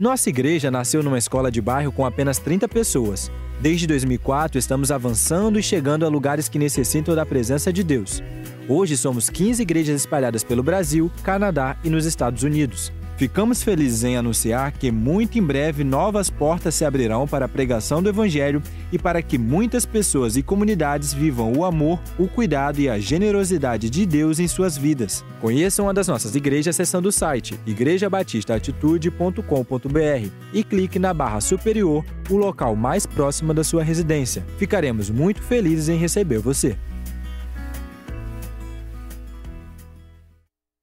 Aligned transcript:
Nossa 0.00 0.28
igreja 0.28 0.70
nasceu 0.70 1.02
numa 1.02 1.18
escola 1.18 1.50
de 1.50 1.60
bairro 1.60 1.90
com 1.90 2.06
apenas 2.06 2.38
30 2.38 2.68
pessoas. 2.68 3.32
Desde 3.60 3.84
2004, 3.84 4.56
estamos 4.56 4.92
avançando 4.92 5.58
e 5.58 5.62
chegando 5.62 6.06
a 6.06 6.08
lugares 6.08 6.48
que 6.48 6.56
necessitam 6.56 7.16
da 7.16 7.26
presença 7.26 7.72
de 7.72 7.82
Deus. 7.82 8.22
Hoje 8.68 8.96
somos 8.96 9.28
15 9.28 9.60
igrejas 9.60 9.96
espalhadas 9.96 10.44
pelo 10.44 10.62
Brasil, 10.62 11.10
Canadá 11.24 11.76
e 11.82 11.90
nos 11.90 12.06
Estados 12.06 12.44
Unidos. 12.44 12.92
Ficamos 13.18 13.62
felizes 13.64 14.04
em 14.04 14.16
anunciar 14.16 14.70
que 14.70 14.92
muito 14.92 15.40
em 15.40 15.42
breve 15.42 15.82
novas 15.82 16.30
portas 16.30 16.76
se 16.76 16.84
abrirão 16.84 17.26
para 17.26 17.46
a 17.46 17.48
pregação 17.48 18.00
do 18.00 18.08
Evangelho 18.08 18.62
e 18.92 18.98
para 18.98 19.20
que 19.20 19.36
muitas 19.36 19.84
pessoas 19.84 20.36
e 20.36 20.42
comunidades 20.42 21.12
vivam 21.12 21.52
o 21.52 21.64
amor, 21.64 22.00
o 22.16 22.28
cuidado 22.28 22.78
e 22.78 22.88
a 22.88 22.96
generosidade 22.96 23.90
de 23.90 24.06
Deus 24.06 24.38
em 24.38 24.46
suas 24.46 24.78
vidas. 24.78 25.24
Conheça 25.40 25.82
uma 25.82 25.92
das 25.92 26.06
nossas 26.06 26.36
igrejas 26.36 26.76
acessando 26.76 27.08
o 27.08 27.12
site 27.12 27.58
igrejabatistaatitude.com.br 27.66 30.30
e 30.52 30.62
clique 30.62 31.00
na 31.00 31.12
barra 31.12 31.40
superior, 31.40 32.04
o 32.30 32.36
local 32.36 32.76
mais 32.76 33.04
próximo 33.04 33.52
da 33.52 33.64
sua 33.64 33.82
residência. 33.82 34.46
Ficaremos 34.58 35.10
muito 35.10 35.42
felizes 35.42 35.88
em 35.88 35.98
receber 35.98 36.38
você. 36.38 36.76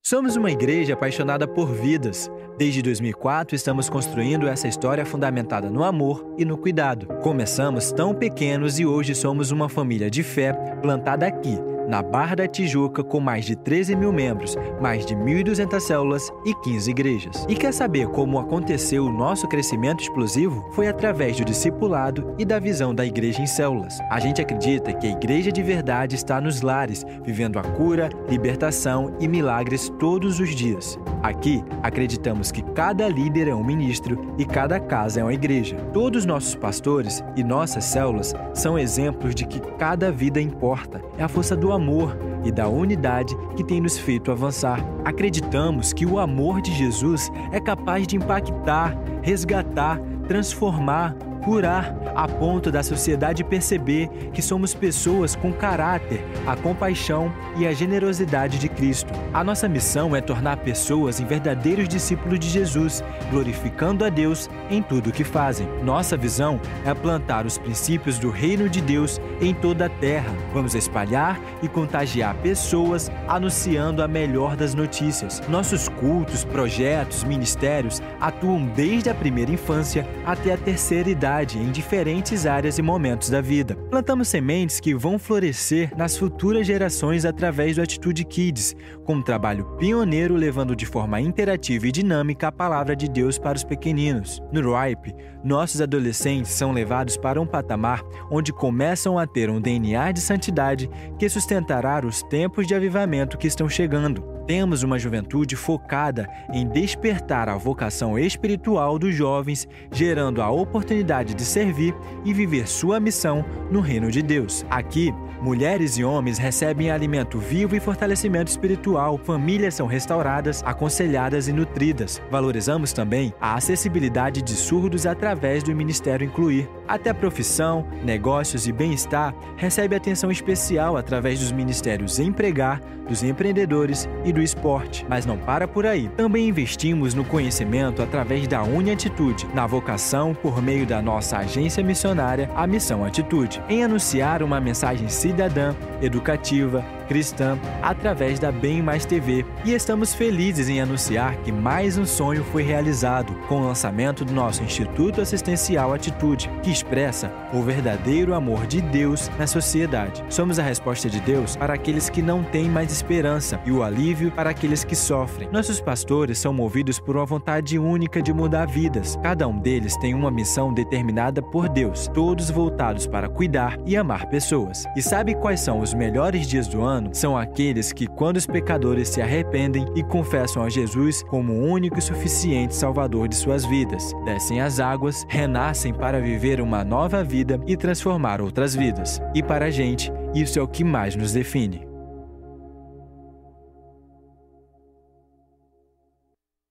Somos 0.08 0.36
uma 0.36 0.52
igreja 0.52 0.94
apaixonada 0.94 1.48
por 1.48 1.74
vidas. 1.74 2.30
Desde 2.60 2.80
2004, 2.84 3.56
estamos 3.56 3.90
construindo 3.90 4.48
essa 4.48 4.68
história 4.68 5.04
fundamentada 5.04 5.68
no 5.68 5.84
amor 5.84 6.24
e 6.38 6.46
no 6.46 6.60
cuidado. 6.60 7.08
Começamos 7.24 7.92
tão 7.92 8.14
pequenos 8.14 8.78
e 8.78 8.86
hoje 8.86 9.16
somos 9.16 9.50
uma 9.50 9.68
família 9.68 10.08
de 10.08 10.22
fé 10.22 10.54
plantada 10.80 11.26
aqui 11.26 11.58
na 11.88 12.02
Barra 12.02 12.36
da 12.36 12.48
Tijuca, 12.48 13.04
com 13.04 13.20
mais 13.20 13.46
de 13.46 13.56
13 13.56 13.96
mil 13.96 14.12
membros, 14.12 14.56
mais 14.82 15.06
de 15.06 15.16
1.200 15.16 15.80
células 15.80 16.32
e 16.46 16.54
15 16.54 16.92
igrejas. 16.92 17.46
E 17.50 17.56
quer 17.56 17.74
saber 17.74 18.08
como 18.08 18.40
aconteceu 18.40 19.06
o 19.06 19.12
nosso 19.12 19.48
crescimento 19.48 20.02
explosivo? 20.02 20.68
Foi 20.72 20.88
através 20.88 21.38
do 21.38 21.46
discipulado 21.46 22.36
e 22.38 22.46
da 22.46 22.60
visão 22.60 22.94
da 22.94 23.06
igreja 23.06 23.42
em 23.42 23.48
células. 23.48 24.00
A 24.10 24.20
gente 24.20 24.42
acredita 24.42 24.94
que 24.94 25.08
a 25.08 25.12
igreja 25.12 25.52
de 25.52 25.62
verdade 25.62 26.16
está 26.16 26.42
nos 26.42 26.62
lares, 26.62 27.06
vivendo 27.24 27.60
a 27.60 27.64
cura, 27.64 28.10
libertação 28.30 29.16
e 29.20 29.28
milagres 29.28 29.92
todos 30.00 30.40
os 30.40 30.56
dias. 30.56 31.00
Aqui, 31.22 31.64
acreditamos 31.82 32.52
que 32.52 32.62
cada 32.62 33.08
líder 33.08 33.48
é 33.48 33.56
um 33.56 33.64
ministro 33.64 34.34
e 34.38 34.46
cada 34.46 34.80
casa 34.80 35.22
é 35.22 35.24
uma 35.24 35.34
igreja. 35.34 35.76
Todos 35.92 36.26
nossos 36.26 36.56
pastores 36.56 37.24
e 37.36 37.44
nossas 37.44 37.84
células 37.86 38.34
são 38.54 38.78
exemplos 38.78 39.34
de 39.34 39.46
que 39.46 39.60
cada 39.78 40.12
vida 40.12 40.40
importa. 40.40 41.02
É 41.18 41.24
a 41.24 41.28
força 41.28 41.56
do 41.56 41.72
amor 41.76 42.18
e 42.44 42.52
da 42.52 42.68
unidade 42.68 43.36
que 43.56 43.64
tem 43.64 43.82
nos 43.82 43.98
feito 43.98 44.32
avançar. 44.32 44.80
Acreditamos 45.04 45.94
que 45.94 46.06
o 46.06 46.20
amor 46.20 46.62
de 46.62 46.74
Jesus 46.74 47.32
é 47.52 47.60
capaz 47.60 48.08
de 48.08 48.16
impactar, 48.16 48.98
resgatar, 49.22 50.00
transformar, 50.28 51.16
curar, 51.46 51.96
a 52.16 52.28
ponto 52.28 52.72
da 52.72 52.82
sociedade 52.82 53.44
perceber 53.44 54.10
que 54.34 54.42
somos 54.42 54.74
pessoas 54.74 55.36
com 55.36 55.54
caráter, 55.54 56.26
a 56.48 56.56
compaixão 56.56 57.32
e 57.56 57.68
a 57.68 57.72
generosidade 57.72 58.58
de 58.58 58.68
Cristo. 58.68 59.14
A 59.32 59.44
nossa 59.44 59.68
missão 59.70 60.16
é 60.16 60.22
tornar 60.22 60.58
pessoas 60.58 61.20
em 61.20 61.26
verdadeiros 61.26 61.88
discípulos 61.88 62.40
de 62.40 62.50
Jesus, 62.50 63.04
glorificando 63.30 64.04
a 64.04 64.10
Deus 64.10 64.50
em 64.72 64.82
tudo 64.82 65.12
o 65.12 65.14
que 65.14 65.24
fazem. 65.24 65.68
Nossa 65.84 66.18
visão 66.18 66.60
é 66.84 66.94
plantar 66.96 67.46
os 67.46 67.60
princípios 67.60 68.18
do 68.18 68.32
reino 68.32 68.68
de 68.68 68.82
Deus 68.82 69.22
em 69.40 69.54
toda 69.54 69.86
a 69.86 69.90
terra. 69.90 70.34
Vamos 70.52 70.74
espalhar 70.74 71.40
e 71.62 71.68
contagiar 71.68 72.34
pessoas 72.38 73.12
anunciando 73.28 74.02
a 74.02 74.08
melhor 74.08 74.56
das 74.56 74.74
notícias. 74.74 75.44
Nossos 75.48 75.88
cultos, 75.90 76.44
projetos, 76.44 77.24
ministérios 77.24 78.02
atuam 78.20 78.66
desde 78.66 79.12
a 79.12 79.14
primeira 79.14 79.52
infância 79.52 80.08
até 80.26 80.54
a 80.54 80.58
terceira 80.58 81.08
idade 81.08 81.35
em 81.44 81.70
diferentes 81.70 82.46
áreas 82.46 82.78
e 82.78 82.82
momentos 82.82 83.30
da 83.30 83.42
vida. 83.42 83.76
Plantamos 83.90 84.30
sementes 84.30 84.80
que 84.80 84.96
vão 84.96 85.20
florescer 85.20 85.92
nas 85.98 86.18
futuras 86.18 86.66
gerações 86.66 87.26
através 87.26 87.76
do 87.76 87.82
Atitude 87.82 88.24
Kids, 88.24 88.74
com 89.04 89.16
um 89.16 89.22
trabalho 89.22 89.66
pioneiro 89.78 90.34
levando 90.36 90.76
de 90.76 90.86
forma 90.86 91.20
interativa 91.20 91.88
e 91.88 91.92
dinâmica 91.92 92.48
a 92.48 92.52
palavra 92.52 92.96
de 92.96 93.10
Deus 93.10 93.38
para 93.38 93.58
os 93.58 93.64
pequeninos. 93.64 94.42
No 94.52 94.74
RIPE, 94.74 95.14
nossos 95.44 95.82
adolescentes 95.82 96.52
são 96.52 96.72
levados 96.72 97.18
para 97.18 97.42
um 97.42 97.46
patamar 97.46 98.02
onde 98.32 98.54
começam 98.54 99.20
a 99.20 99.28
ter 99.28 99.50
um 99.50 99.60
DNA 99.60 100.14
de 100.14 100.22
santidade 100.22 100.90
que 101.20 101.28
sustentará 101.28 102.06
os 102.06 102.24
tempos 102.24 102.66
de 102.66 102.74
avivamento 102.74 103.38
que 103.38 103.48
estão 103.48 103.68
chegando. 103.68 104.35
Temos 104.48 104.84
uma 104.84 105.00
juventude 105.00 105.56
focada 105.56 106.30
em 106.54 106.68
despertar 106.68 107.50
a 107.50 107.58
vocação 107.58 108.18
espiritual 108.18 109.00
dos 109.00 109.16
jovens, 109.16 109.68
gerando 109.92 110.40
a 110.40 110.52
oportunidade 110.52 111.34
de 111.34 111.44
servir 111.44 111.96
e 112.24 112.32
viver 112.32 112.68
sua 112.68 113.00
missão 113.00 113.44
no 113.72 113.80
reino 113.80 114.12
de 114.12 114.22
Deus. 114.22 114.64
Aqui, 114.70 115.12
mulheres 115.42 115.98
e 115.98 116.04
homens 116.04 116.38
recebem 116.38 116.92
alimento 116.92 117.40
vivo 117.40 117.76
e 117.76 117.80
fortalecimento 117.80 118.52
espiritual, 118.52 119.18
famílias 119.18 119.74
são 119.74 119.88
restauradas, 119.88 120.62
aconselhadas 120.64 121.48
e 121.48 121.54
nutridas. 121.54 122.22
Valorizamos 122.30 122.94
também 122.94 123.34
a 123.42 123.56
acessibilidade 123.56 124.44
de 124.44 124.54
surdos 124.54 125.08
através 125.08 125.64
do 125.64 125.74
Ministério 125.74 126.26
Incluir. 126.26 126.70
Até 126.88 127.12
profissão, 127.14 127.88
negócios 128.04 128.68
e 128.68 128.72
bem-estar 128.72 129.34
recebe 129.58 129.96
atenção 129.96 130.30
especial 130.30 130.96
através 130.98 131.40
dos 131.40 131.52
ministérios 131.52 132.20
Empregar, 132.20 132.80
dos 133.08 133.24
empreendedores 133.24 134.10
e 134.24 134.32
do 134.36 134.42
esporte. 134.42 135.06
Mas 135.10 135.26
não 135.26 135.38
para 135.38 135.68
por 135.68 135.86
aí. 135.86 136.08
Também 136.10 136.48
investimos 136.48 137.16
no 137.16 137.26
conhecimento 137.26 138.04
através 138.04 138.48
da 138.48 138.62
Uniatitude, 138.62 139.48
na 139.54 139.66
vocação 139.66 140.36
por 140.36 140.62
meio 140.62 140.86
da 140.86 141.02
nossa 141.02 141.38
agência 141.38 141.84
missionária, 141.84 142.50
a 142.56 142.68
Missão 142.68 143.04
Atitude, 143.04 143.64
em 143.68 143.84
anunciar 143.84 144.44
uma 144.44 144.60
mensagem 144.60 145.10
cidadã, 145.10 145.74
educativa, 146.02 146.86
cristã 147.06 147.58
através 147.82 148.40
da 148.40 148.52
Bem 148.52 148.82
Mais 148.82 149.06
TV 149.06 149.46
e 149.64 149.74
estamos 149.74 150.14
felizes 150.14 150.70
em 150.70 150.82
anunciar 150.82 151.36
que 151.38 151.52
mais 151.52 151.98
um 151.98 152.06
sonho 152.06 152.44
foi 152.44 152.64
realizado 152.64 153.34
com 153.48 153.62
o 153.62 153.68
lançamento 153.68 154.26
do 154.26 154.34
nosso 154.34 154.64
Instituto 154.64 155.22
Assistencial 155.22 155.94
Atitude, 155.94 156.50
que 156.62 156.72
expressa 156.72 157.32
o 157.54 157.62
verdadeiro 157.62 158.34
amor 158.34 158.66
de 158.68 158.82
Deus 158.82 159.30
na 159.38 159.48
sociedade. 159.48 160.24
Somos 160.30 160.60
a 160.60 160.64
resposta 160.64 161.10
de 161.10 161.20
Deus 161.20 161.56
para 161.56 161.74
aqueles 161.74 162.10
que 162.10 162.22
não 162.22 162.44
têm 162.44 162.70
mais 162.70 162.92
esperança 162.92 163.60
e 163.66 163.72
o 163.72 163.84
alívio 163.84 164.32
para 164.32 164.50
aqueles 164.50 164.84
que 164.84 164.96
sofrem. 164.96 165.50
Nossos 165.52 165.80
pastores 165.80 166.38
são 166.38 166.54
movidos 166.54 167.00
por 167.00 167.16
uma 167.16 167.26
vontade 167.26 167.78
única 167.78 168.22
de 168.22 168.34
mudar 168.34 168.66
vidas. 168.68 169.18
Cada 169.22 169.48
um 169.48 169.58
deles 169.58 169.96
tem 169.98 170.14
uma 170.14 170.32
missão 170.32 170.74
determinada 170.74 171.42
por 171.42 171.70
Deus, 171.70 172.08
todos 172.14 172.50
voltados 172.50 173.08
para 173.08 173.30
cuidar 173.30 173.78
e 173.86 173.96
amar 173.96 174.28
pessoas. 174.28 174.86
E 174.96 175.02
sabe 175.02 175.36
quais 175.36 175.60
são 175.60 175.80
os 175.80 175.94
melhores 175.94 176.48
dias 176.48 176.68
do 176.68 176.82
ano? 176.82 176.95
Ano 176.96 177.10
são 177.14 177.38
aqueles 177.38 177.92
que, 177.92 178.08
quando 178.08 178.38
os 178.38 178.48
pecadores 178.48 179.10
se 179.10 179.22
arrependem 179.22 179.86
e 179.96 180.04
confessam 180.04 180.64
a 180.64 180.70
Jesus 180.70 181.22
como 181.24 181.54
o 181.54 181.66
único 181.66 182.00
e 182.00 182.02
suficiente 182.02 182.74
Salvador 182.76 183.28
de 183.28 183.36
suas 183.36 183.66
vidas, 183.66 184.14
descem 184.24 184.62
as 184.62 184.80
águas, 184.80 185.26
renascem 185.28 185.94
para 185.94 186.22
viver 186.22 186.62
uma 186.62 186.84
nova 186.84 187.24
vida 187.24 187.60
e 187.68 187.76
transformar 187.76 188.42
outras 188.42 188.76
vidas. 188.76 189.22
E 189.34 189.44
para 189.44 189.66
a 189.66 189.72
gente, 189.72 190.12
isso 190.34 190.58
é 190.58 190.62
o 190.62 190.68
que 190.68 190.84
mais 190.84 191.16
nos 191.16 191.34
define. 191.34 191.85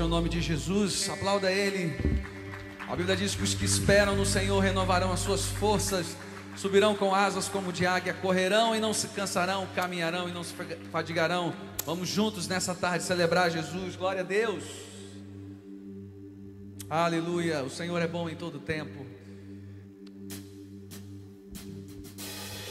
Forte 0.00 0.02
ao 0.02 0.08
nome 0.08 0.28
de 0.28 0.40
Jesus. 0.40 1.08
Aplauda 1.10 1.52
Ele. 1.52 1.94
A 2.88 2.96
Bíblia 2.96 3.16
diz 3.16 3.34
que 3.34 3.42
os 3.42 3.54
que 3.54 3.64
esperam 3.64 4.16
no 4.16 4.24
Senhor 4.24 4.58
renovarão 4.60 5.12
as 5.12 5.20
suas 5.20 5.44
forças, 5.44 6.16
subirão 6.56 6.94
com 6.94 7.14
asas 7.14 7.48
como 7.48 7.72
de 7.72 7.86
águia, 7.86 8.14
correrão 8.14 8.74
e 8.74 8.80
não 8.80 8.94
se 8.94 9.08
cansarão, 9.08 9.66
caminharão 9.74 10.28
e 10.28 10.32
não 10.32 10.42
se 10.42 10.54
fadigarão. 10.90 11.52
Vamos 11.84 12.08
juntos 12.08 12.48
nessa 12.48 12.74
tarde 12.74 13.04
celebrar 13.04 13.50
Jesus. 13.50 13.94
Glória 13.96 14.20
a 14.22 14.24
Deus. 14.24 14.64
Aleluia. 16.88 17.62
O 17.62 17.70
Senhor 17.70 18.00
é 18.00 18.08
bom 18.08 18.28
em 18.28 18.34
todo 18.34 18.58
tempo. 18.58 19.04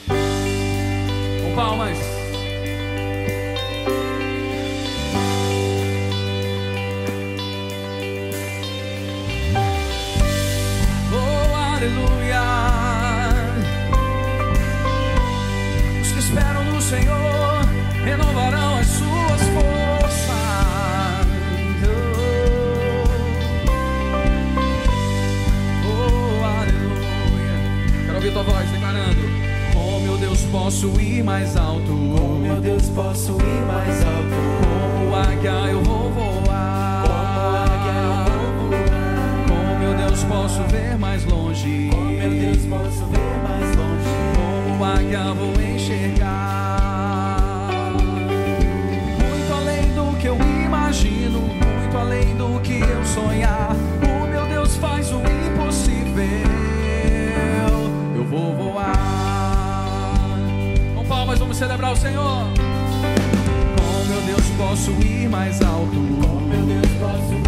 Com 0.07 1.55
palmas. 1.55 2.18
Aleluia. 11.79 12.41
Os 16.01 16.11
que 16.11 16.19
esperam 16.19 16.63
no 16.65 16.81
Senhor 16.81 17.61
renovarão 18.03 18.77
as 18.77 18.87
suas 18.87 19.41
forças. 19.53 20.29
Oh, 25.85 26.45
aleluia. 26.45 28.03
Quero 28.05 28.15
ouvir 28.15 28.33
tua 28.33 28.43
voz 28.43 28.69
declarando: 28.71 29.21
Oh 29.75 29.99
meu 30.01 30.17
Deus, 30.17 30.41
posso 30.51 30.87
ir 30.99 31.23
mais 31.23 31.55
alto. 31.55 31.91
Oh 31.91 32.39
meu 32.39 32.59
Deus, 32.59 32.89
posso 32.89 33.31
ir 33.31 33.61
mais 33.65 34.03
alto. 34.03 34.35
Como 34.99 35.15
águia 35.15 35.71
eu 35.71 35.81
vou 35.83 36.11
voar. 36.11 37.03
Como 37.03 37.55
águia 37.55 37.93
eu 38.01 38.51
vou 38.57 38.69
voar. 38.69 39.47
Com 39.47 39.79
meu 39.79 39.93
Deus, 39.95 40.23
posso 40.25 40.61
ver 40.63 40.97
mais 40.97 41.23
longe. 41.23 41.38
Com 41.61 41.65
meu 41.65 42.29
Deus, 42.29 42.65
posso 42.67 43.05
ver 43.07 43.43
mais 43.43 43.75
longe. 43.75 44.07
Como 44.33 44.85
águia 44.85 45.33
vou 45.33 45.51
enxergar. 45.61 46.79
Muito 49.19 49.53
além 49.53 49.93
do 49.93 50.17
que 50.17 50.27
eu 50.27 50.37
imagino, 50.37 51.41
muito 51.41 51.97
além 51.97 52.33
do 52.37 52.61
que 52.61 52.79
eu 52.79 53.03
sonhar. 53.03 53.75
O 54.01 54.27
meu 54.27 54.45
Deus 54.45 54.77
faz 54.77 55.11
o 55.11 55.17
impossível. 55.17 56.23
Eu 58.15 58.23
vou 58.23 58.55
voar. 58.55 58.95
Com 60.95 61.03
palmas, 61.05 61.39
vamos 61.39 61.57
celebrar 61.57 61.91
o 61.91 61.97
Senhor. 61.97 62.47
Com 63.75 64.05
meu 64.07 64.21
Deus, 64.21 64.49
posso 64.57 64.91
ir 65.05 65.27
mais 65.27 65.61
alto. 65.61 65.91
Com 65.91 66.39
meu 66.39 66.61
Deus, 66.65 66.87
posso 67.01 67.38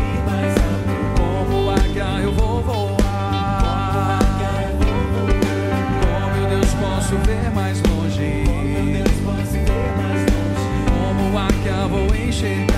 vou 12.41 12.70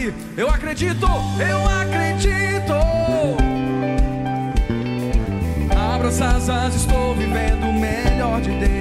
Declare, 0.00 0.14
eu 0.34 0.48
acredito, 0.48 1.06
eu 1.38 1.68
acredito. 1.68 2.72
Abra 5.76 6.08
as 6.08 6.20
asas, 6.20 6.74
estou 6.76 7.14
vivendo 7.14 7.64
o 7.64 7.72
melhor 7.78 8.40
de 8.40 8.50
Deus. 8.58 8.79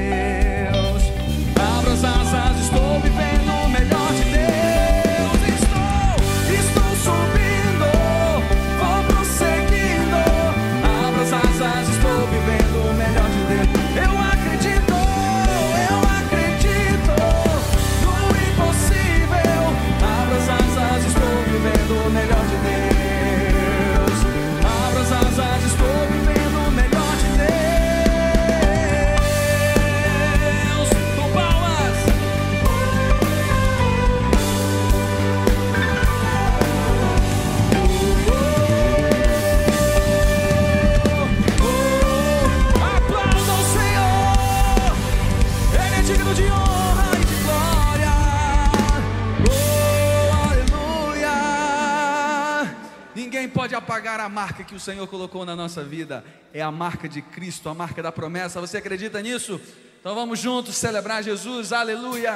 Pode 53.69 53.75
apagar 53.75 54.19
a 54.19 54.27
marca 54.27 54.63
que 54.63 54.73
o 54.73 54.79
Senhor 54.79 55.05
colocou 55.05 55.45
na 55.45 55.55
nossa 55.55 55.83
vida. 55.83 56.23
É 56.51 56.59
a 56.59 56.71
marca 56.71 57.07
de 57.07 57.21
Cristo, 57.21 57.69
a 57.69 57.73
marca 57.75 58.01
da 58.01 58.11
promessa. 58.11 58.59
Você 58.59 58.77
acredita 58.77 59.21
nisso? 59.21 59.61
Então 59.99 60.15
vamos 60.15 60.39
juntos 60.39 60.75
celebrar 60.75 61.23
Jesus. 61.23 61.71
Aleluia. 61.71 62.31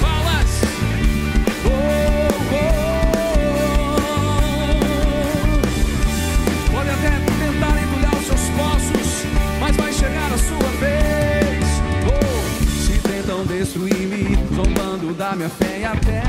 Palmas. 0.00 0.50
Oh, 1.66 1.68
oh. 2.54 2.72
Pode 6.72 6.88
até 6.88 7.10
tentar 7.36 7.76
os 8.18 8.26
seus 8.26 8.48
poços, 8.56 9.26
mas 9.60 9.76
vai 9.76 9.92
chegar 9.92 10.32
a 10.32 10.38
sua 10.38 10.70
vez. 10.80 11.66
Oh, 12.08 12.22
se 12.80 12.98
tentam 13.00 13.44
destruir-me, 13.44 14.38
zombando 14.54 15.12
da 15.12 15.36
minha 15.36 15.50
fé 15.50 15.80
e 15.80 15.84
até 15.84 16.22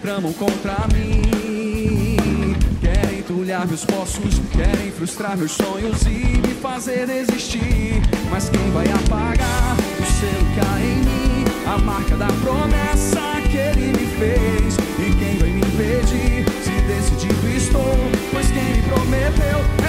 tramam 0.00 0.32
contra 0.32 0.76
mim. 0.94 1.51
Entulhar 3.32 3.66
meus 3.66 3.82
poços, 3.86 4.42
querem 4.52 4.92
frustrar 4.92 5.38
meus 5.38 5.52
sonhos 5.52 6.02
e 6.02 6.38
me 6.46 6.54
fazer 6.60 7.06
desistir. 7.06 8.02
Mas 8.30 8.50
quem 8.50 8.70
vai 8.72 8.84
apagar 8.84 9.74
o 9.98 10.04
selo 10.04 10.46
que 10.52 10.60
há 10.60 10.78
em 10.78 10.96
mim? 10.96 11.44
A 11.66 11.78
marca 11.78 12.14
da 12.14 12.26
promessa 12.26 13.40
que 13.50 13.56
ele 13.56 13.86
me 13.86 14.06
fez. 14.18 14.76
E 14.98 15.16
quem 15.18 15.38
vai 15.38 15.48
me 15.48 15.60
impedir? 15.60 16.44
Se 16.62 16.82
decidido 16.82 17.48
estou, 17.56 17.96
pois 18.32 18.50
quem 18.50 18.64
me 18.64 18.82
prometeu 18.82 19.81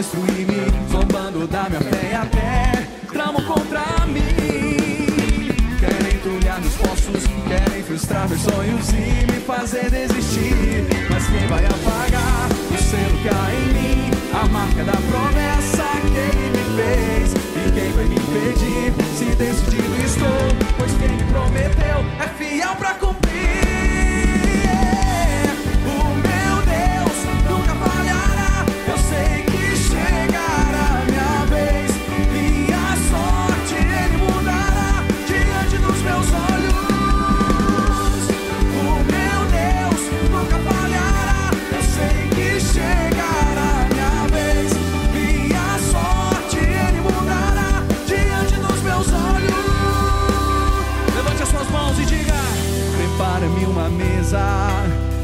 destruir-me, 0.00 0.64
zombando 0.90 1.46
da 1.46 1.68
minha 1.68 1.80
fé 1.82 2.08
e 2.10 2.14
até 2.14 2.88
tramam 3.12 3.42
contra 3.44 4.06
mim. 4.06 5.50
Querem 5.78 6.14
entulhar 6.16 6.58
meus 6.58 6.74
poços, 6.74 7.24
querem 7.46 7.82
frustrar 7.82 8.26
meus 8.26 8.40
sonhos 8.40 8.88
e 8.90 9.30
me 9.30 9.40
fazer 9.46 9.90
desistir. 9.90 10.86
Mas 11.10 11.26
quem 11.26 11.46
vai 11.48 11.64
apagar 11.66 12.48
o 12.70 12.78
selo 12.82 13.18
que 13.22 13.28
há 13.28 13.54
em 13.54 13.66
mim? 13.74 14.10
A 14.32 14.48
marca 14.48 14.84
da 14.84 14.92
promessa 14.92 15.84
que 16.00 16.16
ele 16.16 16.48
me 16.56 16.64
fez. 16.80 17.34
E 17.34 17.72
quem 17.72 17.92
vai 17.92 18.04
me 18.06 18.14
impedir? 18.14 18.94
Se 19.18 19.24
decidido 19.36 19.79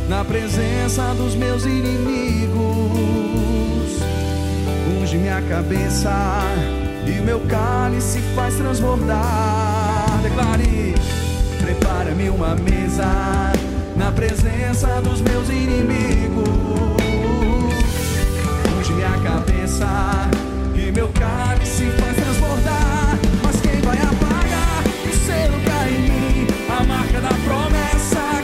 na 0.08 0.24
presença 0.24 1.14
dos 1.14 1.36
meus 1.36 1.64
inimigos. 1.64 2.56
Unge 5.00 5.16
minha 5.16 5.40
cabeça 5.42 6.10
e 7.06 7.20
meu 7.20 7.38
cálice 7.40 8.18
faz 8.34 8.54
transbordar. 8.56 10.20
Declare: 10.22 10.94
Prepara-me 11.62 12.30
uma 12.30 12.56
mesa 12.56 13.52
na 13.96 14.10
presença 14.10 15.00
dos 15.00 15.20
meus 15.20 15.48
inimigos. 15.50 16.48
Unge 18.76 18.92
minha 18.92 19.18
cabeça 19.20 19.86
e 20.74 20.90
meu 20.90 21.08
cálice 21.10 21.90
faz 21.92 22.16
transbordar. 22.16 23.18
Mas 23.44 23.60
quem 23.60 23.80
vai 23.82 23.98
apagar 23.98 24.82
o 25.04 25.26
selo 25.26 25.60
que 25.60 25.94
em 25.94 26.00
mim? 26.00 26.46
A 26.68 26.82
marca 26.82 27.20
da 27.20 27.34
promessa 27.44 28.35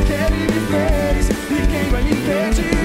E 0.74 1.66
quem 1.66 1.90
vai 1.90 2.02
me 2.02 2.12
impedir? 2.12 2.81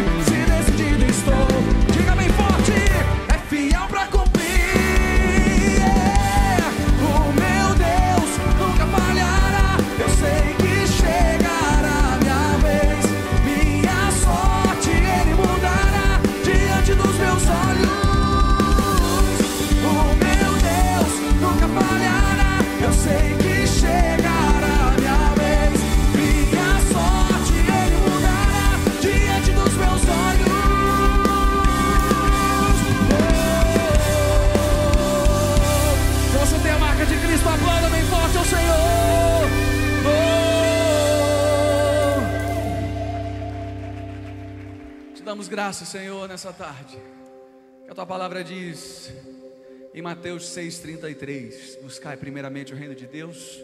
Damos 45.47 45.49
graças, 45.49 45.87
Senhor, 45.87 46.27
nessa 46.27 46.51
tarde. 46.51 46.97
Que 47.85 47.91
a 47.91 47.95
tua 47.95 48.05
palavra 48.05 48.43
diz 48.43 49.11
em 49.93 50.01
Mateus 50.01 50.43
6,33: 50.43 51.81
Buscai 51.81 52.17
primeiramente 52.17 52.73
o 52.73 52.75
reino 52.75 52.93
de 52.93 53.05
Deus, 53.05 53.61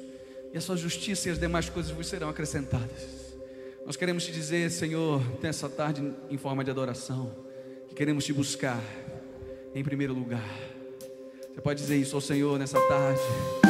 e 0.54 0.58
a 0.58 0.62
sua 0.62 0.78
justiça 0.78 1.28
e 1.28 1.32
as 1.32 1.40
demais 1.40 1.70
coisas 1.70 1.92
vos 1.92 2.08
serão 2.08 2.30
acrescentadas. 2.30 3.34
Nós 3.86 3.98
queremos 3.98 4.26
te 4.26 4.32
dizer, 4.32 4.72
Senhor, 4.72 5.22
nessa 5.42 5.68
tarde, 5.68 6.14
em 6.30 6.38
forma 6.38 6.64
de 6.64 6.72
adoração, 6.72 7.36
que 7.90 7.96
queremos 7.96 8.24
te 8.24 8.32
buscar 8.32 8.82
em 9.76 9.84
primeiro 9.84 10.14
lugar. 10.14 10.50
Você 11.54 11.62
pode 11.62 11.82
dizer 11.82 11.98
isso 11.98 12.16
ao 12.16 12.22
Senhor 12.22 12.58
nessa 12.58 12.80
tarde. 12.88 13.63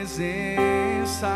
Presença. 0.00 1.28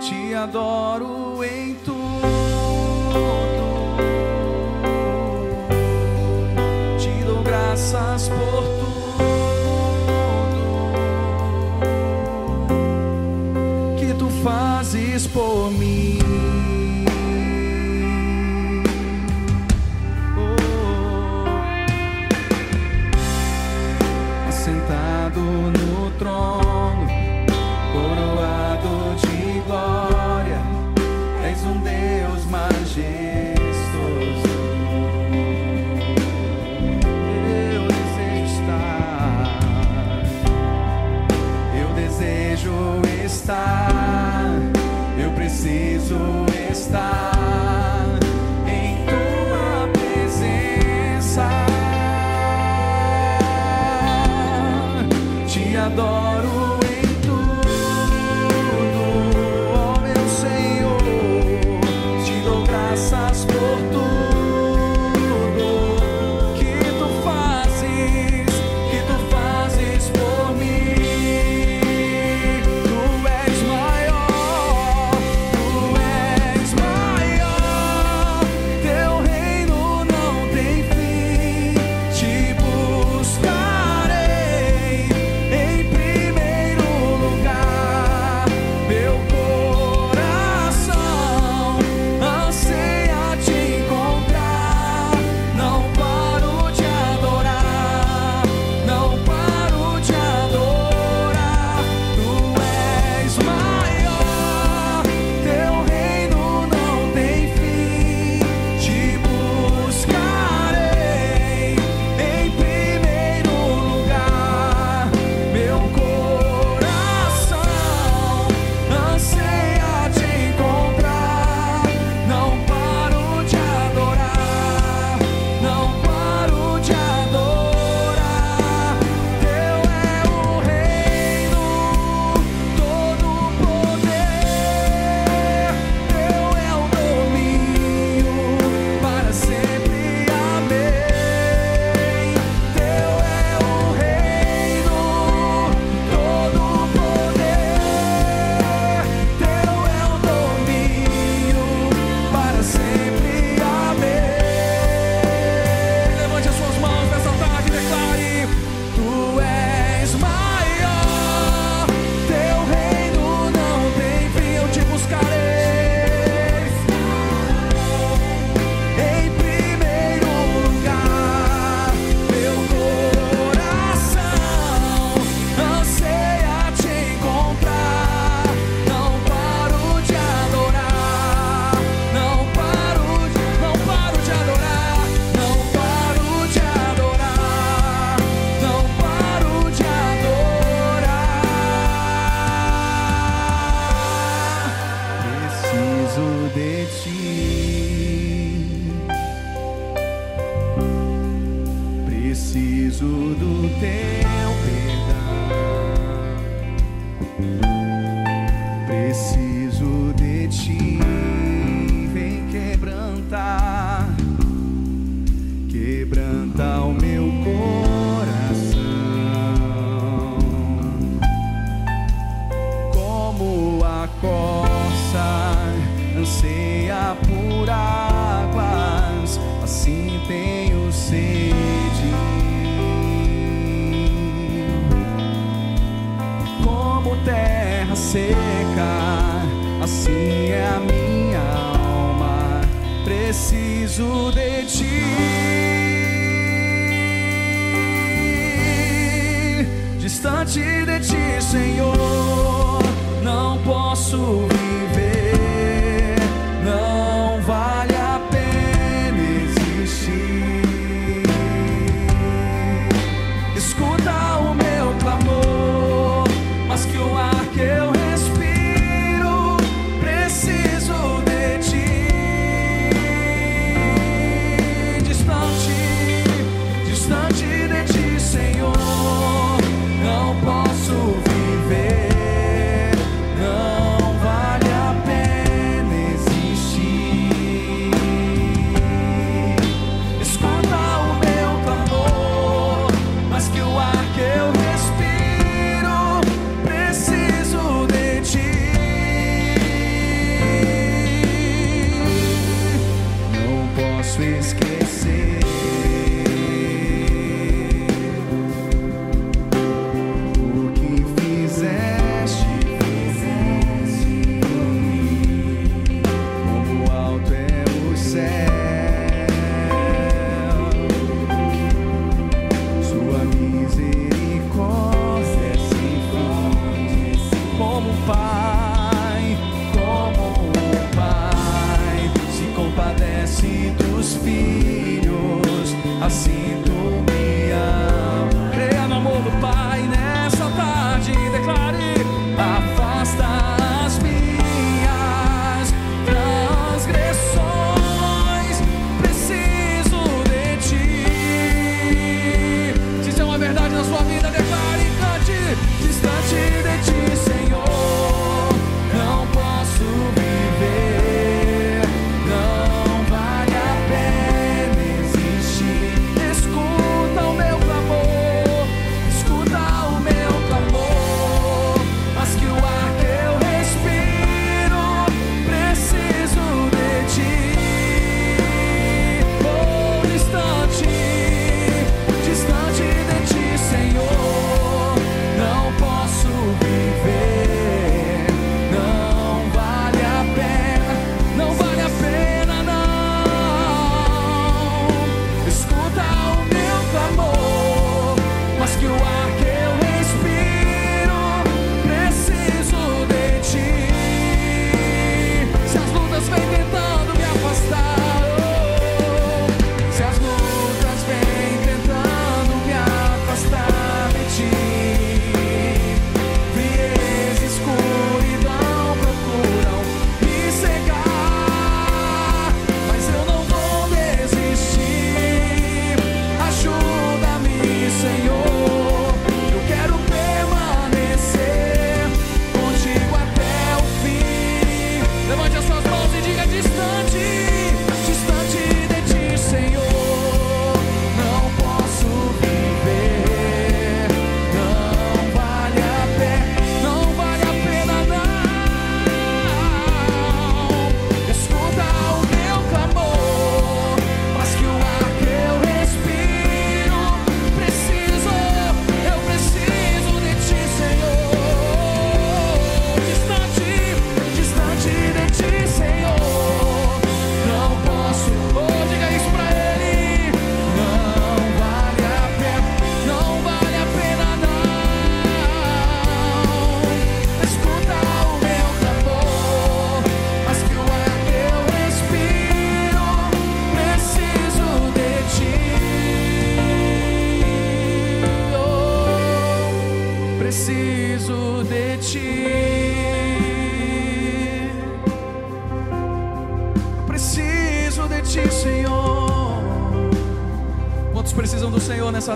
Te 0.00 0.34
adoro 0.34 1.31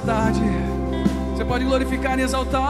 tarde. 0.06 0.40
Você 1.34 1.44
pode 1.44 1.64
glorificar 1.64 2.18
e 2.18 2.22
exaltar 2.22 2.65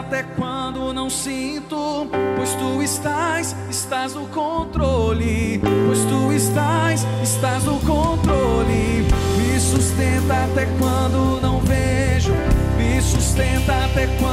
até 0.00 0.22
quando 0.22 0.94
não 0.94 1.10
sinto, 1.10 2.08
pois 2.36 2.54
tu 2.54 2.82
estás, 2.82 3.54
estás 3.68 4.14
no 4.14 4.26
controle, 4.28 5.60
pois 5.86 6.04
tu 6.06 6.32
estás, 6.32 7.06
estás 7.22 7.64
no 7.64 7.78
controle. 7.80 9.06
Me 9.36 9.60
sustenta 9.60 10.44
até 10.44 10.66
quando 10.78 11.40
não 11.42 11.60
vejo, 11.60 12.32
me 12.78 13.00
sustenta 13.02 13.84
até 13.84 14.06
quando 14.18 14.29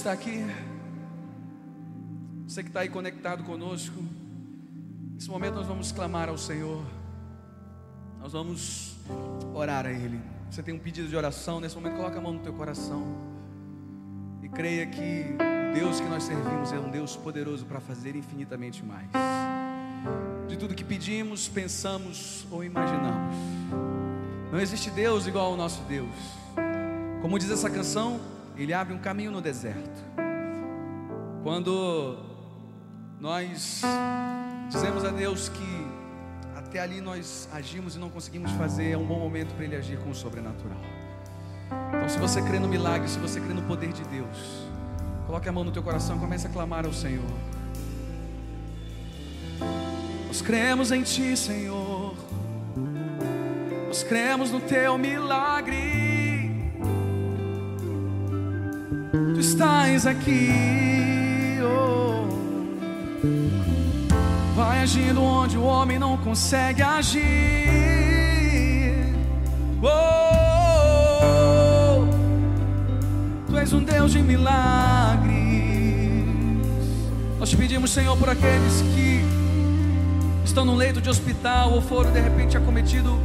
está 0.00 0.12
aqui, 0.12 0.46
você 2.46 2.62
que 2.62 2.70
está 2.70 2.80
aí 2.80 2.88
conectado 2.88 3.44
conosco, 3.44 4.02
nesse 5.12 5.28
momento 5.28 5.56
nós 5.56 5.66
vamos 5.66 5.92
clamar 5.92 6.30
ao 6.30 6.38
Senhor, 6.38 6.82
nós 8.18 8.32
vamos 8.32 8.96
orar 9.52 9.84
a 9.84 9.92
Ele. 9.92 10.18
Você 10.50 10.62
tem 10.62 10.72
um 10.72 10.78
pedido 10.78 11.06
de 11.06 11.14
oração, 11.14 11.60
nesse 11.60 11.74
momento 11.74 11.96
coloca 11.96 12.16
a 12.16 12.20
mão 12.20 12.32
no 12.32 12.40
teu 12.40 12.54
coração 12.54 13.14
e 14.42 14.48
creia 14.48 14.86
que 14.86 15.36
o 15.70 15.74
Deus 15.74 16.00
que 16.00 16.08
nós 16.08 16.22
servimos 16.22 16.72
é 16.72 16.78
um 16.78 16.90
Deus 16.90 17.14
poderoso 17.14 17.66
para 17.66 17.78
fazer 17.78 18.16
infinitamente 18.16 18.82
mais 18.82 19.10
de 20.48 20.56
tudo 20.56 20.74
que 20.74 20.82
pedimos, 20.82 21.46
pensamos 21.46 22.46
ou 22.50 22.64
imaginamos. 22.64 23.36
Não 24.50 24.58
existe 24.58 24.90
Deus 24.90 25.26
igual 25.26 25.50
ao 25.50 25.56
nosso 25.58 25.82
Deus. 25.82 26.08
Como 27.20 27.38
diz 27.38 27.50
essa 27.50 27.68
canção, 27.68 28.18
ele 28.60 28.74
abre 28.74 28.92
um 28.92 28.98
caminho 28.98 29.30
no 29.30 29.40
deserto. 29.40 30.04
Quando 31.42 32.18
nós 33.18 33.80
dizemos 34.68 35.02
a 35.02 35.08
Deus 35.08 35.48
que 35.48 35.86
até 36.54 36.78
ali 36.78 37.00
nós 37.00 37.48
agimos 37.54 37.96
e 37.96 37.98
não 37.98 38.10
conseguimos 38.10 38.50
fazer, 38.52 38.90
é 38.90 38.98
um 38.98 39.06
bom 39.06 39.18
momento 39.18 39.54
para 39.54 39.64
Ele 39.64 39.76
agir 39.76 39.98
com 40.00 40.10
o 40.10 40.14
sobrenatural. 40.14 40.76
Então, 41.88 42.06
se 42.06 42.18
você 42.18 42.42
crê 42.42 42.58
no 42.58 42.68
milagre, 42.68 43.08
se 43.08 43.18
você 43.18 43.40
crê 43.40 43.54
no 43.54 43.62
poder 43.62 43.94
de 43.94 44.04
Deus, 44.04 44.66
coloque 45.26 45.48
a 45.48 45.52
mão 45.52 45.64
no 45.64 45.72
teu 45.72 45.82
coração 45.82 46.18
e 46.18 46.20
comece 46.20 46.46
a 46.46 46.50
clamar 46.50 46.84
ao 46.84 46.92
Senhor. 46.92 47.24
Nós 50.26 50.42
cremos 50.42 50.92
em 50.92 51.02
Ti, 51.02 51.34
Senhor. 51.34 52.14
Nós 53.86 54.02
cremos 54.02 54.50
no 54.50 54.60
Teu 54.60 54.98
milagre. 54.98 56.09
Tu 59.12 59.40
estás 59.40 60.06
aqui. 60.06 61.58
Oh. 61.62 62.28
Vai 64.54 64.82
agindo 64.82 65.20
onde 65.20 65.58
o 65.58 65.64
homem 65.64 65.98
não 65.98 66.16
consegue 66.16 66.80
agir. 66.80 67.20
Oh, 69.82 69.88
tu 73.48 73.58
és 73.58 73.72
um 73.72 73.82
Deus 73.82 74.12
de 74.12 74.22
milagres. 74.22 75.34
Nós 77.40 77.50
te 77.50 77.56
pedimos, 77.56 77.90
Senhor, 77.90 78.16
por 78.16 78.28
aqueles 78.28 78.82
que 78.94 79.24
estão 80.44 80.64
no 80.64 80.76
leito 80.76 81.00
de 81.00 81.10
hospital 81.10 81.72
ou 81.72 81.82
foram 81.82 82.12
de 82.12 82.20
repente 82.20 82.56
acometidos 82.56 83.18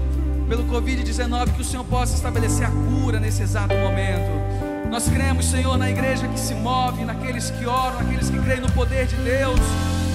pelo 0.49 0.63
Covid-19, 0.63 1.53
que 1.53 1.61
o 1.61 1.65
Senhor 1.65 1.83
possa 1.83 2.15
estabelecer 2.15 2.65
a 2.65 2.71
cura 2.71 3.19
nesse 3.19 3.43
exato 3.43 3.75
momento. 3.75 4.64
Nós 4.89 5.09
cremos, 5.09 5.45
Senhor, 5.45 5.77
na 5.77 5.89
igreja 5.89 6.27
que 6.27 6.39
se 6.39 6.53
move, 6.53 7.03
naqueles 7.03 7.49
que 7.49 7.65
oram, 7.65 7.97
naqueles 7.97 8.29
que 8.29 8.39
creem 8.39 8.61
no 8.61 8.71
poder 8.71 9.07
de 9.07 9.15
Deus 9.17 9.59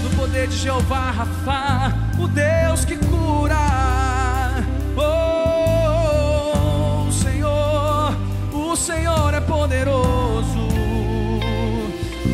no 0.03 0.11
poder 0.11 0.49
de 0.49 0.57
Jeová 0.57 1.11
Rafa, 1.11 1.95
o 2.19 2.27
Deus 2.27 2.85
que 2.85 2.97
cura. 2.97 4.65
Oh, 4.97 6.53
Senhor, 7.11 8.17
o 8.53 8.77
Senhor 8.77 9.35
é 9.35 9.41
poderoso. 9.41 10.69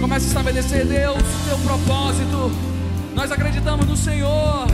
Comece 0.00 0.26
a 0.26 0.28
estabelecer, 0.28 0.86
Deus, 0.86 1.22
teu 1.48 1.58
propósito. 1.58 2.52
Nós 3.14 3.32
acreditamos 3.32 3.86
no 3.86 3.96
Senhor. 3.96 4.66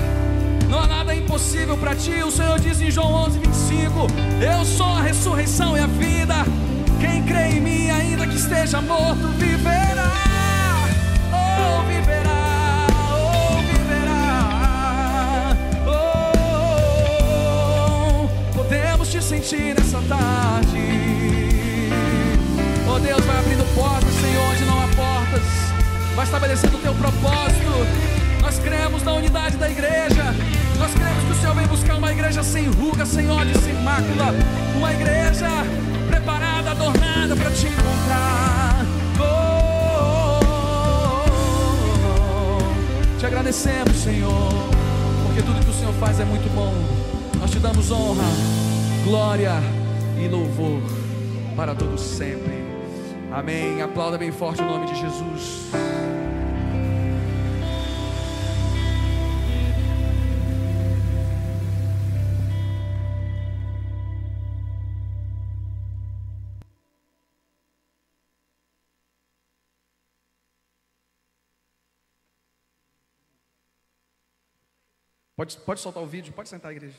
Não 0.68 0.80
há 0.80 0.86
nada 0.86 1.14
impossível 1.14 1.76
para 1.76 1.94
ti. 1.94 2.22
O 2.22 2.30
Senhor 2.30 2.58
diz 2.58 2.80
em 2.80 2.90
João 2.90 3.12
11, 3.26 3.38
25: 3.38 4.06
Eu 4.40 4.64
sou 4.64 4.86
a 4.86 5.02
ressurreição 5.02 5.76
e 5.76 5.80
a 5.80 5.86
vida. 5.86 6.44
Quem 7.02 7.24
crê 7.24 7.56
em 7.56 7.60
mim, 7.60 7.90
ainda 7.90 8.26
que 8.28 8.36
esteja 8.36 8.80
morto, 8.80 9.26
viverá. 9.36 10.12
Oh, 11.32 11.82
viverá. 11.88 12.86
Podemos 18.54 19.08
te 19.10 19.20
sentir 19.20 19.74
nessa 19.76 20.00
tarde. 20.08 20.78
Oh 22.88 22.98
Deus, 23.00 23.24
vai 23.24 23.38
abrindo 23.38 23.64
portas, 23.74 24.14
Senhor, 24.14 24.44
onde 24.52 24.64
não 24.64 24.80
há 24.80 24.86
portas. 24.86 25.42
Vai 26.14 26.24
estabelecendo 26.24 26.76
o 26.76 26.80
teu 26.80 26.94
propósito. 26.94 27.86
Nós 28.40 28.58
cremos 28.60 29.02
na 29.02 29.12
unidade 29.14 29.56
da 29.56 29.68
igreja. 29.68 30.34
Nós 30.78 30.92
cremos 30.94 31.24
que 31.24 31.32
o 31.32 31.34
Senhor 31.34 31.54
vem 31.56 31.66
buscar 31.66 31.96
uma 31.96 32.12
igreja 32.12 32.42
sem 32.44 32.68
ruga, 32.68 33.04
sem 33.04 33.28
ódio, 33.28 33.58
sem 33.60 33.74
mácula. 33.82 34.34
Uma 34.76 34.92
igreja 34.92 35.48
preparada, 36.08 36.51
adornada 36.70 37.36
para 37.36 37.50
te 37.50 37.66
encontrar. 37.66 38.86
Oh, 39.20 40.38
te 43.18 43.26
agradecemos, 43.26 43.96
Senhor, 43.96 44.52
porque 45.26 45.42
tudo 45.42 45.64
que 45.64 45.70
o 45.70 45.74
Senhor 45.74 45.94
faz 45.94 46.20
é 46.20 46.24
muito 46.24 46.48
bom. 46.54 46.74
Nós 47.40 47.50
te 47.50 47.58
damos 47.58 47.90
honra, 47.90 48.24
glória 49.04 49.60
e 50.18 50.28
louvor 50.28 50.80
para 51.56 51.74
todos 51.74 52.00
sempre. 52.00 52.62
Amém. 53.32 53.80
Aplauda 53.82 54.18
bem 54.18 54.30
forte 54.30 54.62
o 54.62 54.66
nome 54.66 54.86
de 54.86 55.00
Jesus. 55.00 55.91
Pode, 75.42 75.56
pode 75.56 75.80
soltar 75.80 76.00
o 76.00 76.06
vídeo, 76.06 76.32
pode 76.32 76.48
sentar, 76.48 76.70
igreja. 76.70 76.94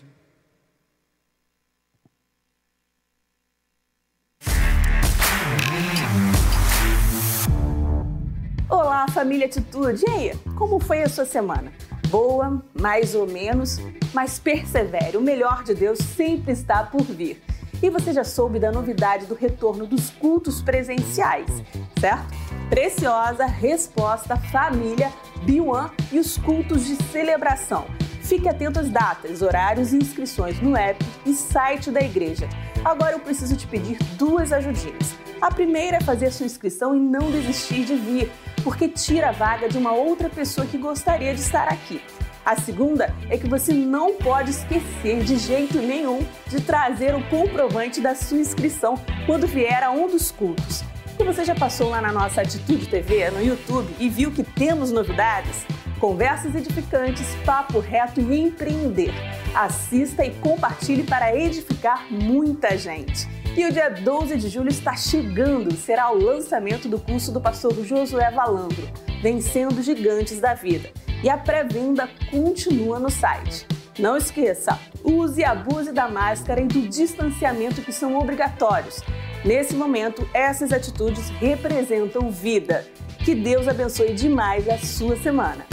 Olá, 8.67 9.07
família 9.07 9.45
Atitude. 9.45 10.03
E 10.05 10.09
aí, 10.09 10.37
como 10.57 10.77
foi 10.77 11.03
a 11.03 11.07
sua 11.07 11.23
semana? 11.23 11.71
Boa, 12.09 12.61
mais 12.73 13.15
ou 13.15 13.25
menos, 13.25 13.77
mas 14.13 14.39
persevere. 14.39 15.15
O 15.15 15.21
melhor 15.21 15.63
de 15.63 15.73
Deus 15.73 15.99
sempre 15.99 16.51
está 16.51 16.83
por 16.83 17.03
vir. 17.03 17.41
E 17.81 17.89
você 17.89 18.11
já 18.11 18.25
soube 18.25 18.59
da 18.59 18.73
novidade 18.73 19.25
do 19.25 19.35
retorno 19.35 19.87
dos 19.87 20.09
cultos 20.09 20.61
presenciais, 20.61 21.49
certo? 21.97 22.27
Preciosa 22.69 23.45
resposta 23.45 24.35
família 24.35 25.13
B1 25.45 25.91
e 26.11 26.19
os 26.19 26.37
cultos 26.37 26.85
de 26.85 27.01
celebração. 27.03 28.02
Fique 28.33 28.49
atento 28.49 28.79
às 28.79 28.89
datas, 28.89 29.43
horários 29.43 29.93
e 29.93 29.97
inscrições 29.97 30.59
no 30.59 30.75
app 30.75 31.05
e 31.23 31.35
site 31.35 31.91
da 31.91 32.01
igreja. 32.01 32.49
Agora 32.83 33.11
eu 33.11 33.19
preciso 33.19 33.55
te 33.55 33.67
pedir 33.67 33.95
duas 34.17 34.51
ajudinhas. 34.51 35.13
A 35.39 35.51
primeira 35.51 35.97
é 35.97 36.01
fazer 36.01 36.31
sua 36.31 36.47
inscrição 36.47 36.95
e 36.95 36.99
não 36.99 37.29
desistir 37.29 37.85
de 37.85 37.93
vir, 37.95 38.31
porque 38.63 38.89
tira 38.89 39.29
a 39.29 39.31
vaga 39.31 39.69
de 39.69 39.77
uma 39.77 39.93
outra 39.93 40.29
pessoa 40.29 40.65
que 40.65 40.79
gostaria 40.79 41.31
de 41.35 41.41
estar 41.41 41.67
aqui. 41.67 42.01
A 42.43 42.55
segunda 42.55 43.13
é 43.29 43.37
que 43.37 43.47
você 43.47 43.71
não 43.71 44.15
pode 44.15 44.49
esquecer 44.49 45.23
de 45.23 45.37
jeito 45.37 45.77
nenhum 45.77 46.25
de 46.47 46.59
trazer 46.59 47.13
o 47.13 47.23
comprovante 47.29 48.01
da 48.01 48.15
sua 48.15 48.39
inscrição 48.39 48.95
quando 49.27 49.45
vier 49.45 49.83
a 49.83 49.91
um 49.91 50.07
dos 50.07 50.31
cultos. 50.31 50.83
E 51.19 51.23
você 51.23 51.45
já 51.45 51.53
passou 51.53 51.89
lá 51.91 52.01
na 52.01 52.11
nossa 52.11 52.41
Atitude 52.41 52.87
TV 52.87 53.29
no 53.29 53.45
YouTube 53.45 53.93
e 53.99 54.09
viu 54.09 54.31
que 54.31 54.41
temos 54.43 54.91
novidades? 54.91 55.67
Conversas 56.03 56.53
edificantes, 56.53 57.33
papo 57.45 57.79
reto 57.79 58.19
e 58.19 58.37
empreender. 58.37 59.13
Assista 59.55 60.25
e 60.25 60.31
compartilhe 60.31 61.01
para 61.01 61.33
edificar 61.33 62.11
muita 62.11 62.77
gente. 62.77 63.25
E 63.55 63.65
o 63.65 63.71
dia 63.71 63.89
12 63.89 64.35
de 64.35 64.49
julho 64.49 64.67
está 64.67 64.97
chegando, 64.97 65.73
será 65.73 66.11
o 66.11 66.21
lançamento 66.21 66.89
do 66.89 66.99
curso 66.99 67.31
do 67.31 67.39
pastor 67.39 67.73
Josué 67.85 68.29
Valandro, 68.31 68.85
Vencendo 69.21 69.81
Gigantes 69.81 70.41
da 70.41 70.53
Vida. 70.53 70.91
E 71.23 71.29
a 71.29 71.37
pré-venda 71.37 72.09
continua 72.29 72.99
no 72.99 73.09
site. 73.09 73.65
Não 73.97 74.17
esqueça, 74.17 74.77
use 75.05 75.39
e 75.39 75.45
abuse 75.45 75.93
da 75.93 76.09
máscara 76.09 76.59
e 76.59 76.67
do 76.67 76.81
distanciamento 76.81 77.81
que 77.81 77.93
são 77.93 78.19
obrigatórios. 78.19 79.01
Nesse 79.45 79.73
momento, 79.73 80.27
essas 80.33 80.73
atitudes 80.73 81.29
representam 81.29 82.29
vida. 82.29 82.85
Que 83.23 83.33
Deus 83.33 83.69
abençoe 83.69 84.13
demais 84.13 84.67
a 84.67 84.77
sua 84.77 85.15
semana. 85.15 85.65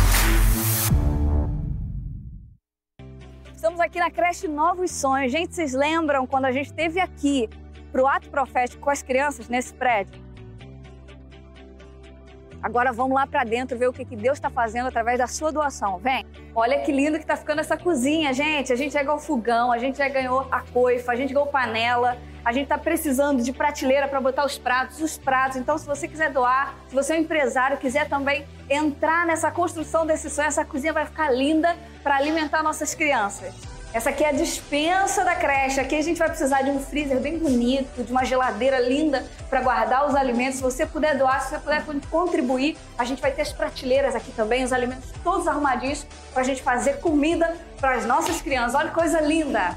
Estamos 3.81 3.97
aqui 3.97 3.99
na 3.99 4.11
creche 4.11 4.47
Novos 4.47 4.91
Sonhos. 4.91 5.33
Gente, 5.33 5.55
vocês 5.55 5.73
lembram 5.73 6.27
quando 6.27 6.45
a 6.45 6.53
gente 6.53 6.67
esteve 6.67 7.01
aqui 7.01 7.49
para 7.91 8.03
o 8.03 8.07
ato 8.07 8.29
profético 8.29 8.83
com 8.83 8.91
as 8.91 9.01
crianças 9.03 9.49
nesse 9.49 9.73
prédio? 9.73 10.21
Agora 12.63 12.93
vamos 12.93 13.15
lá 13.15 13.27
para 13.27 13.43
dentro 13.43 13.79
ver 13.79 13.89
o 13.89 13.93
que, 13.93 14.05
que 14.05 14.15
Deus 14.15 14.37
está 14.37 14.51
fazendo 14.51 14.89
através 14.89 15.17
da 15.17 15.27
sua 15.27 15.51
doação. 15.51 15.97
Vem. 15.97 16.27
Olha 16.55 16.81
que 16.81 16.93
lindo 16.93 17.19
que 17.19 17.25
tá 17.25 17.39
ficando 17.39 17.61
essa 17.61 17.75
cozinha, 17.75 18.35
gente. 18.35 18.71
A 18.71 18.77
gente 18.77 18.93
já 18.93 19.03
ganhou 19.03 19.19
fogão, 19.19 19.73
a 19.73 19.79
gente 19.79 19.97
já 19.97 20.11
ganhou 20.11 20.47
a 20.51 20.61
coifa, 20.61 21.13
a 21.13 21.17
gente 21.17 21.33
ganhou 21.33 21.47
panela. 21.47 22.19
A 22.45 22.53
gente 22.53 22.65
está 22.65 22.77
precisando 22.77 23.43
de 23.43 23.51
prateleira 23.51 24.07
para 24.09 24.21
botar 24.21 24.45
os 24.45 24.59
pratos, 24.59 25.01
os 25.01 25.17
pratos. 25.17 25.57
Então, 25.57 25.79
se 25.79 25.87
você 25.87 26.07
quiser 26.07 26.31
doar, 26.31 26.75
se 26.87 26.95
você 26.95 27.15
é 27.15 27.17
um 27.17 27.21
empresário, 27.21 27.79
quiser 27.79 28.11
também 28.11 28.47
entrar 28.69 29.25
nessa 29.25 29.51
construção 29.51 30.05
desse 30.05 30.29
sonho, 30.29 30.49
essa 30.49 30.67
cozinha 30.67 30.93
vai 30.93 31.07
ficar 31.07 31.31
linda 31.31 31.75
para 32.03 32.17
alimentar 32.17 32.63
nossas 32.63 32.95
crianças. 32.95 33.70
Essa 33.93 34.11
aqui 34.11 34.23
é 34.23 34.29
a 34.29 34.33
dispensa 34.33 35.25
da 35.25 35.35
creche. 35.35 35.81
Aqui 35.81 35.97
a 35.97 36.03
gente 36.03 36.17
vai 36.17 36.29
precisar 36.29 36.63
de 36.63 36.71
um 36.71 36.79
freezer 36.79 37.19
bem 37.19 37.39
bonito, 37.39 38.05
de 38.05 38.13
uma 38.13 38.25
geladeira 38.25 38.79
linda 38.79 39.27
para 39.49 39.61
guardar 39.61 40.07
os 40.07 40.15
alimentos. 40.15 40.57
Se 40.57 40.63
você 40.63 40.87
puder 40.87 41.19
doar, 41.19 41.43
se 41.43 41.51
você 41.51 41.59
puder 41.59 41.85
contribuir, 42.09 42.77
a 42.97 43.05
gente 43.05 43.21
vai 43.21 43.33
ter 43.33 43.43
as 43.43 43.53
prateleiras 43.53 44.15
aqui 44.15 44.31
também, 44.31 44.63
os 44.63 44.73
alimentos 44.73 45.11
todos 45.25 45.49
arrumadinhos 45.49 46.07
para 46.33 46.43
a 46.43 46.45
gente 46.45 46.63
fazer 46.63 47.01
comida 47.01 47.57
para 47.81 47.97
as 47.97 48.07
nossas 48.07 48.41
crianças. 48.41 48.77
Olha 48.77 48.91
que 48.91 48.95
coisa 48.95 49.21
linda! 49.21 49.77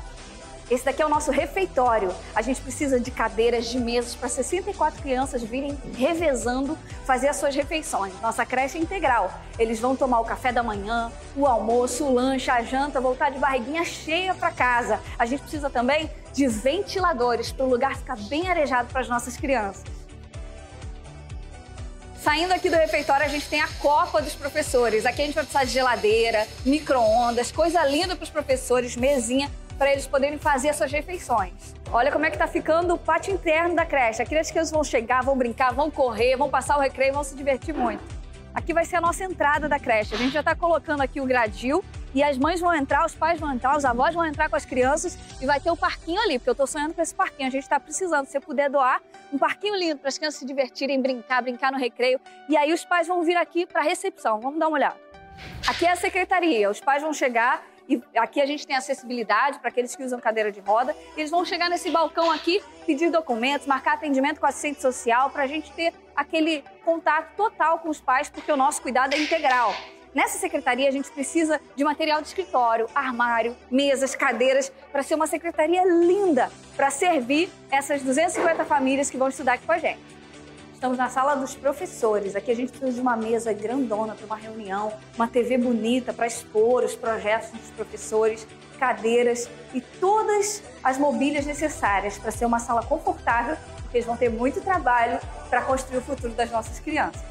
Esse 0.73 0.85
daqui 0.85 1.03
é 1.03 1.05
o 1.05 1.09
nosso 1.09 1.29
refeitório. 1.29 2.11
A 2.33 2.41
gente 2.41 2.59
precisa 2.59 2.99
de 2.99 3.11
cadeiras, 3.11 3.67
de 3.67 3.77
mesas 3.77 4.15
para 4.15 4.27
64 4.27 5.03
crianças 5.03 5.43
virem 5.43 5.77
revezando 5.95 6.75
fazer 7.05 7.27
as 7.27 7.35
suas 7.35 7.55
refeições. 7.55 8.11
Nossa 8.23 8.43
creche 8.43 8.79
é 8.79 8.81
integral. 8.81 9.31
Eles 9.59 9.79
vão 9.79 9.95
tomar 9.95 10.19
o 10.19 10.25
café 10.25 10.51
da 10.51 10.63
manhã, 10.63 11.11
o 11.35 11.45
almoço, 11.45 12.05
o 12.05 12.11
lanche, 12.11 12.49
a 12.49 12.63
janta, 12.63 12.99
voltar 12.99 13.29
de 13.29 13.37
barriguinha 13.37 13.85
cheia 13.85 14.33
para 14.33 14.49
casa. 14.49 14.99
A 15.19 15.27
gente 15.27 15.41
precisa 15.41 15.69
também 15.69 16.09
de 16.33 16.47
ventiladores 16.47 17.51
para 17.51 17.65
o 17.67 17.69
lugar 17.69 17.95
ficar 17.95 18.17
bem 18.17 18.49
arejado 18.49 18.87
para 18.91 19.01
as 19.01 19.07
nossas 19.07 19.37
crianças. 19.37 19.83
Saindo 22.19 22.53
aqui 22.53 22.69
do 22.69 22.77
refeitório, 22.77 23.25
a 23.25 23.29
gente 23.29 23.47
tem 23.47 23.61
a 23.61 23.67
copa 23.79 24.21
dos 24.21 24.33
professores. 24.33 25.05
Aqui 25.05 25.21
a 25.21 25.25
gente 25.25 25.35
vai 25.35 25.43
precisar 25.43 25.65
de 25.65 25.71
geladeira, 25.71 26.47
micro-ondas, 26.65 27.51
coisa 27.51 27.85
linda 27.85 28.15
para 28.15 28.23
os 28.23 28.29
professores, 28.29 28.95
mesinha 28.95 29.51
para 29.77 29.91
eles 29.91 30.07
poderem 30.07 30.37
fazer 30.37 30.69
as 30.69 30.75
suas 30.75 30.91
refeições. 30.91 31.73
Olha 31.91 32.11
como 32.11 32.25
é 32.25 32.31
que 32.31 32.37
tá 32.37 32.47
ficando 32.47 32.93
o 32.93 32.97
pátio 32.97 33.33
interno 33.33 33.75
da 33.75 33.85
creche. 33.85 34.21
Aqui 34.21 34.35
as 34.35 34.49
crianças 34.49 34.71
vão 34.71 34.83
chegar, 34.83 35.23
vão 35.23 35.37
brincar, 35.37 35.73
vão 35.73 35.91
correr, 35.91 36.35
vão 36.35 36.49
passar 36.49 36.77
o 36.77 36.79
recreio, 36.79 37.13
vão 37.13 37.23
se 37.23 37.35
divertir 37.35 37.73
muito. 37.73 38.03
Aqui 38.53 38.73
vai 38.73 38.85
ser 38.85 38.97
a 38.97 39.01
nossa 39.01 39.23
entrada 39.23 39.67
da 39.67 39.79
creche. 39.79 40.13
A 40.13 40.17
gente 40.17 40.31
já 40.31 40.41
está 40.41 40.55
colocando 40.55 41.01
aqui 41.01 41.19
o 41.19 41.25
gradil 41.25 41.83
e 42.13 42.21
as 42.21 42.37
mães 42.37 42.59
vão 42.59 42.73
entrar, 42.73 43.03
os 43.03 43.15
pais 43.15 43.39
vão 43.39 43.51
entrar, 43.51 43.75
os 43.75 43.83
avós 43.83 44.13
vão 44.13 44.23
entrar 44.23 44.47
com 44.47 44.55
as 44.55 44.63
crianças 44.63 45.17
e 45.41 45.45
vai 45.45 45.59
ter 45.59 45.71
o 45.71 45.73
um 45.73 45.75
parquinho 45.77 46.21
ali, 46.21 46.37
porque 46.37 46.49
eu 46.49 46.53
estou 46.53 46.67
sonhando 46.67 46.93
com 46.93 47.01
esse 47.01 47.15
parquinho. 47.15 47.47
A 47.47 47.51
gente 47.51 47.63
está 47.63 47.79
precisando, 47.79 48.25
se 48.25 48.33
você 48.33 48.39
puder 48.39 48.69
doar, 48.69 49.01
um 49.31 49.37
parquinho 49.39 49.75
lindo 49.75 49.97
para 49.97 50.09
as 50.09 50.17
crianças 50.19 50.39
se 50.39 50.45
divertirem, 50.45 51.01
brincar, 51.01 51.41
brincar 51.41 51.71
no 51.71 51.79
recreio. 51.79 52.19
E 52.47 52.55
aí 52.55 52.71
os 52.71 52.85
pais 52.85 53.07
vão 53.07 53.23
vir 53.23 53.35
aqui 53.35 53.65
para 53.65 53.81
a 53.81 53.83
recepção. 53.83 54.39
Vamos 54.39 54.59
dar 54.59 54.67
uma 54.67 54.77
olhada. 54.77 54.97
Aqui 55.67 55.85
é 55.85 55.91
a 55.91 55.95
secretaria. 55.95 56.69
Os 56.69 56.79
pais 56.79 57.01
vão 57.01 57.11
chegar 57.11 57.63
e 57.87 58.01
aqui 58.15 58.41
a 58.41 58.45
gente 58.45 58.65
tem 58.65 58.75
acessibilidade 58.75 59.59
para 59.59 59.69
aqueles 59.69 59.95
que 59.95 60.03
usam 60.03 60.19
cadeira 60.19 60.51
de 60.51 60.59
roda. 60.59 60.95
Eles 61.17 61.29
vão 61.29 61.43
chegar 61.43 61.69
nesse 61.69 61.89
balcão 61.89 62.31
aqui, 62.31 62.61
pedir 62.85 63.09
documentos, 63.09 63.67
marcar 63.67 63.93
atendimento 63.93 64.39
com 64.39 64.45
assistente 64.45 64.81
social, 64.81 65.29
para 65.29 65.43
a 65.43 65.47
gente 65.47 65.71
ter 65.71 65.93
aquele 66.15 66.63
contato 66.85 67.35
total 67.35 67.79
com 67.79 67.89
os 67.89 67.99
pais, 67.99 68.29
porque 68.29 68.51
o 68.51 68.57
nosso 68.57 68.81
cuidado 68.81 69.13
é 69.13 69.17
integral. 69.17 69.75
Nessa 70.13 70.37
secretaria, 70.37 70.87
a 70.87 70.91
gente 70.91 71.09
precisa 71.09 71.59
de 71.75 71.83
material 71.83 72.21
de 72.21 72.27
escritório, 72.27 72.87
armário, 72.93 73.57
mesas, 73.69 74.13
cadeiras, 74.13 74.71
para 74.91 75.01
ser 75.01 75.15
uma 75.15 75.25
secretaria 75.25 75.83
linda, 75.85 76.51
para 76.75 76.91
servir 76.91 77.49
essas 77.71 78.03
250 78.03 78.63
famílias 78.63 79.09
que 79.09 79.17
vão 79.17 79.27
estudar 79.27 79.53
aqui 79.53 79.65
com 79.65 79.71
a 79.71 79.79
gente. 79.79 80.22
Estamos 80.83 80.97
na 80.97 81.07
sala 81.07 81.35
dos 81.35 81.55
professores. 81.55 82.35
Aqui 82.35 82.51
a 82.51 82.53
gente 82.53 82.71
precisa 82.71 82.91
de 82.91 82.99
uma 82.99 83.15
mesa 83.15 83.53
grandona 83.53 84.15
para 84.15 84.25
uma 84.25 84.35
reunião, 84.35 84.91
uma 85.15 85.29
TV 85.29 85.57
bonita 85.57 86.11
para 86.11 86.27
expor 86.27 86.83
os 86.83 86.93
projetos 86.93 87.51
dos 87.51 87.69
professores, 87.69 88.45
cadeiras 88.77 89.49
e 89.73 89.79
todas 89.79 90.61
as 90.83 90.97
mobílias 90.97 91.45
necessárias 91.45 92.17
para 92.17 92.31
ser 92.31 92.43
uma 92.43 92.59
sala 92.59 92.83
confortável, 92.83 93.55
porque 93.81 93.95
eles 93.95 94.05
vão 94.05 94.17
ter 94.17 94.27
muito 94.27 94.59
trabalho 94.59 95.21
para 95.49 95.61
construir 95.61 95.99
o 95.99 96.01
futuro 96.01 96.33
das 96.33 96.51
nossas 96.51 96.81
crianças. 96.81 97.23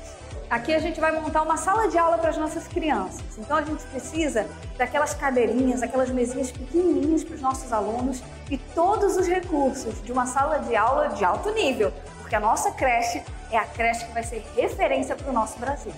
Aqui 0.48 0.74
a 0.74 0.78
gente 0.78 0.98
vai 0.98 1.12
montar 1.12 1.42
uma 1.42 1.58
sala 1.58 1.88
de 1.88 1.98
aula 1.98 2.16
para 2.16 2.30
as 2.30 2.38
nossas 2.38 2.66
crianças. 2.66 3.22
Então 3.36 3.58
a 3.58 3.62
gente 3.62 3.82
precisa 3.84 4.46
daquelas 4.78 5.12
cadeirinhas, 5.12 5.82
aquelas 5.82 6.08
mesinhas 6.08 6.50
pequenininhas 6.50 7.22
para 7.22 7.34
os 7.34 7.42
nossos 7.42 7.70
alunos 7.70 8.22
e 8.50 8.56
todos 8.56 9.16
os 9.18 9.26
recursos 9.26 10.02
de 10.02 10.10
uma 10.10 10.24
sala 10.24 10.58
de 10.58 10.74
aula 10.74 11.08
de 11.08 11.22
alto 11.22 11.50
nível, 11.52 11.92
porque 12.32 12.36
a 12.36 12.48
nossa 12.48 12.70
creche 12.70 13.22
é 13.50 13.58
a 13.58 13.66
creche 13.66 14.06
que 14.06 14.12
vai 14.12 14.22
ser 14.22 14.42
referência 14.56 15.14
para 15.14 15.28
o 15.28 15.34
nosso 15.34 15.58
Brasil. 15.58 15.92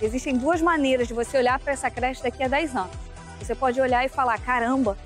Existem 0.00 0.36
duas 0.36 0.62
maneiras 0.62 1.08
de 1.08 1.14
você 1.14 1.36
olhar 1.36 1.58
para 1.58 1.72
essa 1.72 1.90
creche 1.90 2.22
daqui 2.22 2.44
a 2.44 2.46
10 2.46 2.76
anos. 2.76 2.96
Você 3.40 3.56
pode 3.56 3.80
olhar 3.80 4.04
e 4.04 4.08
falar: 4.08 4.38
caramba, 4.38 4.96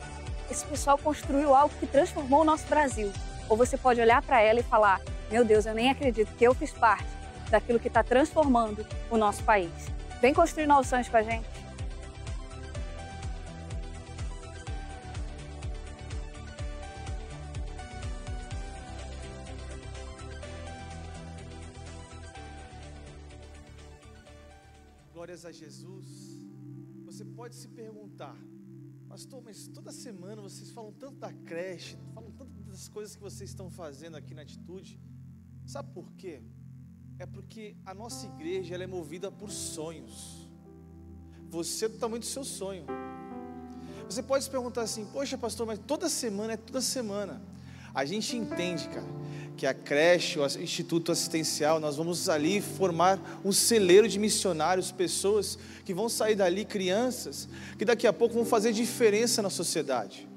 esse 0.51 0.67
pessoal 0.67 0.99
construiu 0.99 1.55
algo 1.55 1.75
que 1.81 1.87
transformou 1.87 2.43
o 2.43 2.45
nosso 2.45 2.67
Brasil. 2.67 3.11
Ou 3.49 3.57
você 3.57 3.79
pode 3.79 3.99
olhar 3.99 4.21
para 4.21 4.43
ela 4.43 4.61
e 4.61 4.63
falar: 4.63 5.01
meu 5.31 5.43
Deus, 5.43 5.65
eu 5.65 5.73
nem 5.73 5.91
acredito 5.91 6.31
que 6.37 6.45
eu 6.45 6.53
fiz 6.53 6.71
parte 6.71 7.09
daquilo 7.49 7.81
que 7.81 7.89
está 7.89 8.03
transformando 8.03 8.87
o 9.11 9.17
nosso 9.17 9.43
país. 9.45 9.73
Vem 10.21 10.35
construir 10.35 10.67
novos 10.67 10.87
sonhos 10.87 11.09
com 11.09 11.17
a 11.17 11.23
gente. 11.23 11.49
Glórias 25.29 25.45
a 25.45 25.53
Jesus, 25.53 26.07
você 27.05 27.23
pode 27.23 27.55
se 27.55 27.69
perguntar, 27.69 28.35
pastor, 29.07 29.43
mas 29.45 29.69
toda 29.69 29.93
semana 29.93 30.41
vocês 30.41 30.71
falam 30.71 30.91
tanto 30.91 31.17
da 31.17 31.31
creche, 31.31 31.99
falam 32.15 32.31
tanto 32.31 32.51
das 32.63 32.89
coisas 32.89 33.15
que 33.15 33.21
vocês 33.21 33.51
estão 33.51 33.69
fazendo 33.69 34.17
aqui 34.17 34.33
na 34.33 34.41
atitude. 34.41 34.99
Sabe 35.67 35.93
por 35.93 36.11
quê? 36.13 36.41
É 37.19 37.27
porque 37.27 37.77
a 37.85 37.93
nossa 37.93 38.27
igreja 38.27 38.75
ela 38.75 38.85
é 38.85 38.87
movida 38.87 39.31
por 39.31 39.51
sonhos. 39.51 40.49
Você 41.51 41.85
é 41.85 41.89
do 41.91 41.99
tamanho 41.99 42.21
do 42.21 42.27
seu 42.27 42.43
sonho. 42.43 42.87
Você 44.09 44.23
pode 44.23 44.45
se 44.45 44.51
perguntar 44.51 44.81
assim, 44.81 45.05
poxa 45.13 45.37
pastor, 45.37 45.67
mas 45.67 45.79
toda 45.79 46.09
semana 46.09 46.55
é 46.55 46.57
toda 46.57 46.81
semana. 46.81 47.43
A 47.95 48.07
gente 48.07 48.35
entende, 48.35 48.89
cara, 48.89 49.07
que 49.59 49.67
a 49.67 49.75
creche, 49.75 50.39
o 50.39 50.47
instituto 50.63 51.11
assistencial, 51.11 51.81
nós 51.81 51.97
vamos 51.97 52.29
ali 52.29 52.61
formar 52.61 53.19
um 53.45 53.51
celeiro 53.51 54.09
de 54.09 54.17
missionários, 54.17 54.93
pessoas 54.93 55.59
que 55.85 55.93
vão 55.93 56.09
sair 56.09 56.37
dali, 56.37 56.65
crianças, 56.65 57.49
que 57.77 57.85
daqui 57.85 58.07
a 58.07 58.13
pouco 58.13 58.37
vão 58.37 58.45
fazer 58.45 58.73
diferença 58.73 59.43
na 59.43 59.51
sociedade 59.51 60.28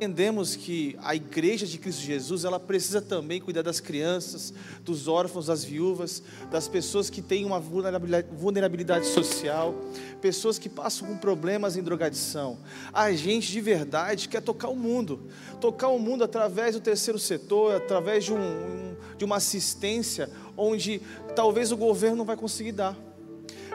entendemos 0.00 0.56
que 0.56 0.96
a 1.02 1.14
igreja 1.14 1.66
de 1.66 1.76
Cristo 1.76 2.00
Jesus, 2.00 2.46
ela 2.46 2.58
precisa 2.58 3.02
também 3.02 3.38
cuidar 3.38 3.60
das 3.60 3.80
crianças, 3.80 4.50
dos 4.82 5.06
órfãos, 5.06 5.46
das 5.46 5.62
viúvas, 5.62 6.22
das 6.50 6.66
pessoas 6.66 7.10
que 7.10 7.20
têm 7.20 7.44
uma 7.44 7.60
vulnerabilidade, 7.60 9.06
social, 9.08 9.74
pessoas 10.22 10.58
que 10.58 10.70
passam 10.70 11.06
com 11.06 11.18
problemas 11.18 11.76
em 11.76 11.82
drogadição. 11.82 12.56
A 12.94 13.12
gente 13.12 13.52
de 13.52 13.60
verdade 13.60 14.26
quer 14.26 14.40
tocar 14.40 14.70
o 14.70 14.76
mundo, 14.76 15.20
tocar 15.60 15.88
o 15.88 15.98
mundo 15.98 16.24
através 16.24 16.74
do 16.74 16.80
terceiro 16.80 17.18
setor, 17.18 17.74
através 17.74 18.24
de, 18.24 18.32
um, 18.32 18.96
de 19.18 19.24
uma 19.26 19.36
assistência 19.36 20.30
onde 20.56 21.02
talvez 21.36 21.72
o 21.72 21.76
governo 21.76 22.16
não 22.16 22.24
vai 22.24 22.36
conseguir 22.36 22.72
dar, 22.72 22.96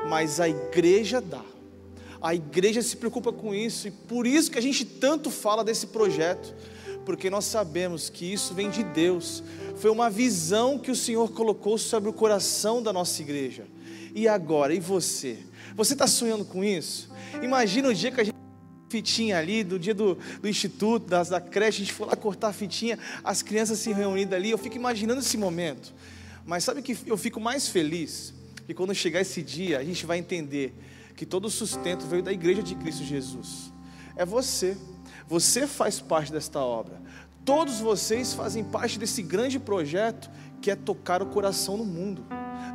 mas 0.10 0.40
a 0.40 0.50
igreja 0.50 1.22
dá. 1.22 1.55
A 2.26 2.34
igreja 2.34 2.82
se 2.82 2.98
preocupa 2.98 3.32
com 3.32 3.54
isso 3.54 3.88
e 3.88 3.92
por 3.92 4.26
isso 4.26 4.50
que 4.50 4.58
a 4.58 4.62
gente 4.62 4.84
tanto 4.84 5.30
fala 5.30 5.64
desse 5.64 5.86
projeto, 5.86 6.56
porque 7.06 7.30
nós 7.30 7.46
sabemos 7.46 8.10
que 8.10 8.34
isso 8.34 8.56
vem 8.56 8.72
de 8.72 8.84
Deus. 8.84 9.44
Foi 9.76 9.92
uma 9.92 10.10
visão 10.10 10.80
que 10.80 10.90
o 10.90 10.96
Senhor 10.96 11.32
colocou 11.34 11.78
sobre 11.78 12.10
o 12.10 12.14
coração 12.14 12.82
da 12.82 12.92
nossa 12.92 13.22
igreja. 13.22 13.68
E 14.16 14.28
agora, 14.28 14.74
e 14.74 14.80
você? 14.80 15.38
Você 15.76 15.94
está 15.94 16.08
sonhando 16.08 16.44
com 16.44 16.64
isso? 16.64 17.12
Imagina 17.44 17.90
o 17.90 17.94
dia 17.94 18.10
que 18.12 18.20
a 18.20 18.24
gente 18.24 18.36
fitinha 18.90 19.38
ali, 19.38 19.64
do 19.64 19.78
dia 19.78 19.94
do, 19.94 20.18
do 20.42 20.50
instituto, 20.50 21.06
das, 21.06 21.30
da 21.30 21.40
creche, 21.40 21.84
a 21.84 21.86
gente 21.86 21.94
foi 21.94 22.08
lá 22.08 22.16
cortar 22.16 22.48
a 22.48 22.54
fitinha, 22.54 22.98
as 23.24 23.44
crianças 23.44 23.78
se 23.78 23.94
reunindo 23.94 24.34
ali. 24.34 24.50
Eu 24.50 24.58
fico 24.58 24.78
imaginando 24.78 25.20
esse 25.20 25.38
momento. 25.38 25.94
Mas 26.44 26.64
sabe 26.64 26.82
que 26.82 26.98
eu 27.06 27.18
fico 27.18 27.40
mais 27.40 27.70
feliz? 27.70 28.34
Que 28.66 28.74
quando 28.74 28.96
chegar 28.96 29.22
esse 29.22 29.44
dia, 29.44 29.78
a 29.78 29.84
gente 29.84 30.08
vai 30.08 30.18
entender 30.18 30.74
que 31.16 31.26
todo 31.26 31.46
o 31.46 31.50
sustento 31.50 32.06
veio 32.06 32.24
da 32.24 32.32
igreja 32.32 32.62
de 32.62 32.76
Cristo 32.76 33.04
Jesus. 33.04 33.74
É 34.16 34.26
você. 34.26 34.78
Você 35.28 35.66
faz 35.66 36.00
parte 36.00 36.32
desta 36.32 36.60
obra. 36.60 37.02
Todos 37.44 37.80
vocês 37.80 38.34
fazem 38.34 38.64
parte 38.64 38.98
desse 38.98 39.22
grande 39.22 39.60
projeto 39.60 40.30
que 40.62 40.72
é 40.72 40.76
tocar 40.76 41.22
o 41.22 41.28
coração 41.28 41.78
no 41.78 41.86
mundo, 41.86 42.26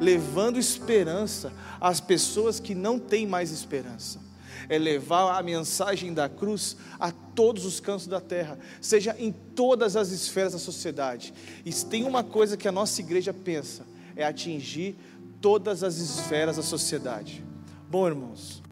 levando 0.01 0.59
esperança 0.59 1.53
às 1.81 2.01
pessoas 2.01 2.61
que 2.61 2.75
não 2.75 2.99
têm 2.99 3.27
mais 3.27 3.51
esperança. 3.51 4.21
É 4.69 4.79
levar 4.79 5.37
a 5.37 5.43
mensagem 5.43 6.15
da 6.15 6.29
cruz 6.29 6.77
a 7.01 7.11
todos 7.11 7.65
os 7.65 7.81
cantos 7.81 8.07
da 8.07 8.21
terra, 8.21 8.59
seja 8.81 9.17
em 9.19 9.33
todas 9.33 9.97
as 9.97 10.11
esferas 10.11 10.53
da 10.53 10.59
sociedade. 10.59 11.35
E 11.65 11.73
tem 11.73 12.05
uma 12.05 12.23
coisa 12.23 12.57
que 12.57 12.69
a 12.69 12.73
nossa 12.73 13.01
igreja 13.01 13.35
pensa: 13.35 13.85
é 14.15 14.25
atingir 14.25 14.97
todas 15.41 15.83
as 15.83 15.97
esferas 15.97 16.57
da 16.57 16.63
sociedade. 16.63 17.50
Bom, 17.91 18.07
irmãos, 18.07 18.63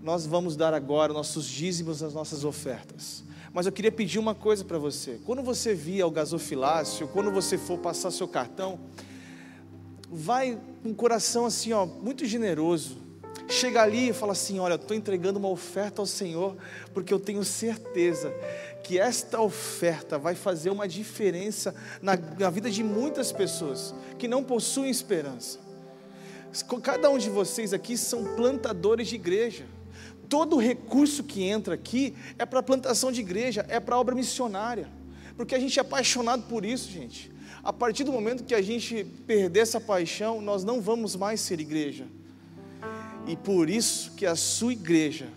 nós 0.00 0.24
vamos 0.24 0.54
dar 0.54 0.72
agora 0.72 1.12
nossos 1.12 1.44
dízimos, 1.44 2.04
as 2.04 2.14
nossas 2.14 2.44
ofertas. 2.44 3.24
Mas 3.52 3.66
eu 3.66 3.72
queria 3.72 3.90
pedir 3.90 4.20
uma 4.20 4.32
coisa 4.32 4.64
para 4.64 4.78
você. 4.78 5.18
Quando 5.26 5.42
você 5.42 5.74
via 5.74 6.06
o 6.06 6.10
gasofilácio, 6.12 7.08
quando 7.08 7.32
você 7.32 7.58
for 7.58 7.78
passar 7.78 8.12
seu 8.12 8.28
cartão, 8.28 8.78
vai 10.08 10.56
com 10.84 10.90
o 10.90 10.94
coração 10.94 11.46
assim, 11.46 11.72
ó, 11.72 11.84
muito 11.84 12.24
generoso. 12.26 12.98
Chega 13.48 13.82
ali 13.82 14.10
e 14.10 14.12
fala 14.12 14.30
assim: 14.30 14.60
Olha, 14.60 14.74
estou 14.74 14.96
entregando 14.96 15.40
uma 15.40 15.48
oferta 15.48 16.00
ao 16.00 16.06
Senhor, 16.06 16.56
porque 16.94 17.12
eu 17.12 17.18
tenho 17.18 17.42
certeza 17.42 18.32
que 18.84 19.00
esta 19.00 19.40
oferta 19.40 20.16
vai 20.16 20.36
fazer 20.36 20.70
uma 20.70 20.86
diferença 20.86 21.74
na, 22.00 22.16
na 22.38 22.50
vida 22.50 22.70
de 22.70 22.84
muitas 22.84 23.32
pessoas 23.32 23.92
que 24.16 24.28
não 24.28 24.44
possuem 24.44 24.92
esperança. 24.92 25.66
Cada 26.82 27.10
um 27.10 27.18
de 27.18 27.30
vocês 27.30 27.72
aqui 27.72 27.96
são 27.96 28.24
plantadores 28.36 29.08
de 29.08 29.14
igreja. 29.14 29.66
Todo 30.28 30.58
recurso 30.58 31.24
que 31.24 31.42
entra 31.42 31.74
aqui 31.74 32.14
é 32.38 32.44
para 32.44 32.62
plantação 32.62 33.10
de 33.10 33.20
igreja, 33.20 33.64
é 33.68 33.80
para 33.80 33.98
obra 33.98 34.14
missionária, 34.14 34.88
porque 35.36 35.54
a 35.54 35.58
gente 35.58 35.78
é 35.78 35.82
apaixonado 35.82 36.42
por 36.42 36.64
isso, 36.64 36.90
gente. 36.90 37.32
A 37.62 37.72
partir 37.72 38.04
do 38.04 38.12
momento 38.12 38.44
que 38.44 38.54
a 38.54 38.62
gente 38.62 39.04
perder 39.26 39.60
essa 39.60 39.80
paixão, 39.80 40.40
nós 40.40 40.64
não 40.64 40.80
vamos 40.80 41.16
mais 41.16 41.40
ser 41.40 41.60
igreja. 41.60 42.06
E 43.26 43.36
por 43.36 43.68
isso 43.68 44.12
que 44.12 44.26
a 44.26 44.36
sua 44.36 44.72
igreja, 44.72 45.28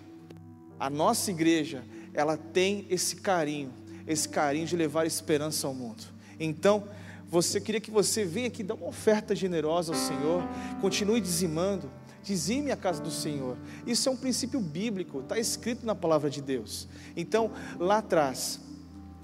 a 0.79 0.89
nossa 0.89 1.31
igreja, 1.31 1.83
ela 2.13 2.37
tem 2.37 2.85
esse 2.89 3.17
carinho, 3.17 3.73
esse 4.07 4.27
carinho 4.27 4.65
de 4.65 4.75
levar 4.75 5.05
esperança 5.05 5.67
ao 5.67 5.73
mundo. 5.73 6.03
Então, 6.39 6.83
você 7.31 7.61
queria 7.61 7.79
que 7.79 7.89
você 7.89 8.25
venha 8.25 8.47
aqui 8.47 8.61
dar 8.61 8.73
uma 8.73 8.87
oferta 8.87 9.33
generosa 9.33 9.93
ao 9.93 9.97
Senhor, 9.97 10.43
continue 10.81 11.21
dizimando, 11.21 11.89
dizime 12.21 12.73
a 12.73 12.75
casa 12.75 13.01
do 13.01 13.09
Senhor. 13.09 13.57
Isso 13.87 14.09
é 14.09 14.11
um 14.11 14.17
princípio 14.17 14.59
bíblico, 14.59 15.21
está 15.21 15.39
escrito 15.39 15.85
na 15.85 15.95
palavra 15.95 16.29
de 16.29 16.41
Deus. 16.41 16.89
Então, 17.15 17.49
lá 17.79 17.99
atrás, 17.99 18.59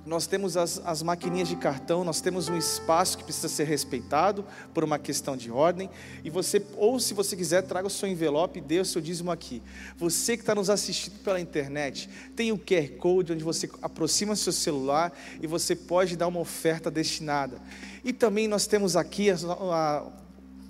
nós 0.07 0.25
temos 0.25 0.55
as, 0.55 0.81
as 0.85 1.03
maquininhas 1.03 1.49
de 1.49 1.57
cartão, 1.57 2.03
nós 2.03 2.21
temos 2.21 2.47
um 2.47 2.57
espaço 2.57 3.17
que 3.17 3.23
precisa 3.25 3.49
ser 3.49 3.65
respeitado 3.65 4.45
por 4.73 4.83
uma 4.83 4.97
questão 4.97 5.35
de 5.35 5.51
ordem. 5.51 5.89
E 6.23 6.29
você, 6.29 6.65
ou 6.77 6.99
se 6.99 7.13
você 7.13 7.35
quiser, 7.35 7.61
traga 7.63 7.87
o 7.87 7.89
seu 7.89 8.07
envelope 8.07 8.59
e 8.59 8.61
dê 8.61 8.79
o 8.79 8.85
seu 8.85 9.01
dízimo 9.01 9.31
aqui. 9.31 9.61
Você 9.97 10.37
que 10.37 10.43
está 10.43 10.55
nos 10.55 10.69
assistindo 10.69 11.19
pela 11.19 11.39
internet, 11.39 12.09
tem 12.35 12.51
o 12.53 12.57
QR 12.57 12.89
Code 12.97 13.33
onde 13.33 13.43
você 13.43 13.69
aproxima 13.81 14.35
seu 14.35 14.53
celular 14.53 15.11
e 15.41 15.45
você 15.45 15.75
pode 15.75 16.15
dar 16.15 16.27
uma 16.27 16.39
oferta 16.39 16.89
destinada. 16.89 17.61
E 18.03 18.13
também 18.13 18.47
nós 18.47 18.65
temos 18.65 18.95
aqui 18.95 19.29
a, 19.29 19.35
a 19.35 20.11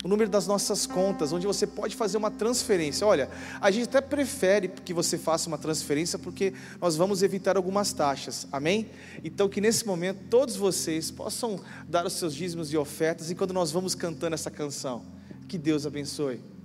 o 0.07 0.09
número 0.09 0.29
das 0.29 0.47
nossas 0.47 0.87
contas, 0.87 1.33
onde 1.33 1.45
você 1.45 1.67
pode 1.67 1.93
fazer 1.93 2.17
uma 2.17 2.31
transferência. 2.31 3.05
Olha, 3.05 3.29
a 3.59 3.69
gente 3.69 3.89
até 3.89 3.99
prefere 3.99 4.69
que 4.69 4.93
você 4.93 5.17
faça 5.17 5.49
uma 5.49 5.57
transferência 5.57 6.17
porque 6.17 6.53
nós 6.79 6.95
vamos 6.95 7.21
evitar 7.21 7.57
algumas 7.57 7.91
taxas. 7.91 8.47
Amém? 8.49 8.89
Então 9.21 9.49
que 9.49 9.59
nesse 9.59 9.85
momento 9.85 10.19
todos 10.29 10.55
vocês 10.55 11.11
possam 11.11 11.59
dar 11.89 12.05
os 12.05 12.13
seus 12.13 12.33
dízimos 12.33 12.71
e 12.71 12.77
ofertas 12.77 13.29
enquanto 13.29 13.53
nós 13.53 13.69
vamos 13.69 13.93
cantando 13.95 14.33
essa 14.33 14.49
canção. 14.49 15.03
Que 15.45 15.57
Deus 15.57 15.85
abençoe. 15.85 16.56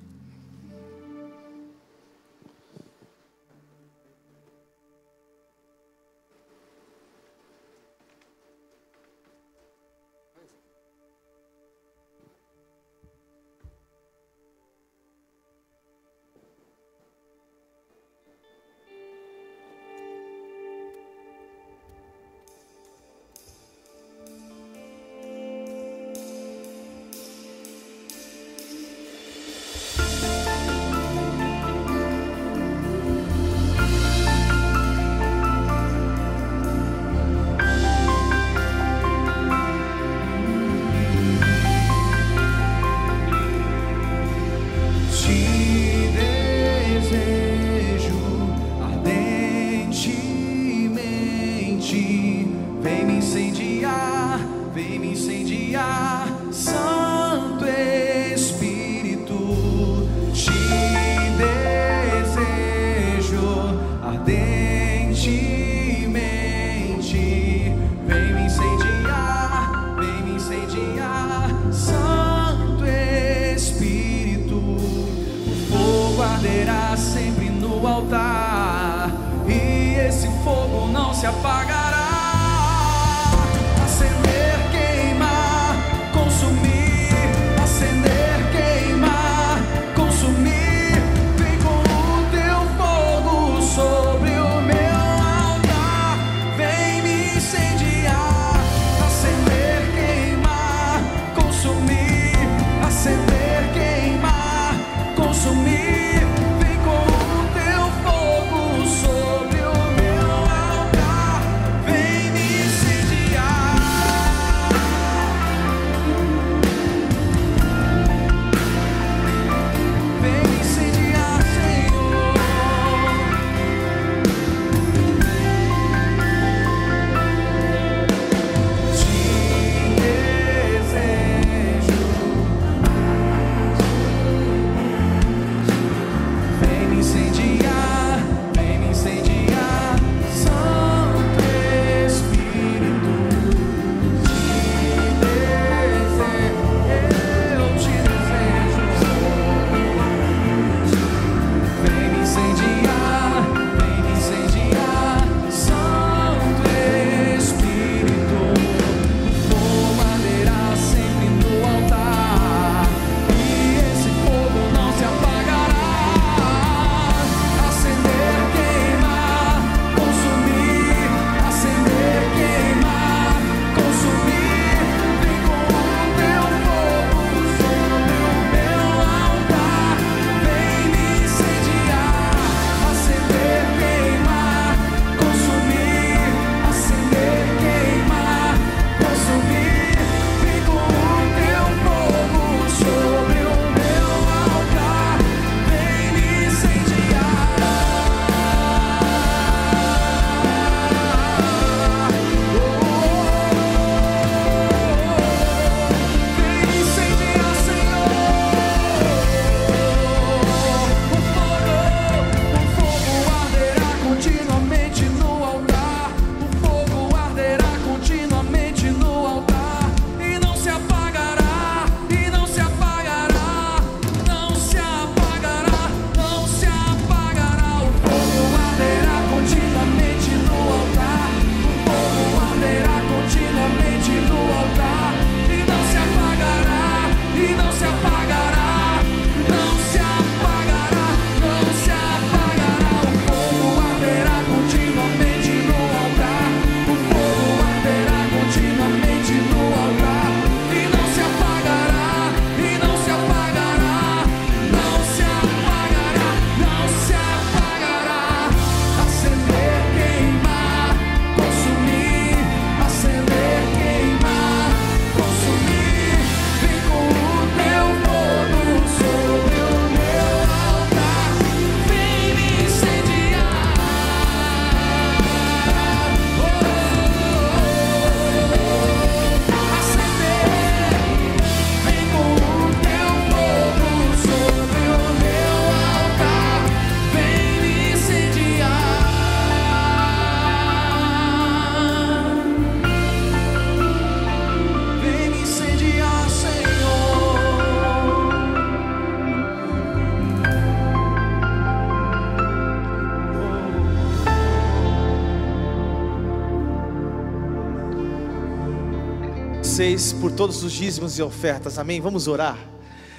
Por 310.33 310.37
todos 310.37 310.65
os 310.65 310.73
dízimos 310.73 311.19
e 311.19 311.23
ofertas. 311.23 311.79
Amém? 311.79 312.01
Vamos 312.01 312.27
orar. 312.27 312.59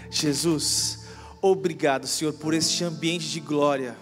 Jesus, 0.09 1.01
obrigado, 1.39 2.07
Senhor, 2.07 2.33
por 2.33 2.55
este 2.55 2.83
ambiente 2.83 3.29
de 3.29 3.39
glória, 3.39 3.95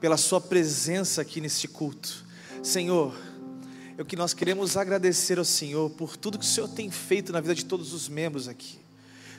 pela 0.00 0.16
Sua 0.16 0.40
presença 0.40 1.22
aqui 1.22 1.40
neste 1.40 1.68
culto. 1.68 2.24
Senhor, 2.64 3.14
é 3.96 4.02
o 4.02 4.04
que 4.04 4.16
nós 4.16 4.34
queremos 4.34 4.76
agradecer 4.76 5.38
ao 5.38 5.44
Senhor 5.44 5.90
por 5.90 6.16
tudo 6.16 6.40
que 6.40 6.44
o 6.44 6.48
Senhor 6.48 6.66
tem 6.66 6.90
feito 6.90 7.32
na 7.32 7.40
vida 7.40 7.54
de 7.54 7.64
todos 7.64 7.92
os 7.92 8.08
membros 8.08 8.48
aqui. 8.48 8.80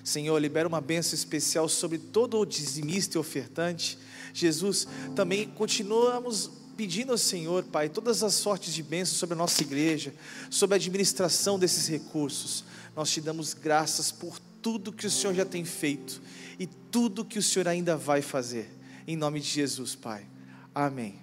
Senhor, 0.05 0.39
libera 0.39 0.65
uma 0.65 0.79
bênção 0.79 1.13
especial 1.13 1.67
sobre 1.67 1.97
todo 1.97 2.39
o 2.39 2.45
dizimista 2.45 3.17
e 3.17 3.19
ofertante. 3.19 3.99
Jesus, 4.33 4.87
também 5.17 5.49
continuamos 5.49 6.49
pedindo 6.77 7.11
ao 7.11 7.17
Senhor, 7.17 7.63
Pai, 7.63 7.89
todas 7.89 8.23
as 8.23 8.35
sortes 8.35 8.73
de 8.73 8.83
bênçãos 8.83 9.17
sobre 9.17 9.33
a 9.33 9.37
nossa 9.37 9.61
igreja, 9.63 10.13
sobre 10.49 10.75
a 10.75 10.77
administração 10.77 11.59
desses 11.59 11.87
recursos. 11.87 12.63
Nós 12.97 13.11
te 13.11 13.21
damos 13.21 13.53
graças 13.53 14.11
por 14.11 14.39
tudo 14.59 14.91
que 14.91 15.05
o 15.05 15.11
Senhor 15.11 15.35
já 15.35 15.45
tem 15.45 15.63
feito 15.63 16.19
e 16.57 16.65
tudo 16.65 17.23
que 17.23 17.37
o 17.37 17.43
Senhor 17.43 17.67
ainda 17.67 17.95
vai 17.95 18.23
fazer. 18.23 18.67
Em 19.05 19.15
nome 19.15 19.39
de 19.39 19.45
Jesus, 19.45 19.93
Pai. 19.93 20.25
Amém. 20.73 21.19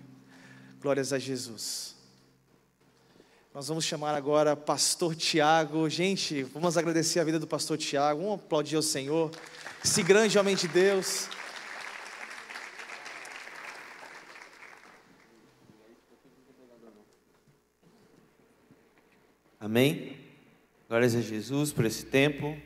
Glórias 0.81 1.12
a 1.12 1.18
Jesus. 1.18 1.97
Nós 3.53 3.66
vamos 3.66 3.85
chamar 3.85 4.14
agora 4.14 4.55
Pastor 4.55 5.16
Tiago. 5.16 5.91
Gente, 5.91 6.45
vamos 6.45 6.79
agradecer 6.79 7.18
a 7.18 7.25
vida 7.25 7.41
do 7.41 7.47
Pastor 7.47 7.77
Tiago. 7.77 8.22
Vamos 8.22 8.37
aplaudir 8.37 8.77
ao 8.77 8.83
Senhor. 8.83 9.33
Esse 9.85 10.01
grande 10.05 10.39
homem 10.39 10.55
de 10.55 10.68
Deus. 10.68 11.29
Amém? 19.59 20.14
Glórias 20.95 21.17
a 21.17 21.21
Jesus 21.21 21.73
por 21.73 21.85
esse 21.85 22.07
tempo. 22.07 22.57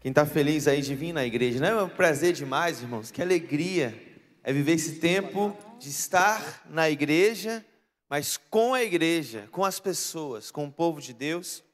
Quem 0.00 0.10
está 0.10 0.26
feliz 0.26 0.68
aí 0.68 0.82
de 0.82 0.94
vir 0.94 1.14
na 1.14 1.24
igreja, 1.24 1.58
não 1.58 1.80
é 1.80 1.82
um 1.84 1.88
prazer 1.88 2.34
demais, 2.34 2.82
irmãos? 2.82 3.10
Que 3.10 3.22
alegria 3.22 3.98
é 4.44 4.52
viver 4.52 4.72
esse 4.72 4.96
tempo 4.96 5.56
de 5.78 5.88
estar 5.88 6.66
na 6.68 6.90
igreja, 6.90 7.64
mas 8.10 8.36
com 8.36 8.74
a 8.74 8.82
igreja, 8.82 9.48
com 9.50 9.64
as 9.64 9.80
pessoas, 9.80 10.50
com 10.50 10.66
o 10.66 10.70
povo 10.70 11.00
de 11.00 11.14
Deus. 11.14 11.64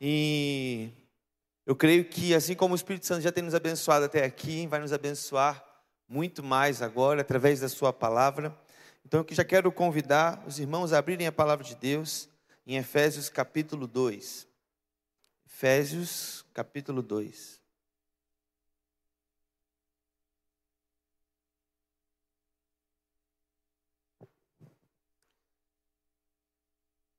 E 0.00 0.88
eu 1.66 1.76
creio 1.76 2.06
que, 2.06 2.34
assim 2.34 2.54
como 2.54 2.72
o 2.72 2.74
Espírito 2.74 3.04
Santo 3.04 3.20
já 3.20 3.30
tem 3.30 3.44
nos 3.44 3.54
abençoado 3.54 4.06
até 4.06 4.24
aqui, 4.24 4.66
vai 4.66 4.80
nos 4.80 4.94
abençoar 4.94 5.62
muito 6.08 6.42
mais 6.42 6.80
agora, 6.80 7.20
através 7.20 7.60
da 7.60 7.68
Sua 7.68 7.92
palavra. 7.92 8.58
Então, 9.04 9.26
eu 9.28 9.36
já 9.36 9.44
quero 9.44 9.70
convidar 9.70 10.42
os 10.46 10.58
irmãos 10.58 10.90
a 10.90 10.96
abrirem 10.96 11.26
a 11.26 11.32
palavra 11.32 11.62
de 11.62 11.74
Deus 11.74 12.30
em 12.66 12.78
Efésios 12.78 13.28
capítulo 13.28 13.86
2. 13.86 14.50
Efésios 15.62 16.44
capítulo 16.52 17.00
2. 17.00 17.62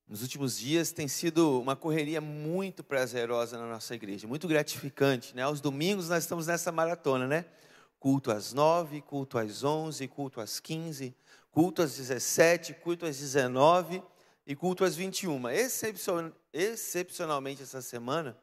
Nos 0.05 0.21
últimos 0.21 0.57
dias 0.57 0.91
tem 0.91 1.07
sido 1.07 1.61
uma 1.61 1.77
correria 1.77 2.19
muito 2.19 2.83
prazerosa 2.83 3.57
na 3.57 3.65
nossa 3.65 3.95
igreja, 3.95 4.27
muito 4.27 4.45
gratificante, 4.45 5.33
né? 5.33 5.43
Aos 5.43 5.61
domingos 5.61 6.09
nós 6.09 6.25
estamos 6.25 6.47
nessa 6.47 6.69
maratona, 6.69 7.25
né? 7.25 7.45
Culto 7.97 8.29
às 8.29 8.51
nove, 8.51 9.01
culto 9.01 9.37
às 9.37 9.63
onze, 9.63 10.05
culto 10.05 10.41
às 10.41 10.59
quinze, 10.59 11.15
culto 11.49 11.81
às 11.81 11.95
dezessete, 11.95 12.73
culto 12.73 13.05
às 13.05 13.17
dezenove 13.17 14.03
e 14.45 14.55
culto 14.55 14.83
às 14.83 14.95
21. 14.95 15.49
Excepcion, 15.49 16.31
excepcionalmente 16.51 17.63
essa 17.63 17.81
semana, 17.81 18.37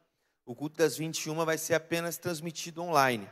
o 0.45 0.55
culto 0.55 0.77
das 0.77 0.97
21 0.97 1.45
vai 1.45 1.57
ser 1.57 1.75
apenas 1.75 2.17
transmitido 2.17 2.81
online. 2.81 3.29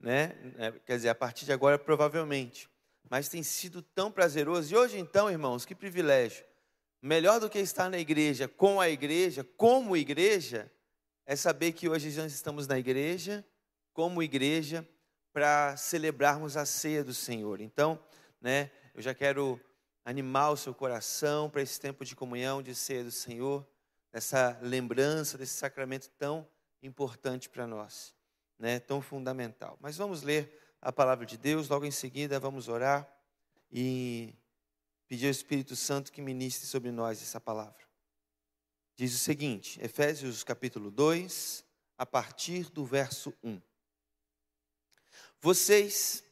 Né? 0.00 0.34
É, 0.58 0.72
quer 0.84 0.96
dizer, 0.96 1.08
a 1.10 1.14
partir 1.14 1.44
de 1.44 1.52
agora, 1.52 1.78
provavelmente. 1.78 2.68
Mas 3.08 3.28
tem 3.28 3.42
sido 3.42 3.82
tão 3.82 4.10
prazeroso. 4.10 4.72
E 4.72 4.76
hoje, 4.76 4.98
então, 4.98 5.30
irmãos, 5.30 5.64
que 5.64 5.74
privilégio. 5.74 6.44
Melhor 7.00 7.40
do 7.40 7.50
que 7.50 7.58
estar 7.58 7.90
na 7.90 7.98
igreja, 7.98 8.48
com 8.48 8.80
a 8.80 8.88
igreja, 8.88 9.44
como 9.56 9.96
igreja, 9.96 10.70
é 11.26 11.36
saber 11.36 11.72
que 11.72 11.88
hoje 11.88 12.16
nós 12.16 12.32
estamos 12.32 12.66
na 12.66 12.78
igreja, 12.78 13.44
como 13.92 14.22
igreja, 14.22 14.88
para 15.32 15.76
celebrarmos 15.76 16.56
a 16.56 16.64
ceia 16.64 17.02
do 17.02 17.12
Senhor. 17.12 17.60
Então, 17.60 17.98
né, 18.40 18.70
eu 18.94 19.02
já 19.02 19.14
quero 19.14 19.60
animar 20.04 20.50
o 20.50 20.56
seu 20.56 20.74
coração 20.74 21.48
para 21.48 21.62
esse 21.62 21.80
tempo 21.80 22.04
de 22.04 22.16
comunhão, 22.16 22.62
de 22.62 22.74
ser 22.74 23.04
do 23.04 23.10
Senhor, 23.10 23.66
essa 24.12 24.58
lembrança 24.60 25.38
desse 25.38 25.54
sacramento 25.54 26.10
tão 26.18 26.46
importante 26.82 27.48
para 27.48 27.66
nós, 27.66 28.14
né? 28.58 28.80
tão 28.80 29.00
fundamental. 29.00 29.78
Mas 29.80 29.96
vamos 29.96 30.22
ler 30.22 30.60
a 30.80 30.92
palavra 30.92 31.24
de 31.24 31.36
Deus, 31.38 31.68
logo 31.68 31.86
em 31.86 31.90
seguida 31.90 32.40
vamos 32.40 32.68
orar 32.68 33.08
e 33.70 34.34
pedir 35.06 35.26
ao 35.26 35.30
Espírito 35.30 35.76
Santo 35.76 36.12
que 36.12 36.20
ministre 36.20 36.66
sobre 36.66 36.90
nós 36.90 37.22
essa 37.22 37.40
palavra. 37.40 37.82
Diz 38.96 39.14
o 39.14 39.18
seguinte, 39.18 39.82
Efésios 39.82 40.44
capítulo 40.44 40.90
2, 40.90 41.64
a 41.96 42.04
partir 42.04 42.70
do 42.70 42.84
verso 42.84 43.32
1. 43.42 43.60
Vocês 45.40 46.24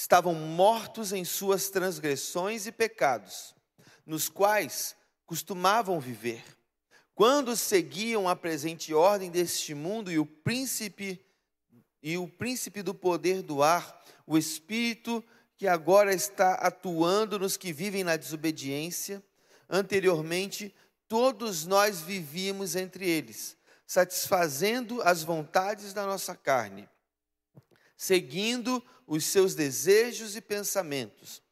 estavam 0.00 0.32
mortos 0.32 1.12
em 1.12 1.26
suas 1.26 1.68
transgressões 1.68 2.66
e 2.66 2.72
pecados, 2.72 3.54
nos 4.06 4.30
quais 4.30 4.96
costumavam 5.26 6.00
viver, 6.00 6.42
quando 7.14 7.54
seguiam 7.54 8.26
a 8.26 8.34
presente 8.34 8.94
ordem 8.94 9.30
deste 9.30 9.74
mundo 9.74 10.10
e 10.10 10.18
o 10.18 10.24
príncipe 10.24 11.22
e 12.02 12.16
o 12.16 12.26
príncipe 12.26 12.82
do 12.82 12.94
poder 12.94 13.42
do 13.42 13.62
ar, 13.62 14.02
o 14.26 14.38
espírito 14.38 15.22
que 15.54 15.68
agora 15.68 16.14
está 16.14 16.54
atuando 16.54 17.38
nos 17.38 17.58
que 17.58 17.70
vivem 17.70 18.02
na 18.02 18.16
desobediência, 18.16 19.22
anteriormente 19.68 20.74
todos 21.06 21.66
nós 21.66 22.00
vivíamos 22.00 22.74
entre 22.74 23.06
eles, 23.06 23.54
satisfazendo 23.86 25.02
as 25.02 25.22
vontades 25.22 25.92
da 25.92 26.06
nossa 26.06 26.34
carne, 26.34 26.88
seguindo 27.98 28.82
os 29.10 29.24
seus 29.24 29.56
desejos 29.56 30.36
e 30.36 30.40
pensamentos. 30.40 31.42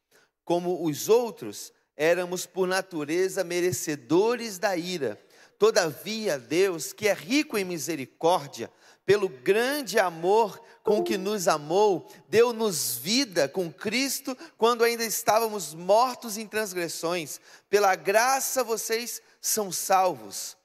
Como 0.45 0.85
os 0.85 1.09
outros, 1.09 1.73
éramos 1.93 2.45
por 2.45 2.65
natureza 2.65 3.43
merecedores 3.43 4.57
da 4.57 4.77
ira. 4.77 5.21
Todavia, 5.57 6.39
Deus, 6.39 6.93
que 6.93 7.09
é 7.09 7.13
rico 7.13 7.57
em 7.57 7.65
misericórdia, 7.65 8.71
pelo 9.05 9.27
grande 9.27 9.99
amor 9.99 10.57
com 10.83 11.03
que 11.03 11.17
nos 11.17 11.49
amou, 11.49 12.09
deu-nos 12.29 12.95
vida 12.95 13.49
com 13.49 13.69
Cristo 13.69 14.37
quando 14.57 14.85
ainda 14.85 15.03
estávamos 15.03 15.73
mortos 15.73 16.37
em 16.37 16.47
transgressões. 16.47 17.41
Pela 17.69 17.93
graça 17.93 18.63
vocês 18.63 19.21
são 19.41 19.69
salvos. 19.69 20.55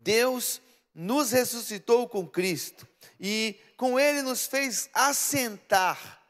Deus 0.00 0.60
nos 0.92 1.30
ressuscitou 1.30 2.08
com 2.08 2.26
Cristo 2.26 2.84
e 3.20 3.56
com 3.76 3.96
Ele 3.96 4.22
nos 4.22 4.44
fez 4.44 4.90
assentar 4.92 6.21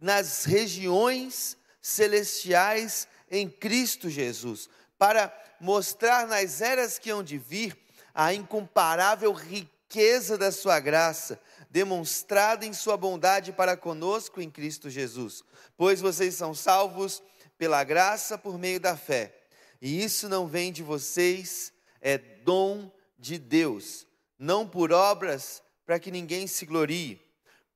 nas 0.00 0.44
regiões 0.44 1.56
celestiais 1.80 3.08
em 3.30 3.48
Cristo 3.48 4.08
Jesus, 4.08 4.68
para 4.98 5.32
mostrar 5.60 6.26
nas 6.26 6.60
eras 6.60 6.98
que 6.98 7.10
hão 7.10 7.22
de 7.22 7.38
vir 7.38 7.76
a 8.14 8.32
incomparável 8.32 9.32
riqueza 9.32 10.36
da 10.36 10.52
sua 10.52 10.78
graça, 10.78 11.40
demonstrada 11.70 12.66
em 12.66 12.72
sua 12.72 12.96
bondade 12.96 13.52
para 13.52 13.76
conosco 13.76 14.40
em 14.40 14.50
Cristo 14.50 14.90
Jesus. 14.90 15.42
Pois 15.76 16.00
vocês 16.00 16.34
são 16.34 16.54
salvos 16.54 17.22
pela 17.58 17.82
graça 17.82 18.36
por 18.36 18.58
meio 18.58 18.78
da 18.78 18.96
fé. 18.96 19.34
E 19.80 20.02
isso 20.02 20.28
não 20.28 20.46
vem 20.46 20.70
de 20.72 20.82
vocês, 20.82 21.72
é 22.00 22.18
dom 22.18 22.90
de 23.18 23.38
Deus, 23.38 24.06
não 24.38 24.68
por 24.68 24.92
obras 24.92 25.62
para 25.86 25.98
que 25.98 26.10
ninguém 26.10 26.46
se 26.46 26.66
glorie, 26.66 27.20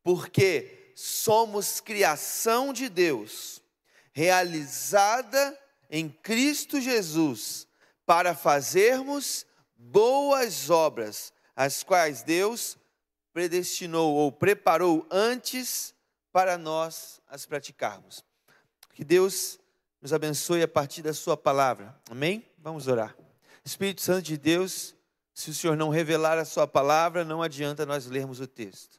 porque 0.03 0.86
somos 0.99 1.79
criação 1.79 2.73
de 2.73 2.89
Deus, 2.89 3.63
realizada 4.15 5.57
em 5.91 6.09
Cristo 6.09 6.81
Jesus, 6.81 7.69
para 8.07 8.35
fazermos 8.35 9.45
boas 9.77 10.71
obras, 10.71 11.35
as 11.55 11.83
quais 11.83 12.23
Deus 12.23 12.79
predestinou 13.31 14.15
ou 14.15 14.33
preparou 14.33 15.07
antes 15.11 15.95
para 16.33 16.57
nós 16.57 17.21
as 17.29 17.45
praticarmos. 17.45 18.25
Que 18.95 19.05
Deus 19.05 19.61
nos 20.01 20.15
abençoe 20.15 20.63
a 20.63 20.69
partir 20.69 21.03
da 21.03 21.13
Sua 21.13 21.37
palavra. 21.37 21.95
Amém? 22.11 22.51
Vamos 22.57 22.89
orar. 22.89 23.15
Espírito 23.63 24.01
Santo 24.01 24.23
de 24.23 24.39
Deus, 24.39 24.95
se 25.35 25.51
o 25.51 25.55
Senhor 25.55 25.77
não 25.77 25.91
revelar 25.91 26.39
a 26.39 26.47
Sua 26.47 26.67
palavra, 26.67 27.23
não 27.23 27.43
adianta 27.43 27.85
nós 27.85 28.07
lermos 28.07 28.41
o 28.41 28.47
texto. 28.47 28.99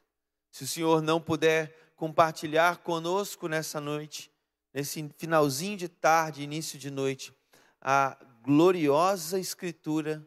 Se 0.52 0.62
o 0.62 0.68
Senhor 0.68 1.02
não 1.02 1.20
puder 1.20 1.87
compartilhar 1.98 2.78
conosco 2.78 3.48
nessa 3.48 3.80
noite, 3.80 4.30
nesse 4.72 5.10
finalzinho 5.18 5.76
de 5.76 5.88
tarde, 5.88 6.44
início 6.44 6.78
de 6.78 6.92
noite, 6.92 7.34
a 7.80 8.16
gloriosa 8.40 9.36
Escritura, 9.36 10.24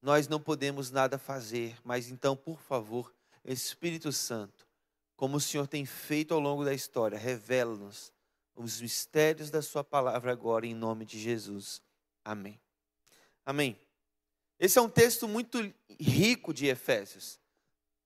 nós 0.00 0.26
não 0.26 0.40
podemos 0.40 0.90
nada 0.90 1.18
fazer, 1.18 1.76
mas 1.84 2.08
então, 2.08 2.34
por 2.34 2.58
favor, 2.62 3.14
Espírito 3.44 4.10
Santo, 4.10 4.66
como 5.14 5.36
o 5.36 5.40
Senhor 5.40 5.66
tem 5.66 5.84
feito 5.84 6.32
ao 6.32 6.40
longo 6.40 6.64
da 6.64 6.72
história, 6.72 7.18
revela-nos 7.18 8.10
os 8.54 8.80
mistérios 8.80 9.50
da 9.50 9.60
Sua 9.60 9.84
palavra 9.84 10.32
agora, 10.32 10.66
em 10.66 10.74
nome 10.74 11.04
de 11.04 11.20
Jesus. 11.20 11.82
Amém. 12.24 12.58
Amém. 13.44 13.78
Esse 14.58 14.78
é 14.78 14.82
um 14.82 14.88
texto 14.88 15.28
muito 15.28 15.58
rico 16.00 16.54
de 16.54 16.66
Efésios. 16.66 17.38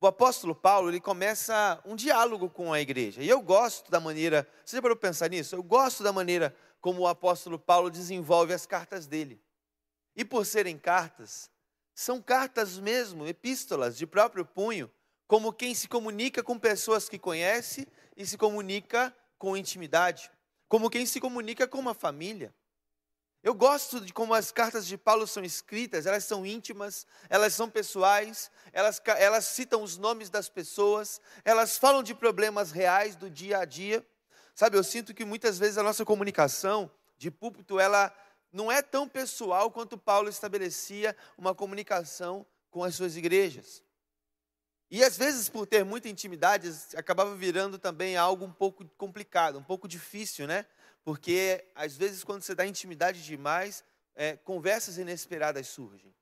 O 0.03 0.07
apóstolo 0.07 0.55
Paulo, 0.55 0.89
ele 0.89 0.99
começa 0.99 1.79
um 1.85 1.95
diálogo 1.95 2.49
com 2.49 2.73
a 2.73 2.81
igreja. 2.81 3.23
E 3.23 3.29
eu 3.29 3.43
gosto 3.43 3.91
da 3.91 4.01
maneira, 4.01 4.49
você 4.65 4.77
já 4.77 4.83
parou 4.83 4.97
pensar 4.97 5.29
nisso? 5.29 5.55
Eu 5.55 5.63
gosto 5.63 6.03
da 6.03 6.11
maneira 6.11 6.57
como 6.81 7.03
o 7.03 7.07
apóstolo 7.07 7.59
Paulo 7.59 7.91
desenvolve 7.91 8.55
as 8.55 8.65
cartas 8.65 9.07
dele. 9.07 9.39
E 10.17 10.25
por 10.25 10.47
serem 10.47 10.79
cartas, 10.79 11.51
são 11.95 12.23
cartas 12.23 12.79
mesmo, 12.79 13.27
epístolas 13.27 13.99
de 13.99 14.07
próprio 14.07 14.47
punho, 14.47 14.91
como 15.27 15.53
quem 15.53 15.75
se 15.75 15.87
comunica 15.87 16.43
com 16.43 16.59
pessoas 16.59 17.07
que 17.07 17.19
conhece 17.19 17.87
e 18.17 18.25
se 18.25 18.39
comunica 18.39 19.15
com 19.37 19.55
intimidade, 19.55 20.31
como 20.67 20.89
quem 20.89 21.05
se 21.05 21.21
comunica 21.21 21.69
com 21.69 21.79
uma 21.79 21.93
família. 21.93 22.55
Eu 23.43 23.55
gosto 23.55 24.01
de 24.01 24.13
como 24.13 24.35
as 24.35 24.53
cartas 24.53 24.87
de 24.87 24.99
Paulo 24.99 25.27
são 25.27 25.43
escritas, 25.43 26.05
elas 26.05 26.25
são 26.25 26.45
íntimas, 26.45 27.07
elas 27.29 27.55
são 27.55 27.71
pessoais, 27.71 28.51
elas, 28.71 29.01
elas 29.17 29.47
citam 29.47 29.83
os 29.83 29.97
nomes 29.97 30.29
das 30.29 30.51
pessoas, 30.51 31.23
elas 31.43 31.79
falam 31.79 32.03
de 32.03 32.15
problemas 32.15 32.71
reais 32.71 33.17
do 33.17 33.31
dia 33.31 33.59
a 33.59 33.65
dia. 33.65 34.07
Sabe, 34.55 34.77
eu 34.77 34.85
sinto 34.85 35.15
que 35.15 35.25
muitas 35.25 35.59
vezes 35.59 35.79
a 35.79 35.83
nossa 35.83 36.05
comunicação 36.05 36.91
de 37.17 37.31
púlpito, 37.31 37.81
ela 37.81 38.15
não 38.53 38.71
é 38.71 38.83
tão 38.83 39.09
pessoal 39.09 39.71
quanto 39.71 39.97
Paulo 39.97 40.29
estabelecia 40.29 41.17
uma 41.39 41.55
comunicação 41.55 42.45
com 42.71 42.85
as 42.85 42.95
suas 42.95 43.17
igrejas. 43.17 43.83
E 44.91 45.05
às 45.05 45.17
vezes, 45.17 45.49
por 45.49 45.67
ter 45.67 45.85
muita 45.85 46.09
intimidade, 46.09 46.69
acabava 46.97 47.35
virando 47.37 47.79
também 47.79 48.17
algo 48.17 48.45
um 48.45 48.53
pouco 48.53 48.85
complicado, 48.99 49.59
um 49.59 49.63
pouco 49.63 49.87
difícil, 49.87 50.47
né? 50.47 50.67
Porque 51.05 51.65
às 51.75 51.97
vezes, 51.97 52.23
quando 52.25 52.43
você 52.43 52.55
dá 52.55 52.67
intimidade 52.67 53.25
demais, 53.25 53.83
é, 54.15 54.37
conversas 54.37 54.99
inesperadas 54.99 55.69
surgem. 55.69 56.15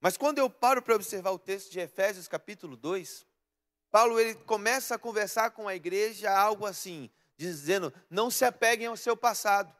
Mas 0.00 0.16
quando 0.16 0.38
eu 0.38 0.50
paro 0.50 0.82
para 0.82 0.96
observar 0.96 1.30
o 1.30 1.38
texto 1.38 1.70
de 1.70 1.80
Efésios, 1.80 2.26
capítulo 2.26 2.76
2, 2.76 3.24
Paulo 3.90 4.18
ele 4.18 4.34
começa 4.34 4.94
a 4.94 4.98
conversar 4.98 5.50
com 5.50 5.68
a 5.68 5.74
igreja 5.74 6.30
algo 6.30 6.66
assim, 6.66 7.10
dizendo: 7.36 7.92
não 8.10 8.30
se 8.30 8.44
apeguem 8.44 8.86
ao 8.86 8.96
seu 8.96 9.16
passado. 9.16 9.74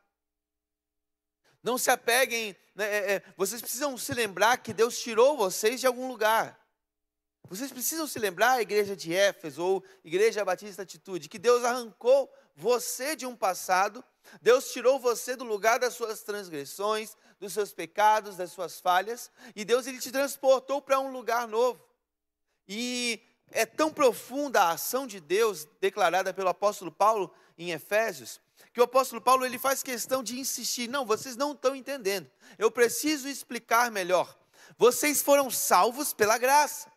Não 1.63 1.79
se 1.79 1.91
apeguem, 1.91 2.57
né, 2.75 2.85
é, 2.85 3.13
é, 3.15 3.23
vocês 3.37 3.61
precisam 3.61 3.97
se 3.97 4.13
lembrar 4.13 4.59
que 4.59 4.73
Deus 4.73 4.99
tirou 4.99 5.37
vocês 5.37 5.81
de 5.81 5.87
algum 5.87 6.09
lugar. 6.09 6.59
Vocês 7.49 7.71
precisam 7.71 8.07
se 8.07 8.19
lembrar, 8.19 8.53
a 8.53 8.63
igreja 8.63 8.97
de 8.97 9.15
Éfeso 9.15 9.63
ou 9.63 9.85
igreja 10.05 10.45
Batista 10.45 10.83
Atitude, 10.83 11.29
que 11.29 11.39
Deus 11.39 11.65
arrancou 11.65 12.33
você 12.55 13.17
de 13.17 13.27
um 13.27 13.37
passado, 13.37 14.05
Deus 14.41 14.73
tirou 14.73 14.99
você 14.99 15.37
do 15.37 15.45
lugar 15.45 15.79
das 15.79 15.95
suas 15.95 16.23
transgressões, 16.23 17.17
dos 17.41 17.53
seus 17.53 17.73
pecados, 17.73 18.37
das 18.37 18.53
suas 18.53 18.81
falhas, 18.81 19.31
e 19.55 19.65
Deus 19.65 19.87
ele 19.87 19.99
te 19.99 20.11
transportou 20.11 20.81
para 20.81 21.01
um 21.01 21.11
lugar 21.11 21.49
novo. 21.49 21.83
E 22.69 23.21
é 23.51 23.67
tão 23.67 23.93
profunda 23.93 24.63
a 24.63 24.71
ação 24.71 25.07
de 25.07 25.21
Deus 25.21 25.67
declarada 25.81 26.33
pelo 26.33 26.49
apóstolo 26.49 26.93
Paulo 26.93 27.33
em 27.59 27.73
Efésios, 27.73 28.41
que 28.73 28.81
o 28.81 28.85
apóstolo 28.85 29.21
Paulo 29.21 29.45
ele 29.45 29.59
faz 29.59 29.83
questão 29.83 30.23
de 30.23 30.39
insistir, 30.39 30.89
não, 30.89 31.05
vocês 31.05 31.37
não 31.37 31.53
estão 31.53 31.75
entendendo. 31.75 32.31
Eu 32.59 32.71
preciso 32.71 33.29
explicar 33.29 33.91
melhor. 33.91 34.39
Vocês 34.79 35.21
foram 35.21 35.51
salvos 35.51 36.13
pela 36.13 36.39
graça. 36.39 36.91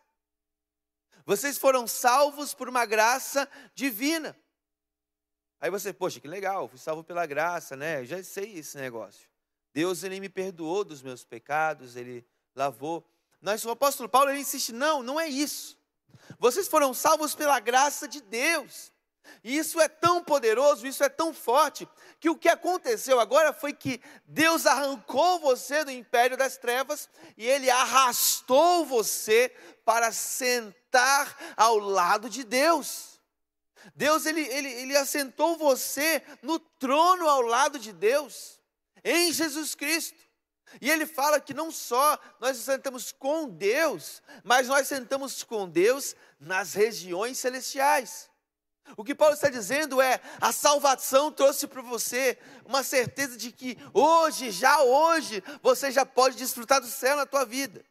Vocês 1.26 1.58
foram 1.58 1.86
salvos 1.86 2.54
por 2.54 2.68
uma 2.68 2.86
graça 2.86 3.48
divina. 3.74 4.36
Aí 5.66 5.70
você, 5.70 5.92
poxa, 5.92 6.20
que 6.20 6.28
legal, 6.28 6.68
fui 6.68 6.78
salvo 6.78 7.02
pela 7.02 7.26
graça, 7.26 7.74
né? 7.74 7.98
Eu 7.98 8.04
já 8.04 8.22
sei 8.22 8.56
esse 8.56 8.78
negócio. 8.78 9.28
Deus, 9.74 10.04
ele 10.04 10.20
me 10.20 10.28
perdoou 10.28 10.84
dos 10.84 11.02
meus 11.02 11.24
pecados, 11.24 11.96
ele 11.96 12.24
lavou. 12.54 13.04
Mas 13.40 13.64
o 13.64 13.70
apóstolo 13.70 14.08
Paulo, 14.08 14.30
ele 14.30 14.38
insiste, 14.38 14.72
não, 14.72 15.02
não 15.02 15.18
é 15.18 15.26
isso. 15.26 15.76
Vocês 16.38 16.68
foram 16.68 16.94
salvos 16.94 17.34
pela 17.34 17.58
graça 17.58 18.06
de 18.06 18.20
Deus. 18.20 18.92
E 19.42 19.58
isso 19.58 19.80
é 19.80 19.88
tão 19.88 20.22
poderoso, 20.22 20.86
isso 20.86 21.02
é 21.02 21.08
tão 21.08 21.34
forte, 21.34 21.88
que 22.20 22.30
o 22.30 22.38
que 22.38 22.48
aconteceu 22.48 23.18
agora 23.18 23.52
foi 23.52 23.72
que 23.72 24.00
Deus 24.24 24.66
arrancou 24.66 25.40
você 25.40 25.82
do 25.82 25.90
império 25.90 26.36
das 26.36 26.56
trevas 26.56 27.08
e 27.36 27.44
ele 27.44 27.68
arrastou 27.68 28.86
você 28.86 29.52
para 29.84 30.12
sentar 30.12 31.36
ao 31.56 31.76
lado 31.76 32.30
de 32.30 32.44
Deus. 32.44 33.15
Deus 33.94 34.26
ele, 34.26 34.40
ele, 34.40 34.68
ele 34.68 34.96
assentou 34.96 35.56
você 35.56 36.22
no 36.42 36.58
trono 36.58 37.28
ao 37.28 37.42
lado 37.42 37.78
de 37.78 37.92
Deus, 37.92 38.60
em 39.04 39.32
Jesus 39.32 39.74
Cristo. 39.74 40.26
E 40.80 40.90
ele 40.90 41.06
fala 41.06 41.40
que 41.40 41.54
não 41.54 41.70
só 41.70 42.18
nós 42.40 42.56
sentamos 42.56 43.12
com 43.12 43.48
Deus, 43.48 44.22
mas 44.42 44.68
nós 44.68 44.88
sentamos 44.88 45.42
com 45.42 45.68
Deus 45.68 46.14
nas 46.40 46.74
regiões 46.74 47.38
celestiais. 47.38 48.28
O 48.96 49.02
que 49.02 49.14
Paulo 49.14 49.34
está 49.34 49.48
dizendo 49.48 50.00
é: 50.00 50.20
a 50.40 50.52
salvação 50.52 51.32
trouxe 51.32 51.66
para 51.66 51.82
você 51.82 52.38
uma 52.64 52.82
certeza 52.82 53.36
de 53.36 53.50
que 53.50 53.78
hoje, 53.92 54.50
já 54.50 54.82
hoje, 54.82 55.42
você 55.62 55.90
já 55.90 56.04
pode 56.04 56.36
desfrutar 56.36 56.80
do 56.80 56.86
céu 56.86 57.16
na 57.16 57.26
tua 57.26 57.44
vida. 57.44 57.84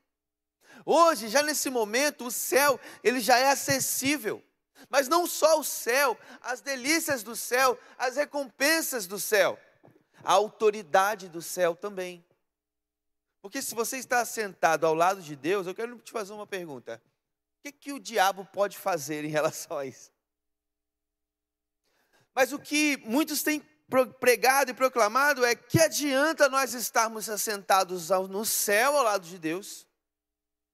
Hoje, 0.86 1.30
já 1.30 1.42
nesse 1.42 1.70
momento, 1.70 2.28
o 2.28 2.32
céu, 2.32 2.80
ele 3.04 3.20
já 3.20 3.38
é 3.38 3.50
acessível. 3.50 4.44
Mas 4.90 5.08
não 5.08 5.26
só 5.28 5.60
o 5.60 5.64
céu, 5.64 6.18
as 6.42 6.62
delícias 6.62 7.24
do 7.24 7.36
céu, 7.36 7.78
as 7.98 8.16
recompensas 8.16 9.08
do 9.08 9.20
céu, 9.20 9.60
a 10.24 10.34
autoridade 10.34 11.28
do 11.30 11.42
céu 11.42 11.76
também. 11.76 12.26
Porque 13.42 13.62
se 13.62 13.76
você 13.76 13.98
está 13.98 14.26
sentado 14.26 14.86
ao 14.86 14.96
lado 14.96 15.22
de 15.22 15.36
Deus, 15.36 15.68
eu 15.68 15.76
quero 15.76 15.98
te 16.00 16.12
fazer 16.12 16.34
uma 16.34 16.48
pergunta: 16.48 17.02
o 17.60 17.62
que, 17.64 17.72
que 17.72 17.94
o 17.94 18.00
diabo 18.00 18.46
pode 18.46 18.78
fazer 18.78 19.24
em 19.24 19.30
relação 19.30 19.78
a 19.78 19.86
isso? 19.86 20.12
Mas 22.34 22.52
o 22.52 22.60
que 22.60 22.98
muitos 23.06 23.44
têm 23.44 23.62
pregado 24.20 24.72
e 24.72 24.74
proclamado 24.74 25.46
é 25.46 25.56
que 25.56 25.80
adianta 25.80 26.50
nós 26.50 26.74
estarmos 26.74 27.30
assentados 27.30 28.10
no 28.10 28.44
céu 28.46 28.98
ao 28.98 29.04
lado 29.04 29.26
de 29.26 29.38
Deus, 29.38 29.88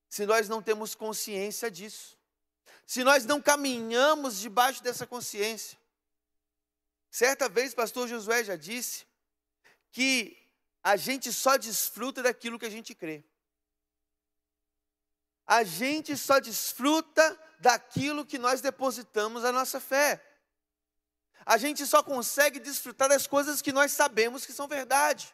se 0.09 0.25
nós 0.25 0.47
não 0.49 0.61
temos 0.61 0.95
consciência 0.95 1.69
disso, 1.69 2.17
se 2.85 3.03
nós 3.03 3.25
não 3.25 3.41
caminhamos 3.41 4.39
debaixo 4.39 4.83
dessa 4.83 5.07
consciência. 5.07 5.77
Certa 7.09 7.47
vez, 7.49 7.73
pastor 7.73 8.07
Josué 8.07 8.43
já 8.43 8.55
disse 8.55 9.05
que 9.91 10.37
a 10.83 10.95
gente 10.95 11.31
só 11.31 11.57
desfruta 11.57 12.23
daquilo 12.23 12.57
que 12.57 12.65
a 12.65 12.69
gente 12.69 12.95
crê. 12.95 13.23
A 15.45 15.63
gente 15.63 16.15
só 16.15 16.39
desfruta 16.39 17.39
daquilo 17.59 18.25
que 18.25 18.37
nós 18.37 18.61
depositamos 18.61 19.43
a 19.43 19.51
nossa 19.51 19.79
fé 19.79 20.25
a 21.45 21.57
gente 21.57 21.85
só 21.85 22.03
consegue 22.03 22.59
desfrutar 22.59 23.09
das 23.09 23.27
coisas 23.27 23.61
que 23.61 23.71
nós 23.71 23.91
sabemos 23.91 24.45
que 24.45 24.53
são 24.53 24.67
verdade. 24.67 25.33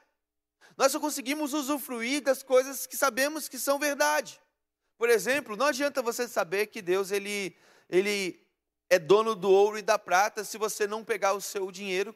Nós 0.77 0.91
só 0.91 0.99
conseguimos 0.99 1.53
usufruir 1.53 2.21
das 2.21 2.43
coisas 2.43 2.85
que 2.85 2.95
sabemos 2.95 3.47
que 3.49 3.59
são 3.59 3.79
verdade. 3.79 4.39
Por 4.97 5.09
exemplo, 5.09 5.55
não 5.55 5.67
adianta 5.67 6.01
você 6.01 6.27
saber 6.27 6.67
que 6.67 6.81
Deus 6.81 7.11
ele, 7.11 7.55
ele 7.89 8.43
é 8.89 8.97
dono 8.97 9.35
do 9.35 9.49
ouro 9.49 9.77
e 9.77 9.81
da 9.81 9.99
prata 9.99 10.43
se 10.43 10.57
você 10.57 10.87
não 10.87 11.03
pegar 11.03 11.33
o 11.33 11.41
seu 11.41 11.71
dinheiro 11.71 12.15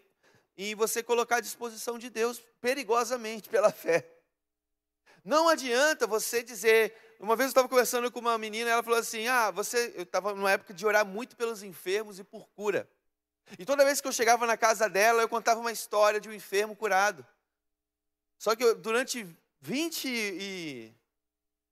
e 0.57 0.73
você 0.75 1.03
colocar 1.03 1.37
à 1.37 1.41
disposição 1.41 1.97
de 1.97 2.09
Deus 2.09 2.41
perigosamente 2.59 3.49
pela 3.49 3.71
fé. 3.73 4.07
Não 5.23 5.47
adianta 5.47 6.07
você 6.07 6.41
dizer. 6.41 6.95
Uma 7.19 7.35
vez 7.35 7.47
eu 7.47 7.51
estava 7.51 7.69
conversando 7.69 8.11
com 8.11 8.19
uma 8.19 8.37
menina, 8.37 8.71
ela 8.71 8.81
falou 8.81 8.97
assim: 8.97 9.27
Ah, 9.27 9.51
você. 9.51 9.93
Eu 9.95 10.03
estava 10.03 10.33
numa 10.33 10.51
época 10.51 10.73
de 10.73 10.85
orar 10.85 11.05
muito 11.05 11.35
pelos 11.35 11.61
enfermos 11.61 12.17
e 12.17 12.23
por 12.23 12.47
cura. 12.49 12.89
E 13.59 13.65
toda 13.65 13.85
vez 13.85 14.01
que 14.01 14.07
eu 14.07 14.11
chegava 14.11 14.47
na 14.47 14.57
casa 14.57 14.89
dela, 14.89 15.21
eu 15.21 15.29
contava 15.29 15.59
uma 15.59 15.71
história 15.71 16.19
de 16.19 16.27
um 16.27 16.33
enfermo 16.33 16.75
curado. 16.75 17.25
Só 18.39 18.55
que 18.55 18.63
eu, 18.63 18.75
durante 18.75 19.27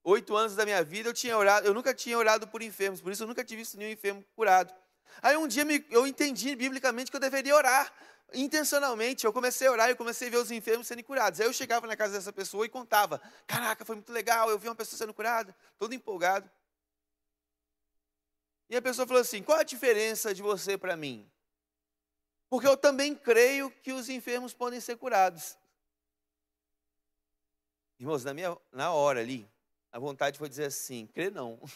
28 0.04 0.36
anos 0.36 0.56
da 0.56 0.64
minha 0.64 0.82
vida, 0.82 1.08
eu, 1.08 1.12
tinha 1.12 1.36
orado, 1.36 1.66
eu 1.66 1.74
nunca 1.74 1.94
tinha 1.94 2.16
orado 2.16 2.48
por 2.48 2.62
enfermos, 2.62 3.00
por 3.00 3.12
isso 3.12 3.22
eu 3.22 3.26
nunca 3.26 3.44
tinha 3.44 3.58
visto 3.58 3.76
nenhum 3.76 3.90
enfermo 3.90 4.24
curado. 4.34 4.74
Aí 5.22 5.36
um 5.36 5.46
dia 5.46 5.64
eu 5.90 6.06
entendi 6.06 6.54
biblicamente 6.56 7.10
que 7.10 7.16
eu 7.16 7.20
deveria 7.20 7.54
orar 7.54 7.92
intencionalmente. 8.32 9.24
Eu 9.24 9.32
comecei 9.32 9.66
a 9.66 9.72
orar 9.72 9.90
e 9.90 9.94
comecei 9.94 10.28
a 10.28 10.30
ver 10.30 10.36
os 10.38 10.50
enfermos 10.50 10.86
sendo 10.86 11.02
curados. 11.02 11.40
Aí 11.40 11.46
eu 11.46 11.52
chegava 11.52 11.86
na 11.86 11.96
casa 11.96 12.14
dessa 12.14 12.32
pessoa 12.32 12.64
e 12.64 12.68
contava: 12.68 13.20
Caraca, 13.46 13.84
foi 13.84 13.96
muito 13.96 14.12
legal, 14.12 14.50
eu 14.50 14.58
vi 14.58 14.68
uma 14.68 14.74
pessoa 14.74 14.96
sendo 14.96 15.12
curada, 15.12 15.54
todo 15.78 15.94
empolgado. 15.94 16.50
E 18.68 18.76
a 18.76 18.82
pessoa 18.82 19.06
falou 19.06 19.20
assim: 19.20 19.42
Qual 19.42 19.58
a 19.58 19.64
diferença 19.64 20.32
de 20.32 20.42
você 20.42 20.78
para 20.78 20.96
mim? 20.96 21.30
Porque 22.48 22.66
eu 22.66 22.76
também 22.76 23.14
creio 23.14 23.70
que 23.82 23.92
os 23.92 24.08
enfermos 24.08 24.54
podem 24.54 24.80
ser 24.80 24.96
curados. 24.96 25.56
Irmãos, 27.98 28.24
na, 28.24 28.32
minha, 28.32 28.56
na 28.72 28.92
hora 28.92 29.20
ali, 29.20 29.48
a 29.92 29.98
vontade 29.98 30.38
foi 30.38 30.48
dizer 30.48 30.66
assim: 30.66 31.06
crê 31.06 31.30
não. 31.30 31.60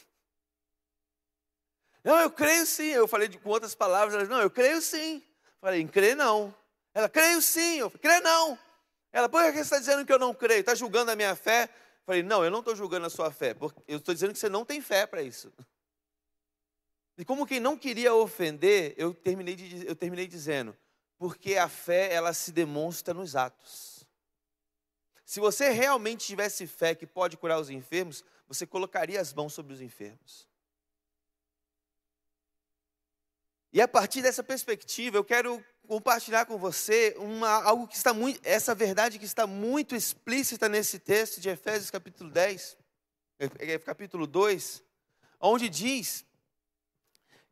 Não, 2.05 2.21
eu 2.21 2.31
creio 2.31 2.67
sim. 2.67 2.89
Eu 2.89 3.09
falei 3.09 3.31
com 3.31 3.49
outras 3.49 3.75
palavras, 3.75 4.15
ela, 4.15 4.25
não, 4.27 4.43
eu 4.43 4.51
creio 4.51 4.83
sim. 4.83 5.23
Falei, 5.59 5.83
crê 5.89 6.15
não. 6.15 6.55
Ela, 6.93 7.09
creio 7.09 7.41
sim. 7.41 7.79
Eu 7.79 7.89
falei, 7.89 8.03
crê 8.03 8.21
não. 8.21 8.59
Ela, 9.11 9.27
por 9.27 9.43
que 9.45 9.53
você 9.53 9.61
está 9.61 9.79
dizendo 9.79 10.05
que 10.05 10.13
eu 10.13 10.19
não 10.19 10.35
creio? 10.35 10.61
Está 10.61 10.75
julgando 10.75 11.11
a 11.11 11.17
minha 11.17 11.35
fé? 11.35 11.71
Falei, 12.05 12.23
não, 12.23 12.45
eu 12.45 12.51
não 12.51 12.59
estou 12.59 12.77
julgando 12.77 13.07
a 13.07 13.11
sua 13.11 13.31
fé, 13.31 13.55
porque 13.55 13.81
eu 13.89 13.97
estou 13.97 14.13
dizendo 14.13 14.35
que 14.35 14.39
você 14.39 14.51
não 14.51 14.67
tem 14.67 14.83
fé 14.83 15.07
para 15.07 15.23
isso. 15.23 15.51
E 17.17 17.25
como 17.25 17.47
quem 17.47 17.61
não 17.61 17.79
queria 17.79 18.13
ofender, 18.13 18.93
eu 18.97 19.15
terminei, 19.15 19.55
de, 19.55 19.87
eu 19.87 19.95
terminei 19.95 20.27
dizendo, 20.27 20.77
porque 21.17 21.57
a 21.57 21.69
fé, 21.69 22.13
ela 22.13 22.33
se 22.33 22.51
demonstra 22.51 23.15
nos 23.15 23.37
atos. 23.37 23.94
Se 25.25 25.41
você 25.41 25.71
realmente 25.71 26.27
tivesse 26.27 26.67
fé 26.67 26.95
que 26.95 27.07
pode 27.07 27.37
curar 27.37 27.59
os 27.59 27.71
enfermos, 27.71 28.25
você 28.47 28.67
colocaria 28.67 29.21
as 29.21 29.33
mãos 29.33 29.55
sobre 29.55 29.73
os 29.73 29.81
enfermos. 29.81 30.47
E 33.73 33.81
a 33.81 33.89
partir 33.89 34.23
dessa 34.23 34.43
perspectiva, 34.43 35.17
eu 35.17 35.25
quero 35.25 35.65
compartilhar 35.89 36.47
com 36.47 36.57
você 36.57 37.15
uma, 37.19 37.49
algo 37.65 37.89
que 37.89 37.97
está 37.97 38.15
muito, 38.15 38.41
essa 38.45 38.75
verdade 38.75 39.19
que 39.19 39.25
está 39.25 39.47
muito 39.47 39.97
explícita 39.97 40.69
nesse 40.69 40.99
texto 40.99 41.41
de 41.41 41.49
Efésios 41.49 41.91
capítulo 41.91 42.31
10, 42.31 42.77
é, 43.39 43.73
é, 43.73 43.79
capítulo 43.79 44.27
2, 44.27 44.83
onde 45.41 45.69
diz 45.69 46.25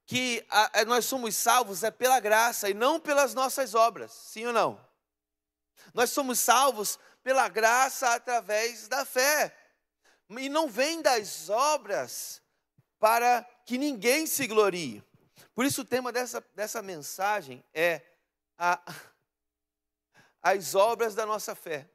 que 0.07 0.45
a, 0.49 0.81
a, 0.81 0.85
nós 0.85 1.07
somos 1.07 1.35
salvos 1.35 1.83
é 1.83 1.91
pela 1.91 2.21
graça 2.21 2.71
e 2.71 2.75
não 2.75 3.01
pelas 3.01 3.35
nossas 3.35 3.75
obras, 3.75 4.13
sim 4.13 4.47
ou 4.47 4.53
não? 4.53 4.81
Nós 5.93 6.11
somos 6.11 6.39
salvos 6.39 6.99
pela 7.23 7.49
graça 7.49 8.15
através 8.15 8.89
da 8.89 9.05
fé. 9.05 9.57
E 10.31 10.49
não 10.49 10.69
vem 10.69 11.03
das 11.03 11.49
obras 11.49 12.43
para 12.99 13.43
que 13.67 13.77
ninguém 13.79 14.27
se 14.27 14.47
glorie. 14.47 15.03
Por 15.55 15.65
isso 15.65 15.83
o 15.83 15.85
tema 15.85 16.13
dessa, 16.13 16.41
dessa 16.55 16.83
mensagem 16.83 17.65
é 17.75 18.03
a, 18.57 18.81
as 20.43 20.75
obras 20.75 21.15
da 21.15 21.27
nossa 21.27 21.55
fé. 21.55 21.89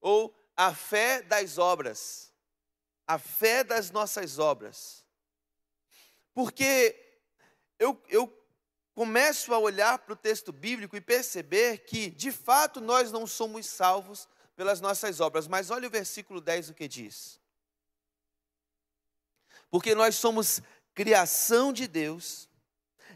Ou 0.00 0.34
a 0.56 0.74
fé 0.74 1.22
das 1.22 1.58
obras. 1.58 2.32
A 3.06 3.18
fé 3.18 3.62
das 3.62 3.90
nossas 3.90 4.38
obras. 4.38 5.04
Porque 6.32 6.96
eu, 7.78 8.02
eu 8.08 8.43
começo 8.94 9.52
a 9.52 9.58
olhar 9.58 9.98
para 9.98 10.12
o 10.12 10.16
texto 10.16 10.52
bíblico 10.52 10.96
e 10.96 11.00
perceber 11.00 11.78
que, 11.78 12.10
de 12.10 12.30
fato, 12.30 12.80
nós 12.80 13.10
não 13.10 13.26
somos 13.26 13.66
salvos 13.66 14.28
pelas 14.54 14.80
nossas 14.80 15.20
obras. 15.20 15.48
Mas 15.48 15.70
olha 15.70 15.88
o 15.88 15.90
versículo 15.90 16.40
10 16.40 16.70
o 16.70 16.74
que 16.74 16.86
diz. 16.86 17.40
Porque 19.70 19.94
nós 19.94 20.14
somos 20.14 20.62
criação 20.94 21.72
de 21.72 21.88
Deus, 21.88 22.48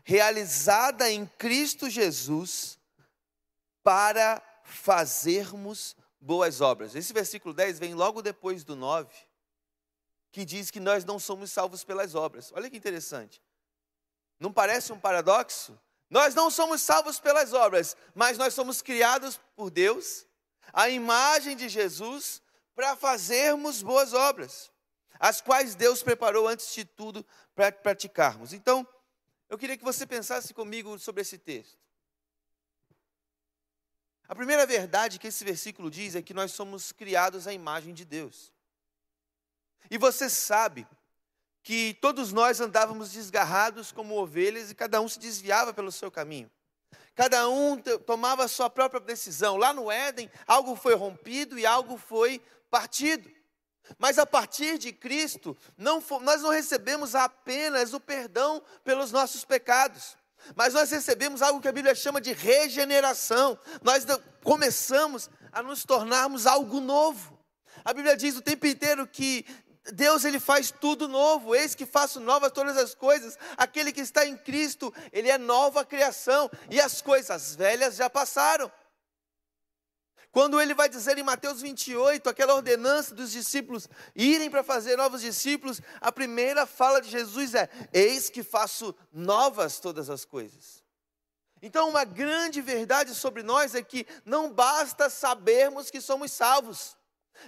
realizada 0.02 1.08
em 1.08 1.24
Cristo 1.24 1.88
Jesus, 1.88 2.76
para 3.82 4.42
fazermos 4.64 5.96
boas 6.20 6.60
obras. 6.60 6.96
Esse 6.96 7.12
versículo 7.12 7.54
10 7.54 7.78
vem 7.78 7.94
logo 7.94 8.20
depois 8.20 8.64
do 8.64 8.74
9, 8.74 9.14
que 10.32 10.44
diz 10.44 10.70
que 10.70 10.80
nós 10.80 11.04
não 11.04 11.18
somos 11.18 11.52
salvos 11.52 11.84
pelas 11.84 12.16
obras. 12.16 12.50
Olha 12.52 12.68
que 12.68 12.76
interessante. 12.76 13.40
Não 14.38 14.52
parece 14.52 14.92
um 14.92 15.00
paradoxo? 15.00 15.78
Nós 16.08 16.34
não 16.34 16.50
somos 16.50 16.80
salvos 16.80 17.20
pelas 17.20 17.52
obras, 17.52 17.96
mas 18.14 18.38
nós 18.38 18.54
somos 18.54 18.80
criados 18.80 19.38
por 19.54 19.70
Deus, 19.70 20.26
a 20.72 20.88
imagem 20.88 21.56
de 21.56 21.68
Jesus, 21.68 22.40
para 22.74 22.96
fazermos 22.96 23.82
boas 23.82 24.14
obras 24.14 24.70
as 25.18 25.40
quais 25.40 25.74
Deus 25.74 26.02
preparou 26.02 26.46
antes 26.46 26.72
de 26.72 26.84
tudo 26.84 27.26
para 27.54 27.72
praticarmos. 27.72 28.52
Então, 28.52 28.86
eu 29.48 29.58
queria 29.58 29.76
que 29.76 29.84
você 29.84 30.06
pensasse 30.06 30.54
comigo 30.54 30.98
sobre 30.98 31.22
esse 31.22 31.38
texto. 31.38 31.78
A 34.28 34.34
primeira 34.34 34.66
verdade 34.66 35.18
que 35.18 35.26
esse 35.26 35.42
versículo 35.42 35.90
diz 35.90 36.14
é 36.14 36.22
que 36.22 36.34
nós 36.34 36.52
somos 36.52 36.92
criados 36.92 37.46
à 37.46 37.52
imagem 37.52 37.94
de 37.94 38.04
Deus. 38.04 38.52
E 39.90 39.96
você 39.96 40.28
sabe 40.28 40.86
que 41.68 41.92
todos 42.00 42.32
nós 42.32 42.62
andávamos 42.62 43.12
desgarrados 43.12 43.92
como 43.92 44.18
ovelhas 44.18 44.70
e 44.70 44.74
cada 44.74 45.02
um 45.02 45.06
se 45.06 45.18
desviava 45.18 45.74
pelo 45.74 45.92
seu 45.92 46.10
caminho. 46.10 46.50
Cada 47.14 47.46
um 47.46 47.76
tomava 48.06 48.44
a 48.44 48.48
sua 48.48 48.70
própria 48.70 49.02
decisão. 49.02 49.58
Lá 49.58 49.70
no 49.74 49.90
Éden, 49.90 50.30
algo 50.46 50.74
foi 50.74 50.94
rompido 50.94 51.58
e 51.58 51.66
algo 51.66 51.98
foi 51.98 52.40
partido. 52.70 53.30
Mas 53.98 54.18
a 54.18 54.24
partir 54.24 54.78
de 54.78 54.94
Cristo, 54.94 55.54
não, 55.76 56.02
nós 56.22 56.40
não 56.40 56.48
recebemos 56.48 57.14
apenas 57.14 57.92
o 57.92 58.00
perdão 58.00 58.62
pelos 58.82 59.12
nossos 59.12 59.44
pecados, 59.44 60.16
mas 60.56 60.72
nós 60.72 60.90
recebemos 60.90 61.42
algo 61.42 61.60
que 61.60 61.68
a 61.68 61.72
Bíblia 61.72 61.94
chama 61.94 62.18
de 62.18 62.32
regeneração. 62.32 63.58
Nós 63.82 64.06
começamos 64.42 65.28
a 65.52 65.62
nos 65.62 65.84
tornarmos 65.84 66.46
algo 66.46 66.80
novo. 66.80 67.38
A 67.84 67.92
Bíblia 67.92 68.16
diz 68.16 68.36
o 68.36 68.42
tempo 68.42 68.66
inteiro 68.66 69.06
que 69.06 69.44
Deus 69.92 70.24
ele 70.24 70.40
faz 70.40 70.70
tudo 70.70 71.08
novo. 71.08 71.54
Eis 71.54 71.74
que 71.74 71.86
faço 71.86 72.20
novas 72.20 72.52
todas 72.52 72.76
as 72.76 72.94
coisas. 72.94 73.38
Aquele 73.56 73.92
que 73.92 74.00
está 74.00 74.26
em 74.26 74.36
Cristo, 74.36 74.92
ele 75.12 75.30
é 75.30 75.38
nova 75.38 75.84
criação 75.84 76.50
e 76.70 76.80
as 76.80 77.00
coisas 77.00 77.54
velhas 77.54 77.96
já 77.96 78.08
passaram. 78.10 78.70
Quando 80.30 80.60
ele 80.60 80.74
vai 80.74 80.88
dizer 80.88 81.16
em 81.16 81.22
Mateus 81.22 81.62
28, 81.62 82.28
aquela 82.28 82.54
ordenança 82.54 83.14
dos 83.14 83.32
discípulos 83.32 83.88
irem 84.14 84.50
para 84.50 84.62
fazer 84.62 84.96
novos 84.96 85.22
discípulos, 85.22 85.80
a 86.00 86.12
primeira 86.12 86.66
fala 86.66 87.00
de 87.00 87.08
Jesus 87.08 87.54
é: 87.54 87.68
Eis 87.92 88.28
que 88.28 88.42
faço 88.42 88.94
novas 89.12 89.80
todas 89.80 90.10
as 90.10 90.24
coisas. 90.24 90.84
Então, 91.60 91.88
uma 91.88 92.04
grande 92.04 92.60
verdade 92.60 93.14
sobre 93.14 93.42
nós 93.42 93.74
é 93.74 93.82
que 93.82 94.06
não 94.24 94.52
basta 94.52 95.10
sabermos 95.10 95.90
que 95.90 96.00
somos 96.00 96.30
salvos. 96.30 96.97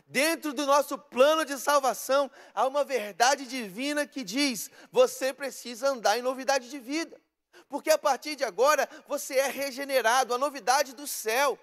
Dentro 0.06 0.52
do 0.52 0.66
nosso 0.66 0.98
plano 0.98 1.44
de 1.44 1.58
salvação, 1.58 2.30
há 2.54 2.66
uma 2.66 2.84
verdade 2.84 3.46
divina 3.46 4.06
que 4.06 4.22
diz: 4.22 4.70
você 4.90 5.32
precisa 5.32 5.88
andar 5.88 6.18
em 6.18 6.22
novidade 6.22 6.68
de 6.70 6.78
vida. 6.78 7.20
Porque 7.68 7.90
a 7.90 7.98
partir 7.98 8.36
de 8.36 8.44
agora 8.44 8.88
você 9.06 9.36
é 9.36 9.48
regenerado, 9.48 10.34
a 10.34 10.38
novidade 10.38 10.94
do 10.94 11.06
céu. 11.06 11.58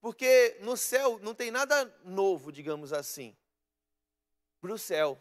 Porque 0.00 0.56
no 0.60 0.76
céu 0.76 1.18
não 1.20 1.34
tem 1.34 1.50
nada 1.50 1.92
novo, 2.04 2.50
digamos 2.50 2.92
assim, 2.92 3.36
para 4.60 4.72
o 4.72 4.78
céu. 4.78 5.20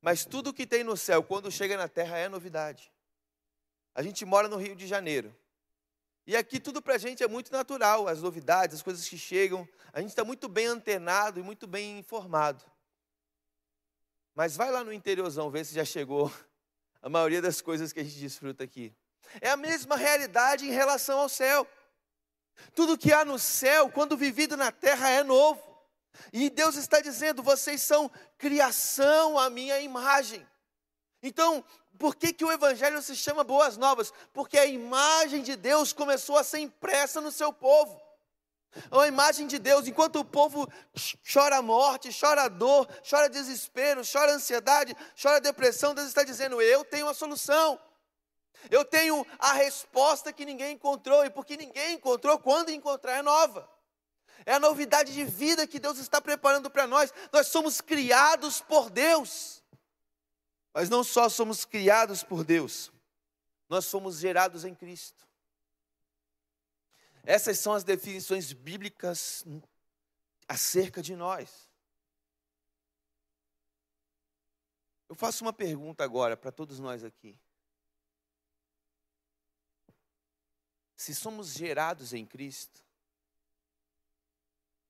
Mas 0.00 0.24
tudo 0.24 0.54
que 0.54 0.66
tem 0.66 0.82
no 0.82 0.96
céu, 0.96 1.22
quando 1.22 1.50
chega 1.50 1.76
na 1.76 1.88
terra, 1.88 2.16
é 2.16 2.28
novidade. 2.28 2.90
A 3.94 4.02
gente 4.02 4.24
mora 4.24 4.48
no 4.48 4.56
Rio 4.56 4.74
de 4.74 4.86
Janeiro. 4.86 5.34
E 6.26 6.36
aqui 6.36 6.60
tudo 6.60 6.80
para 6.82 6.94
a 6.94 6.98
gente 6.98 7.22
é 7.22 7.28
muito 7.28 7.50
natural, 7.52 8.06
as 8.06 8.22
novidades, 8.22 8.76
as 8.76 8.82
coisas 8.82 9.08
que 9.08 9.18
chegam. 9.18 9.68
A 9.92 10.00
gente 10.00 10.10
está 10.10 10.24
muito 10.24 10.48
bem 10.48 10.66
antenado 10.66 11.40
e 11.40 11.42
muito 11.42 11.66
bem 11.66 11.98
informado. 11.98 12.64
Mas 14.34 14.56
vai 14.56 14.70
lá 14.70 14.84
no 14.84 14.92
interiorzão 14.92 15.50
ver 15.50 15.64
se 15.64 15.74
já 15.74 15.84
chegou 15.84 16.32
a 17.02 17.08
maioria 17.08 17.42
das 17.42 17.60
coisas 17.60 17.92
que 17.92 18.00
a 18.00 18.04
gente 18.04 18.18
desfruta 18.18 18.64
aqui. 18.64 18.94
É 19.40 19.50
a 19.50 19.56
mesma 19.56 19.96
realidade 19.96 20.66
em 20.66 20.72
relação 20.72 21.18
ao 21.20 21.28
céu. 21.28 21.66
Tudo 22.74 22.98
que 22.98 23.12
há 23.12 23.24
no 23.24 23.38
céu, 23.38 23.90
quando 23.90 24.16
vivido 24.16 24.56
na 24.56 24.70
terra, 24.70 25.08
é 25.08 25.22
novo. 25.22 25.62
E 26.32 26.50
Deus 26.50 26.76
está 26.76 27.00
dizendo: 27.00 27.42
vocês 27.42 27.80
são 27.80 28.10
criação 28.36 29.38
à 29.38 29.48
minha 29.48 29.80
imagem. 29.80 30.46
Então, 31.22 31.64
por 31.98 32.16
que, 32.16 32.32
que 32.32 32.44
o 32.44 32.52
Evangelho 32.52 33.02
se 33.02 33.14
chama 33.14 33.44
Boas 33.44 33.76
Novas? 33.76 34.12
Porque 34.32 34.58
a 34.58 34.66
imagem 34.66 35.42
de 35.42 35.56
Deus 35.56 35.92
começou 35.92 36.36
a 36.36 36.44
ser 36.44 36.58
impressa 36.58 37.20
no 37.20 37.30
seu 37.30 37.52
povo. 37.52 38.00
A 38.90 39.06
imagem 39.06 39.46
de 39.46 39.58
Deus, 39.58 39.88
enquanto 39.88 40.20
o 40.20 40.24
povo 40.24 40.70
chora 41.30 41.60
morte, 41.60 42.08
chora 42.18 42.48
dor, 42.48 42.88
chora 43.08 43.28
desespero, 43.28 44.02
chora 44.10 44.32
ansiedade, 44.32 44.96
chora 45.20 45.40
depressão, 45.40 45.94
Deus 45.94 46.08
está 46.08 46.22
dizendo: 46.22 46.62
Eu 46.62 46.84
tenho 46.84 47.08
a 47.08 47.14
solução. 47.14 47.78
Eu 48.70 48.84
tenho 48.84 49.26
a 49.38 49.54
resposta 49.54 50.32
que 50.32 50.44
ninguém 50.44 50.74
encontrou, 50.74 51.24
e 51.24 51.30
porque 51.30 51.56
ninguém 51.56 51.94
encontrou, 51.94 52.38
quando 52.38 52.70
encontrar 52.70 53.16
é 53.16 53.22
nova. 53.22 53.68
É 54.44 54.54
a 54.54 54.60
novidade 54.60 55.12
de 55.12 55.24
vida 55.24 55.66
que 55.66 55.78
Deus 55.78 55.98
está 55.98 56.20
preparando 56.20 56.70
para 56.70 56.86
nós. 56.86 57.12
Nós 57.32 57.48
somos 57.48 57.80
criados 57.80 58.60
por 58.60 58.90
Deus. 58.90 59.59
Mas 60.72 60.88
não 60.88 61.02
só 61.02 61.28
somos 61.28 61.64
criados 61.64 62.22
por 62.22 62.44
Deus, 62.44 62.92
nós 63.68 63.84
somos 63.84 64.18
gerados 64.18 64.64
em 64.64 64.74
Cristo. 64.74 65.28
Essas 67.22 67.58
são 67.58 67.72
as 67.72 67.84
definições 67.84 68.52
bíblicas 68.52 69.44
acerca 70.48 71.02
de 71.02 71.14
nós. 71.14 71.68
Eu 75.08 75.14
faço 75.14 75.44
uma 75.44 75.52
pergunta 75.52 76.04
agora 76.04 76.36
para 76.36 76.52
todos 76.52 76.78
nós 76.78 77.04
aqui. 77.04 77.38
se 81.00 81.14
somos 81.14 81.54
gerados 81.54 82.12
em 82.12 82.26
Cristo, 82.26 82.84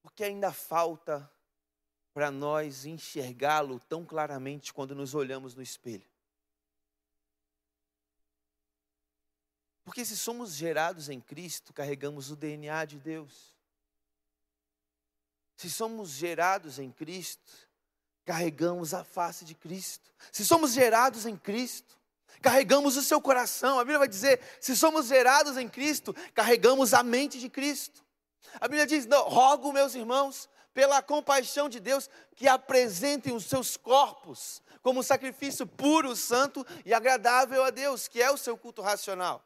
porque 0.03 0.25
ainda 0.25 0.53
falta 0.53 1.31
para 2.13 2.31
nós 2.31 2.85
enxergá-lo 2.85 3.81
tão 3.81 4.05
claramente 4.05 4.73
quando 4.73 4.95
nos 4.95 5.15
olhamos 5.15 5.55
no 5.55 5.63
espelho. 5.63 6.09
Porque 9.85 10.05
se 10.05 10.17
somos 10.17 10.55
gerados 10.55 11.09
em 11.09 11.21
Cristo, 11.21 11.73
carregamos 11.73 12.31
o 12.31 12.37
DNA 12.37 12.85
de 12.85 12.99
Deus. 12.99 13.55
Se 15.57 15.69
somos 15.69 16.11
gerados 16.11 16.79
em 16.79 16.91
Cristo, 16.91 17.69
carregamos 18.25 18.95
a 18.95 19.05
face 19.05 19.45
de 19.45 19.55
Cristo. 19.55 20.11
Se 20.33 20.45
somos 20.45 20.73
gerados 20.73 21.27
em 21.27 21.37
Cristo, 21.37 21.99
carregamos 22.41 22.97
o 22.97 23.03
seu 23.03 23.21
coração. 23.21 23.79
A 23.79 23.83
Bíblia 23.83 23.99
vai 23.99 24.09
dizer: 24.09 24.41
se 24.61 24.77
somos 24.77 25.07
gerados 25.07 25.57
em 25.57 25.69
Cristo, 25.69 26.15
carregamos 26.35 26.95
a 26.95 27.03
mente 27.03 27.39
de 27.39 27.49
Cristo. 27.49 28.05
A 28.61 28.69
Bíblia 28.69 28.87
diz: 28.87 29.07
não, 29.07 29.29
rogo, 29.29 29.73
meus 29.73 29.95
irmãos, 29.95 30.49
pela 30.73 31.03
compaixão 31.03 31.69
de 31.69 31.81
Deus, 31.81 32.09
que 32.35 32.47
apresentem 32.47 33.35
os 33.35 33.45
seus 33.45 33.77
corpos 33.77 34.63
como 34.83 35.03
sacrifício 35.03 35.67
puro, 35.67 36.17
santo 36.17 36.65
e 36.85 36.95
agradável 36.95 37.63
a 37.65 37.71
Deus, 37.71 38.09
que 38.09 38.23
é 38.23 38.31
o 38.31 38.37
seu 38.37 38.57
culto 38.57 38.81
racional. 38.81 39.45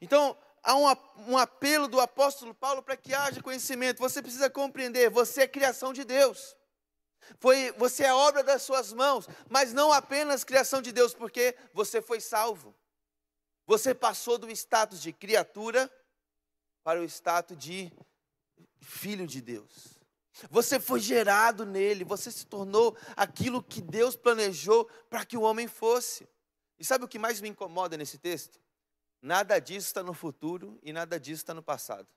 Então, 0.00 0.36
há 0.62 0.74
um, 0.74 1.38
apelo 1.38 1.88
do 1.88 2.00
apóstolo 2.00 2.54
Paulo 2.54 2.82
para 2.82 2.96
que 2.96 3.14
haja 3.14 3.42
conhecimento. 3.42 4.00
Você 4.00 4.20
precisa 4.20 4.50
compreender, 4.50 5.10
você 5.10 5.42
é 5.42 5.48
criação 5.48 5.92
de 5.92 6.04
Deus. 6.04 6.56
Foi, 7.38 7.72
você 7.72 8.04
é 8.04 8.12
obra 8.12 8.42
das 8.42 8.62
suas 8.62 8.92
mãos, 8.92 9.26
mas 9.48 9.72
não 9.72 9.92
apenas 9.92 10.44
criação 10.44 10.82
de 10.82 10.92
Deus, 10.92 11.14
porque 11.14 11.56
você 11.72 12.02
foi 12.02 12.20
salvo. 12.20 12.74
Você 13.66 13.94
passou 13.94 14.36
do 14.36 14.50
status 14.50 15.00
de 15.00 15.10
criatura 15.10 15.90
para 16.82 17.00
o 17.00 17.04
status 17.04 17.56
de 17.56 17.90
filho 18.84 19.26
de 19.26 19.40
Deus. 19.40 19.98
Você 20.50 20.80
foi 20.80 21.00
gerado 21.00 21.64
nele, 21.64 22.04
você 22.04 22.30
se 22.30 22.46
tornou 22.46 22.96
aquilo 23.16 23.62
que 23.62 23.80
Deus 23.80 24.16
planejou 24.16 24.86
para 25.08 25.24
que 25.24 25.36
o 25.36 25.42
homem 25.42 25.68
fosse. 25.68 26.28
E 26.78 26.84
sabe 26.84 27.04
o 27.04 27.08
que 27.08 27.18
mais 27.18 27.40
me 27.40 27.48
incomoda 27.48 27.96
nesse 27.96 28.18
texto? 28.18 28.60
Nada 29.22 29.58
disso 29.58 29.86
está 29.86 30.02
no 30.02 30.12
futuro 30.12 30.78
e 30.82 30.92
nada 30.92 31.18
disso 31.18 31.42
está 31.42 31.54
no 31.54 31.62
passado. 31.62 32.08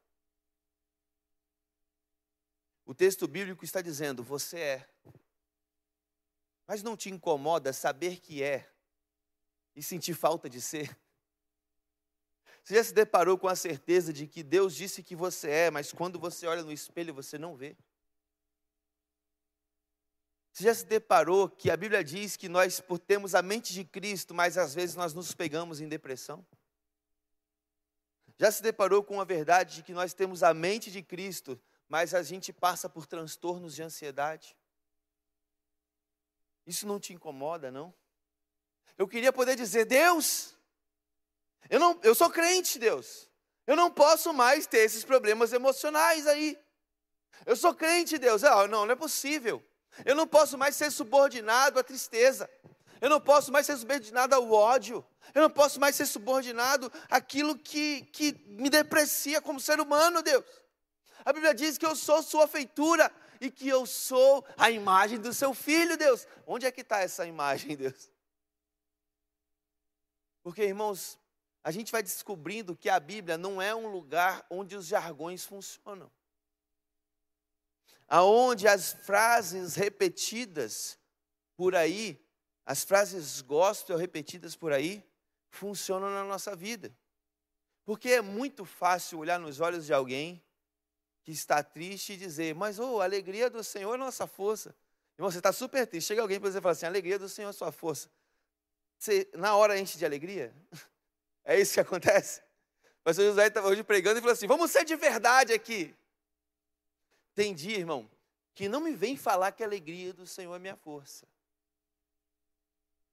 O 2.86 2.94
texto 2.94 3.28
bíblico 3.28 3.64
está 3.64 3.82
dizendo: 3.82 4.24
você 4.24 4.60
é. 4.60 4.90
Mas 6.66 6.84
não 6.84 6.98
te 6.98 7.10
incomoda 7.10 7.72
saber 7.72 8.20
que 8.20 8.44
é 8.44 8.70
e 9.76 9.84
sentir 9.84 10.16
falta 10.16 10.50
de 10.50 10.60
ser? 10.60 10.98
Você 12.68 12.76
já 12.76 12.84
se 12.84 12.94
deparou 12.94 13.38
com 13.38 13.48
a 13.48 13.56
certeza 13.56 14.12
de 14.12 14.28
que 14.28 14.44
Deus 14.44 14.76
disse 14.76 15.02
que 15.02 15.16
você 15.16 15.50
é, 15.50 15.72
mas 15.72 15.94
quando 15.94 16.20
você 16.20 16.46
olha 16.46 16.64
no 16.64 16.72
espelho 16.74 17.14
você 17.14 17.38
não 17.38 17.56
vê? 17.56 17.78
Você 20.52 20.66
já 20.66 20.76
se 20.76 20.86
deparou 20.86 21.50
que 21.50 21.72
a 21.72 21.78
Bíblia 21.78 22.04
diz 22.04 22.36
que 22.36 22.50
nós 22.50 22.84
temos 23.08 23.34
a 23.34 23.42
mente 23.42 23.72
de 23.72 23.86
Cristo, 23.86 24.34
mas 24.34 24.58
às 24.58 24.76
vezes 24.76 24.98
nós 24.98 25.14
nos 25.14 25.34
pegamos 25.34 25.80
em 25.80 25.88
depressão? 25.88 26.46
Já 28.38 28.52
se 28.52 28.62
deparou 28.62 29.02
com 29.02 29.22
a 29.22 29.24
verdade 29.24 29.76
de 29.76 29.84
que 29.84 29.94
nós 29.94 30.14
temos 30.14 30.44
a 30.44 30.54
mente 30.54 30.92
de 30.92 31.02
Cristo, 31.02 31.58
mas 31.88 32.14
a 32.14 32.22
gente 32.22 32.52
passa 32.52 32.90
por 32.90 33.08
transtornos 33.08 33.76
de 33.76 33.82
ansiedade? 33.82 34.58
Isso 36.66 36.86
não 36.86 37.00
te 37.00 37.14
incomoda, 37.14 37.72
não? 37.72 37.94
Eu 38.98 39.08
queria 39.08 39.32
poder 39.32 39.56
dizer, 39.56 39.86
Deus, 39.86 40.57
eu, 41.70 41.80
não, 41.80 42.00
eu 42.04 42.16
sou 42.16 42.30
crente, 42.30 42.80
Deus. 42.80 43.30
Eu 43.66 43.76
não 43.76 43.92
posso 43.92 44.34
mais 44.34 44.66
ter 44.66 44.80
esses 44.80 45.04
problemas 45.04 45.52
emocionais 45.52 46.26
aí. 46.26 46.58
Eu 47.46 47.56
sou 47.56 47.74
crente, 47.74 48.18
Deus. 48.18 48.44
Ah, 48.44 48.68
não, 48.68 48.86
não 48.86 48.94
é 48.94 48.96
possível. 48.96 49.64
Eu 50.06 50.16
não 50.16 50.28
posso 50.28 50.58
mais 50.58 50.76
ser 50.76 50.92
subordinado 50.92 51.80
à 51.80 51.84
tristeza. 51.84 52.50
Eu 53.02 53.10
não 53.10 53.20
posso 53.20 53.52
mais 53.52 53.66
ser 53.66 53.78
subordinado 53.78 54.34
ao 54.34 54.52
ódio. 54.52 55.06
Eu 55.34 55.42
não 55.42 55.50
posso 55.50 55.80
mais 55.80 55.96
ser 55.96 56.06
subordinado 56.06 56.92
àquilo 57.10 57.58
que, 57.58 58.04
que 58.14 58.34
me 58.48 58.70
deprecia 58.70 59.42
como 59.42 59.60
ser 59.60 59.80
humano, 59.80 60.22
Deus. 60.22 60.46
A 61.26 61.34
Bíblia 61.34 61.54
diz 61.54 61.78
que 61.78 61.86
eu 61.86 61.96
sou 61.96 62.24
sua 62.24 62.48
feitura 62.48 63.12
e 63.42 63.52
que 63.52 63.68
eu 63.68 63.86
sou 63.86 64.46
a 64.58 64.72
imagem 64.72 65.20
do 65.20 65.34
seu 65.34 65.54
filho, 65.54 65.98
Deus. 65.98 66.26
Onde 66.46 66.66
é 66.66 66.72
que 66.72 66.82
está 66.82 67.02
essa 67.02 67.26
imagem, 67.26 67.76
Deus? 67.76 68.10
Porque, 70.42 70.64
irmãos, 70.64 71.20
a 71.68 71.72
gente 71.72 71.92
vai 71.92 72.02
descobrindo 72.02 72.78
que 72.78 72.88
a 72.88 72.98
Bíblia 72.98 73.38
não 73.38 73.62
é 73.62 73.76
um 73.76 73.88
lugar 73.88 74.46
onde 74.50 74.74
os 74.74 74.86
jargões 74.86 75.44
funcionam. 75.44 76.10
Aonde 78.08 78.70
as 78.70 78.94
frases 78.94 79.76
repetidas 79.76 80.98
por 81.58 81.76
aí 81.76 82.24
as 82.66 82.86
frases 82.86 83.42
gospel 83.42 83.98
repetidas 83.98 84.56
por 84.56 84.72
aí 84.72 85.04
funcionam 85.50 86.10
na 86.10 86.24
nossa 86.24 86.56
vida. 86.56 86.96
Porque 87.84 88.12
é 88.12 88.22
muito 88.22 88.64
fácil 88.64 89.20
olhar 89.20 89.38
nos 89.38 89.60
olhos 89.60 89.86
de 89.86 89.94
alguém 89.94 90.42
que 91.24 91.34
está 91.34 91.62
triste 91.62 92.14
e 92.14 92.18
dizer, 92.18 92.56
mas 92.56 92.80
oh, 92.80 93.02
a 93.02 93.04
alegria 93.04 93.50
do 93.50 93.62
Senhor 93.62 93.94
é 93.94 93.98
nossa 93.98 94.26
força. 94.26 94.74
Irmão, 95.18 95.30
você 95.30 95.40
está 95.40 95.52
super 95.52 95.86
triste. 95.86 96.08
Chega 96.08 96.22
alguém 96.22 96.40
para 96.40 96.50
você 96.50 96.60
e 96.60 96.62
fala 96.62 96.72
assim: 96.72 96.86
a 96.86 96.90
alegria 96.90 97.20
do 97.20 97.28
Senhor 97.28 97.50
é 97.50 97.54
sua 97.54 97.74
força. 97.74 98.10
Você, 98.98 99.30
na 99.34 99.54
hora, 99.56 99.78
enche 99.78 99.98
de 99.98 100.06
alegria? 100.06 100.56
É 101.48 101.58
isso 101.58 101.76
que 101.76 101.80
acontece? 101.80 102.42
O 103.00 103.04
pastor 103.06 103.26
José 103.26 103.48
estava 103.48 103.70
hoje 103.70 103.82
pregando 103.82 104.20
e 104.20 104.22
falou 104.22 104.34
assim: 104.34 104.48
vamos 104.48 104.70
ser 104.70 104.84
de 104.84 104.96
verdade 104.98 105.54
aqui. 105.54 105.96
Tem 107.34 107.56
dia, 107.56 107.78
irmão, 107.78 108.12
que 108.54 108.68
não 108.68 108.82
me 108.82 108.94
vem 108.94 109.16
falar 109.16 109.54
que 109.54 109.64
a 109.64 109.66
alegria 109.66 110.12
do 110.14 110.28
Senhor 110.28 110.54
é 110.54 110.60
minha 110.60 110.76
força. 110.76 111.26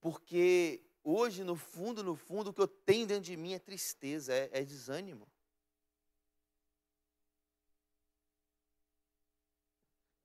Porque 0.00 0.82
hoje, 1.04 1.44
no 1.44 1.54
fundo, 1.54 2.02
no 2.02 2.16
fundo, 2.16 2.50
o 2.50 2.52
que 2.52 2.60
eu 2.60 2.66
tenho 2.66 3.06
dentro 3.06 3.22
de 3.22 3.36
mim 3.36 3.54
é 3.54 3.58
tristeza, 3.58 4.34
é, 4.34 4.50
é 4.52 4.64
desânimo. 4.64 5.28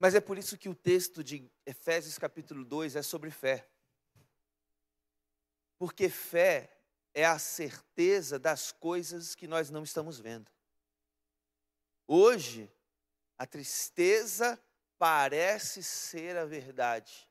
Mas 0.00 0.14
é 0.14 0.20
por 0.20 0.36
isso 0.36 0.58
que 0.58 0.68
o 0.68 0.74
texto 0.74 1.22
de 1.22 1.48
Efésios 1.64 2.18
capítulo 2.18 2.64
2 2.64 2.96
é 2.96 3.02
sobre 3.02 3.30
fé. 3.30 3.68
Porque 5.78 6.08
fé 6.08 6.79
é 7.14 7.24
a 7.24 7.38
certeza 7.38 8.38
das 8.38 8.72
coisas 8.72 9.34
que 9.34 9.46
nós 9.46 9.70
não 9.70 9.82
estamos 9.82 10.18
vendo. 10.18 10.50
Hoje, 12.06 12.70
a 13.38 13.46
tristeza 13.46 14.60
parece 14.98 15.82
ser 15.82 16.36
a 16.36 16.44
verdade 16.44 17.28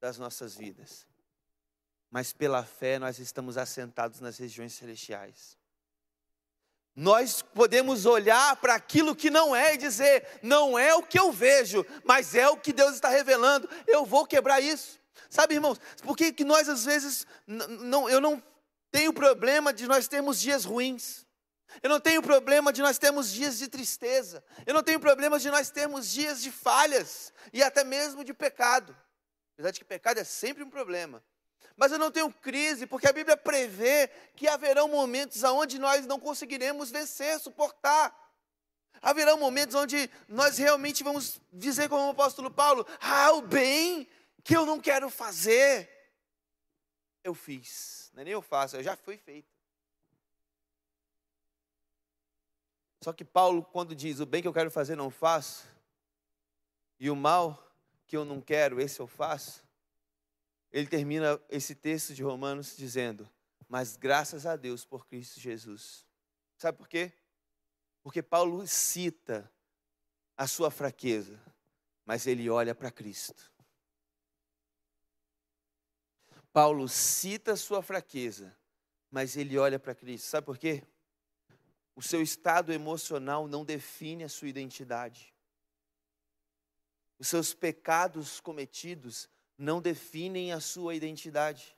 das 0.00 0.18
nossas 0.18 0.54
vidas 0.54 1.06
mas 2.12 2.30
pela 2.30 2.62
fé 2.62 2.98
nós 2.98 3.18
estamos 3.18 3.56
assentados 3.56 4.20
nas 4.20 4.36
regiões 4.36 4.74
celestiais. 4.74 5.56
Nós 6.94 7.40
podemos 7.40 8.04
olhar 8.04 8.54
para 8.56 8.74
aquilo 8.74 9.16
que 9.16 9.30
não 9.30 9.56
é 9.56 9.72
e 9.72 9.78
dizer, 9.78 10.28
não 10.42 10.78
é 10.78 10.94
o 10.94 11.02
que 11.02 11.18
eu 11.18 11.32
vejo, 11.32 11.86
mas 12.04 12.34
é 12.34 12.46
o 12.46 12.58
que 12.58 12.70
Deus 12.70 12.96
está 12.96 13.08
revelando, 13.08 13.66
eu 13.86 14.04
vou 14.04 14.26
quebrar 14.26 14.60
isso. 14.60 15.00
Sabe, 15.30 15.54
irmãos, 15.54 15.80
por 16.02 16.14
que, 16.14 16.44
nós 16.44 16.68
às 16.68 16.84
vezes, 16.84 17.26
não, 17.46 18.10
eu 18.10 18.20
não 18.20 18.42
tenho 18.92 19.12
problema 19.12 19.72
de 19.72 19.88
nós 19.88 20.06
termos 20.06 20.38
dias 20.38 20.64
ruins, 20.64 21.26
eu 21.82 21.88
não 21.88 21.98
tenho 21.98 22.22
problema 22.22 22.70
de 22.72 22.82
nós 22.82 22.98
termos 22.98 23.32
dias 23.32 23.58
de 23.58 23.66
tristeza, 23.66 24.44
eu 24.66 24.74
não 24.74 24.82
tenho 24.82 25.00
problema 25.00 25.38
de 25.38 25.50
nós 25.50 25.70
termos 25.70 26.12
dias 26.12 26.42
de 26.42 26.52
falhas 26.52 27.32
e 27.52 27.62
até 27.62 27.82
mesmo 27.82 28.22
de 28.22 28.34
pecado. 28.34 28.94
Apesar 29.54 29.70
de 29.70 29.80
que 29.80 29.84
pecado 29.84 30.18
é 30.18 30.24
sempre 30.24 30.62
um 30.62 30.68
problema, 30.68 31.24
mas 31.74 31.90
eu 31.90 31.98
não 31.98 32.10
tenho 32.10 32.30
crise, 32.30 32.86
porque 32.86 33.08
a 33.08 33.12
Bíblia 33.12 33.36
prevê 33.36 34.08
que 34.36 34.46
haverão 34.46 34.88
momentos 34.88 35.42
onde 35.42 35.78
nós 35.78 36.06
não 36.06 36.20
conseguiremos 36.20 36.90
vencer, 36.90 37.40
suportar. 37.40 38.14
Haverão 39.00 39.38
momentos 39.38 39.74
onde 39.74 40.08
nós 40.28 40.58
realmente 40.58 41.02
vamos 41.02 41.40
dizer, 41.50 41.88
como 41.88 42.06
o 42.06 42.10
apóstolo 42.10 42.50
Paulo: 42.50 42.86
ah, 43.00 43.32
o 43.32 43.42
bem 43.42 44.06
que 44.44 44.54
eu 44.54 44.66
não 44.66 44.78
quero 44.78 45.08
fazer, 45.08 45.90
eu 47.24 47.34
fiz. 47.34 48.01
Não 48.12 48.20
é 48.20 48.24
nem 48.24 48.32
eu 48.32 48.42
faço, 48.42 48.76
eu 48.76 48.82
já 48.82 48.96
fui 48.96 49.16
feito. 49.16 49.50
Só 53.02 53.12
que 53.12 53.24
Paulo, 53.24 53.64
quando 53.64 53.94
diz 53.94 54.20
o 54.20 54.26
bem 54.26 54.42
que 54.42 54.48
eu 54.48 54.52
quero 54.52 54.70
fazer, 54.70 54.94
não 54.94 55.10
faço, 55.10 55.66
e 57.00 57.10
o 57.10 57.16
mal 57.16 57.60
que 58.06 58.16
eu 58.16 58.24
não 58.24 58.40
quero, 58.40 58.80
esse 58.80 59.00
eu 59.00 59.06
faço, 59.06 59.66
ele 60.70 60.86
termina 60.86 61.40
esse 61.48 61.74
texto 61.74 62.14
de 62.14 62.22
Romanos 62.22 62.76
dizendo: 62.76 63.28
Mas 63.68 63.96
graças 63.96 64.46
a 64.46 64.56
Deus 64.56 64.84
por 64.84 65.06
Cristo 65.06 65.40
Jesus. 65.40 66.06
Sabe 66.56 66.78
por 66.78 66.88
quê? 66.88 67.12
Porque 68.02 68.22
Paulo 68.22 68.66
cita 68.66 69.50
a 70.36 70.46
sua 70.46 70.70
fraqueza, 70.70 71.40
mas 72.04 72.26
ele 72.26 72.48
olha 72.48 72.74
para 72.74 72.90
Cristo. 72.90 73.51
Paulo 76.52 76.88
cita 76.88 77.56
sua 77.56 77.82
fraqueza, 77.82 78.56
mas 79.10 79.36
ele 79.36 79.58
olha 79.58 79.78
para 79.78 79.94
Cristo. 79.94 80.26
Sabe 80.26 80.44
por 80.44 80.58
quê? 80.58 80.82
O 81.94 82.02
seu 82.02 82.22
estado 82.22 82.72
emocional 82.72 83.46
não 83.46 83.64
define 83.64 84.24
a 84.24 84.28
sua 84.28 84.48
identidade. 84.48 85.32
Os 87.18 87.28
seus 87.28 87.54
pecados 87.54 88.40
cometidos 88.40 89.28
não 89.56 89.80
definem 89.80 90.52
a 90.52 90.60
sua 90.60 90.94
identidade. 90.94 91.76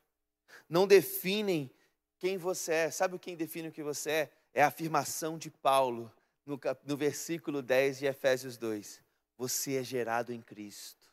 Não 0.69 0.87
definem 0.87 1.71
quem 2.19 2.39
você 2.39 2.73
é. 2.73 2.91
Sabe 2.91 3.19
quem 3.19 3.37
define 3.37 3.69
o 3.69 3.73
que 3.73 3.83
você 3.83 4.11
é? 4.11 4.33
É 4.53 4.63
a 4.63 4.69
afirmação 4.69 5.37
de 5.37 5.51
Paulo 5.51 6.11
no, 6.47 6.59
no 6.85 6.97
versículo 6.97 7.61
10 7.61 7.99
de 7.99 8.07
Efésios 8.07 8.57
2. 8.57 9.03
Você 9.37 9.77
é 9.77 9.83
gerado 9.83 10.33
em 10.33 10.41
Cristo. 10.41 11.13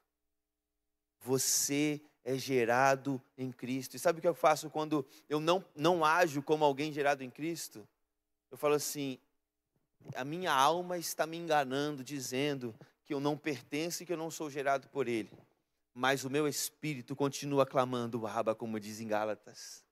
Você 1.19 2.01
é 2.23 2.37
gerado 2.37 3.21
em 3.37 3.51
Cristo. 3.51 3.95
E 3.95 3.99
sabe 3.99 4.19
o 4.19 4.21
que 4.21 4.27
eu 4.27 4.33
faço 4.33 4.69
quando 4.69 5.05
eu 5.29 5.39
não, 5.39 5.63
não 5.75 6.05
ajo 6.05 6.41
como 6.41 6.63
alguém 6.63 6.91
gerado 6.91 7.23
em 7.23 7.29
Cristo? 7.29 7.87
Eu 8.49 8.57
falo 8.57 8.75
assim: 8.75 9.17
a 10.15 10.23
minha 10.23 10.51
alma 10.51 10.97
está 10.97 11.25
me 11.25 11.37
enganando, 11.37 12.03
dizendo 12.03 12.75
que 13.05 13.13
eu 13.13 13.19
não 13.19 13.37
pertenço 13.37 14.03
e 14.03 14.05
que 14.05 14.13
eu 14.13 14.17
não 14.17 14.31
sou 14.31 14.49
gerado 14.49 14.87
por 14.89 15.07
Ele. 15.07 15.31
Mas 15.93 16.23
o 16.23 16.29
meu 16.29 16.47
espírito 16.47 17.15
continua 17.15 17.65
clamando, 17.65 18.25
Abba, 18.25 18.55
como 18.55 18.79
diz 18.79 18.99
em 18.99 19.07
Gálatas. 19.07 19.83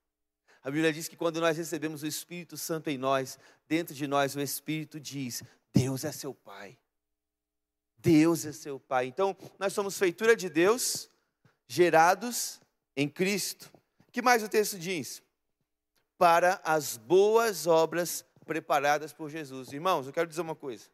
A 0.62 0.70
Bíblia 0.70 0.92
diz 0.92 1.08
que 1.08 1.16
quando 1.16 1.40
nós 1.40 1.56
recebemos 1.56 2.02
o 2.02 2.06
Espírito 2.06 2.56
Santo 2.56 2.90
em 2.90 2.98
nós, 2.98 3.38
dentro 3.66 3.94
de 3.94 4.06
nós 4.06 4.36
o 4.36 4.40
Espírito 4.40 5.00
diz: 5.00 5.42
Deus 5.72 6.04
é 6.04 6.12
seu 6.12 6.34
Pai. 6.34 6.76
Deus 7.96 8.44
é 8.44 8.52
seu 8.52 8.78
Pai. 8.78 9.06
Então, 9.06 9.36
nós 9.58 9.72
somos 9.72 9.98
feitura 9.98 10.34
de 10.36 10.48
Deus, 10.48 11.10
gerados 11.70 12.60
em 12.96 13.08
Cristo. 13.08 13.70
Que 14.10 14.20
mais 14.20 14.42
o 14.42 14.48
texto 14.48 14.76
diz? 14.76 15.22
Para 16.18 16.60
as 16.64 16.96
boas 16.96 17.64
obras 17.68 18.24
preparadas 18.44 19.12
por 19.12 19.30
Jesus. 19.30 19.72
Irmãos, 19.72 20.04
eu 20.04 20.12
quero 20.12 20.28
dizer 20.28 20.40
uma 20.40 20.56
coisa. 20.56 20.86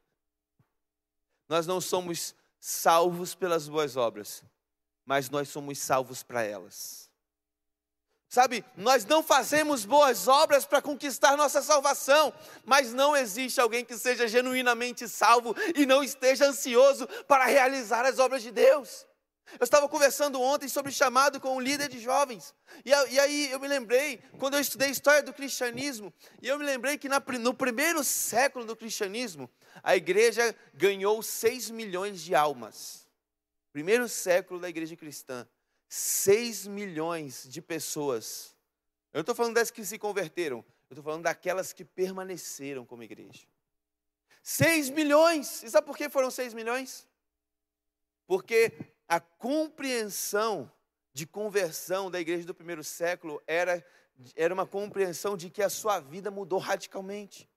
Nós 1.48 1.66
não 1.66 1.80
somos 1.80 2.34
salvos 2.60 3.34
pelas 3.34 3.66
boas 3.66 3.96
obras, 3.96 4.44
mas 5.06 5.30
nós 5.30 5.48
somos 5.48 5.78
salvos 5.78 6.22
para 6.22 6.42
elas. 6.42 7.10
Sabe, 8.28 8.62
nós 8.76 9.06
não 9.06 9.22
fazemos 9.22 9.86
boas 9.86 10.28
obras 10.28 10.66
para 10.66 10.82
conquistar 10.82 11.38
nossa 11.38 11.62
salvação, 11.62 12.34
mas 12.66 12.92
não 12.92 13.16
existe 13.16 13.58
alguém 13.62 13.82
que 13.82 13.96
seja 13.96 14.28
genuinamente 14.28 15.08
salvo 15.08 15.56
e 15.74 15.86
não 15.86 16.02
esteja 16.04 16.46
ansioso 16.46 17.06
para 17.26 17.46
realizar 17.46 18.04
as 18.04 18.18
obras 18.18 18.42
de 18.42 18.50
Deus. 18.50 19.06
Eu 19.58 19.64
estava 19.64 19.88
conversando 19.88 20.40
ontem 20.40 20.68
sobre 20.68 20.90
chamado 20.90 21.40
com 21.40 21.56
um 21.56 21.60
líder 21.60 21.88
de 21.88 22.00
jovens, 22.00 22.54
e, 22.84 22.90
e 22.90 23.20
aí 23.20 23.50
eu 23.50 23.60
me 23.60 23.68
lembrei, 23.68 24.20
quando 24.38 24.54
eu 24.54 24.60
estudei 24.60 24.90
história 24.90 25.22
do 25.22 25.32
cristianismo, 25.32 26.12
e 26.42 26.48
eu 26.48 26.58
me 26.58 26.64
lembrei 26.64 26.98
que 26.98 27.08
na 27.08 27.22
no 27.40 27.54
primeiro 27.54 28.02
século 28.02 28.64
do 28.64 28.74
cristianismo, 28.74 29.48
a 29.82 29.96
igreja 29.96 30.54
ganhou 30.74 31.22
6 31.22 31.70
milhões 31.70 32.20
de 32.20 32.34
almas. 32.34 33.06
Primeiro 33.72 34.08
século 34.08 34.58
da 34.58 34.68
igreja 34.68 34.96
cristã. 34.96 35.46
6 35.88 36.66
milhões 36.66 37.46
de 37.48 37.62
pessoas. 37.62 38.56
Eu 39.12 39.18
não 39.18 39.20
estou 39.20 39.34
falando 39.34 39.54
das 39.54 39.70
que 39.70 39.84
se 39.84 39.98
converteram, 39.98 40.58
eu 40.90 40.94
estou 40.94 41.04
falando 41.04 41.22
daquelas 41.22 41.72
que 41.72 41.84
permaneceram 41.84 42.84
como 42.84 43.02
igreja. 43.02 43.46
6 44.42 44.90
milhões! 44.90 45.62
E 45.62 45.70
sabe 45.70 45.86
por 45.86 45.96
que 45.96 46.08
foram 46.08 46.30
6 46.30 46.54
milhões? 46.54 47.06
Porque 48.26 48.72
a 49.08 49.20
compreensão 49.20 50.70
de 51.12 51.26
conversão 51.26 52.10
da 52.10 52.20
igreja 52.20 52.46
do 52.46 52.54
primeiro 52.54 52.84
século 52.84 53.42
era, 53.46 53.84
era 54.34 54.52
uma 54.52 54.66
compreensão 54.66 55.36
de 55.36 55.48
que 55.48 55.62
a 55.62 55.70
sua 55.70 55.98
vida 56.00 56.30
mudou 56.30 56.58
radicalmente. 56.58 57.48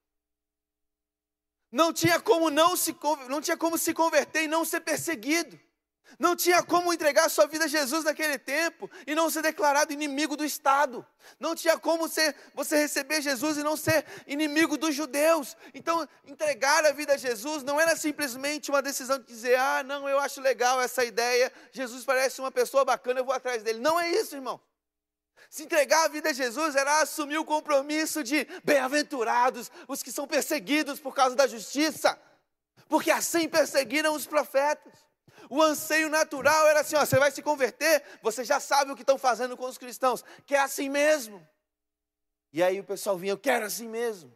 Não 1.72 1.94
tinha 1.94 2.20
como 2.20 2.50
não 2.50 2.76
se 2.76 2.96
não 3.28 3.42
tinha 3.42 3.58
como 3.58 3.78
se 3.78 3.94
converter 3.94 4.44
e 4.44 4.48
não 4.48 4.66
ser 4.66 4.82
perseguido. 4.82 5.60
Não 6.18 6.36
tinha 6.36 6.64
como 6.64 6.94
entregar 6.94 7.30
sua 7.30 7.46
vida 7.46 7.66
a 7.66 7.68
Jesus 7.68 8.04
naquele 8.04 8.38
tempo 8.40 8.90
e 9.06 9.14
não 9.14 9.30
ser 9.30 9.42
declarado 9.42 9.94
inimigo 9.94 10.36
do 10.36 10.44
Estado. 10.44 11.06
Não 11.40 11.56
tinha 11.56 11.78
como 11.78 12.08
ser, 12.08 12.36
você 12.54 12.78
receber 12.78 13.22
Jesus 13.22 13.58
e 13.58 13.64
não 13.64 13.78
ser 13.78 14.06
inimigo 14.26 14.78
dos 14.78 14.96
judeus. 14.96 15.56
Então, 15.74 16.08
entregar 16.26 16.86
a 16.86 16.92
vida 16.92 17.14
a 17.14 17.18
Jesus 17.18 17.64
não 17.64 17.80
era 17.80 17.96
simplesmente 17.96 18.72
uma 18.72 18.82
decisão 18.82 19.20
de 19.20 19.26
dizer: 19.26 19.60
ah, 19.60 19.84
não, 19.84 20.10
eu 20.10 20.20
acho 20.20 20.42
legal 20.42 20.82
essa 20.82 21.04
ideia, 21.04 21.52
Jesus 21.72 22.04
parece 22.04 22.42
uma 22.42 22.52
pessoa 22.52 22.84
bacana, 22.84 23.20
eu 23.20 23.26
vou 23.26 23.34
atrás 23.34 23.62
dele. 23.62 23.80
Não 23.80 24.00
é 24.00 24.10
isso, 24.10 24.36
irmão. 24.36 24.60
Se 25.50 25.64
entregar 25.64 26.06
a 26.06 26.10
vida 26.10 26.30
a 26.30 26.34
Jesus 26.34 26.76
era 26.76 27.02
assumir 27.02 27.38
o 27.38 27.46
compromisso 27.46 28.24
de 28.24 28.48
bem-aventurados 28.64 29.72
os 29.88 30.04
que 30.04 30.12
são 30.12 30.28
perseguidos 30.28 31.00
por 31.00 31.14
causa 31.14 31.36
da 31.36 31.48
justiça, 31.48 32.20
porque 32.88 33.10
assim 33.10 33.50
perseguiram 33.50 34.14
os 34.14 34.28
profetas. 34.28 35.09
O 35.50 35.64
anseio 35.64 36.10
natural 36.10 36.68
era 36.68 36.82
assim: 36.82 36.96
ó, 36.96 37.04
você 37.04 37.18
vai 37.18 37.32
se 37.32 37.42
converter, 37.42 38.04
você 38.22 38.44
já 38.44 38.60
sabe 38.60 38.92
o 38.92 38.96
que 38.96 39.02
estão 39.02 39.18
fazendo 39.18 39.58
com 39.58 39.66
os 39.66 39.80
cristãos, 39.80 40.24
que 40.46 40.54
é 40.54 40.60
assim 40.60 40.88
mesmo. 40.88 41.46
E 42.54 42.62
aí 42.62 42.80
o 42.80 42.84
pessoal 42.84 43.18
vinha, 43.18 43.34
eu 43.34 43.38
quero 43.38 43.66
assim 43.66 43.88
mesmo. 43.88 44.32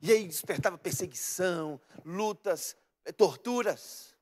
E 0.00 0.12
aí 0.12 0.26
despertava 0.26 0.78
perseguição, 0.78 1.80
lutas, 2.04 2.76
eh, 3.04 3.12
torturas. 3.12 4.16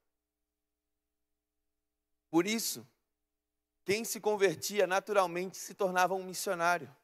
Por 2.30 2.46
isso, 2.46 2.86
quem 3.84 4.04
se 4.04 4.20
convertia 4.20 4.86
naturalmente 4.86 5.56
se 5.56 5.74
tornava 5.74 6.14
um 6.14 6.24
missionário. 6.24 6.94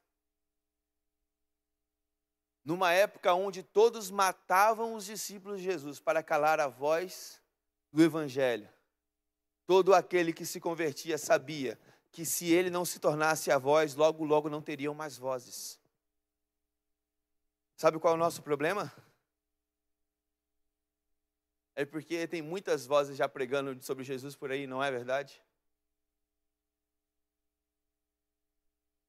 Numa 2.64 2.92
época 2.92 3.32
onde 3.34 3.62
todos 3.62 4.10
matavam 4.10 4.94
os 4.94 5.04
discípulos 5.04 5.58
de 5.58 5.64
Jesus 5.64 6.00
para 6.00 6.22
calar 6.22 6.58
a 6.60 6.66
voz 6.66 7.43
do 7.94 8.02
Evangelho, 8.02 8.68
todo 9.64 9.94
aquele 9.94 10.32
que 10.32 10.44
se 10.44 10.58
convertia 10.58 11.16
sabia 11.16 11.78
que 12.10 12.26
se 12.26 12.52
ele 12.52 12.68
não 12.68 12.84
se 12.84 12.98
tornasse 12.98 13.52
a 13.52 13.56
voz, 13.56 13.94
logo, 13.94 14.24
logo 14.24 14.50
não 14.50 14.60
teriam 14.60 14.92
mais 14.92 15.16
vozes. 15.16 15.78
Sabe 17.76 18.00
qual 18.00 18.14
é 18.14 18.16
o 18.16 18.18
nosso 18.18 18.42
problema? 18.42 18.92
É 21.76 21.84
porque 21.84 22.26
tem 22.26 22.42
muitas 22.42 22.84
vozes 22.84 23.16
já 23.16 23.28
pregando 23.28 23.80
sobre 23.80 24.02
Jesus 24.02 24.34
por 24.34 24.50
aí, 24.50 24.66
não 24.66 24.82
é 24.82 24.90
verdade? 24.90 25.40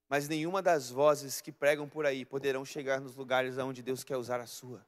Mas 0.08 0.28
nenhuma 0.28 0.62
das 0.62 0.92
vozes 0.92 1.42
que 1.42 1.52
pregam 1.52 1.90
por 1.90 2.06
aí 2.06 2.24
poderão 2.24 2.64
chegar 2.64 3.02
nos 3.02 3.16
lugares 3.16 3.58
onde 3.58 3.82
Deus 3.82 4.04
quer 4.04 4.18
usar 4.18 4.40
a 4.40 4.46
sua. 4.46 4.86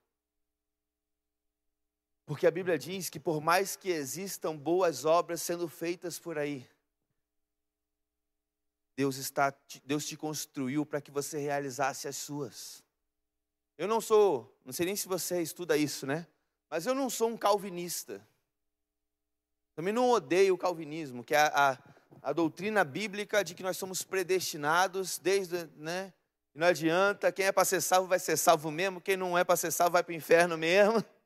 Porque 2.27 2.45
a 2.45 2.51
Bíblia 2.51 2.77
diz 2.77 3.09
que 3.09 3.21
por 3.21 3.39
mais 3.39 3.77
que 3.77 3.89
existam 3.89 4.53
boas 4.53 5.05
obras 5.05 5.41
sendo 5.41 5.65
feitas 5.69 6.19
por 6.19 6.37
aí, 6.37 6.69
Deus 8.97 9.15
está 9.15 9.55
Deus 9.85 10.05
te 10.05 10.17
construiu 10.17 10.85
para 10.85 10.99
que 10.99 11.09
você 11.09 11.39
realizasse 11.39 12.05
as 12.05 12.17
suas. 12.17 12.83
Eu 13.77 13.87
não 13.87 14.01
sou, 14.01 14.53
não 14.65 14.73
sei 14.73 14.87
nem 14.87 14.95
se 14.95 15.07
você 15.07 15.41
estuda 15.41 15.77
isso, 15.77 16.05
né? 16.05 16.27
Mas 16.69 16.85
eu 16.85 16.93
não 16.93 17.09
sou 17.09 17.29
um 17.29 17.37
calvinista. 17.37 18.21
Também 19.73 19.93
não 19.93 20.09
odeio 20.09 20.53
o 20.53 20.57
calvinismo, 20.57 21.23
que 21.23 21.33
é 21.33 21.39
a, 21.39 21.71
a, 21.71 21.77
a 22.23 22.33
doutrina 22.33 22.83
bíblica 22.83 23.41
de 23.41 23.55
que 23.55 23.63
nós 23.63 23.77
somos 23.77 24.01
predestinados 24.01 25.17
desde, 25.17 25.65
né? 25.77 26.11
Não 26.53 26.67
adianta, 26.67 27.31
quem 27.31 27.45
é 27.45 27.53
para 27.53 27.63
ser 27.63 27.79
salvo 27.79 28.09
vai 28.09 28.19
ser 28.19 28.35
salvo 28.35 28.69
mesmo, 28.69 28.99
quem 28.99 29.15
não 29.15 29.37
é 29.37 29.45
para 29.45 29.55
ser 29.55 29.71
salvo 29.71 29.93
vai 29.93 30.03
para 30.03 30.11
o 30.11 30.15
inferno 30.15 30.57
mesmo. 30.57 31.01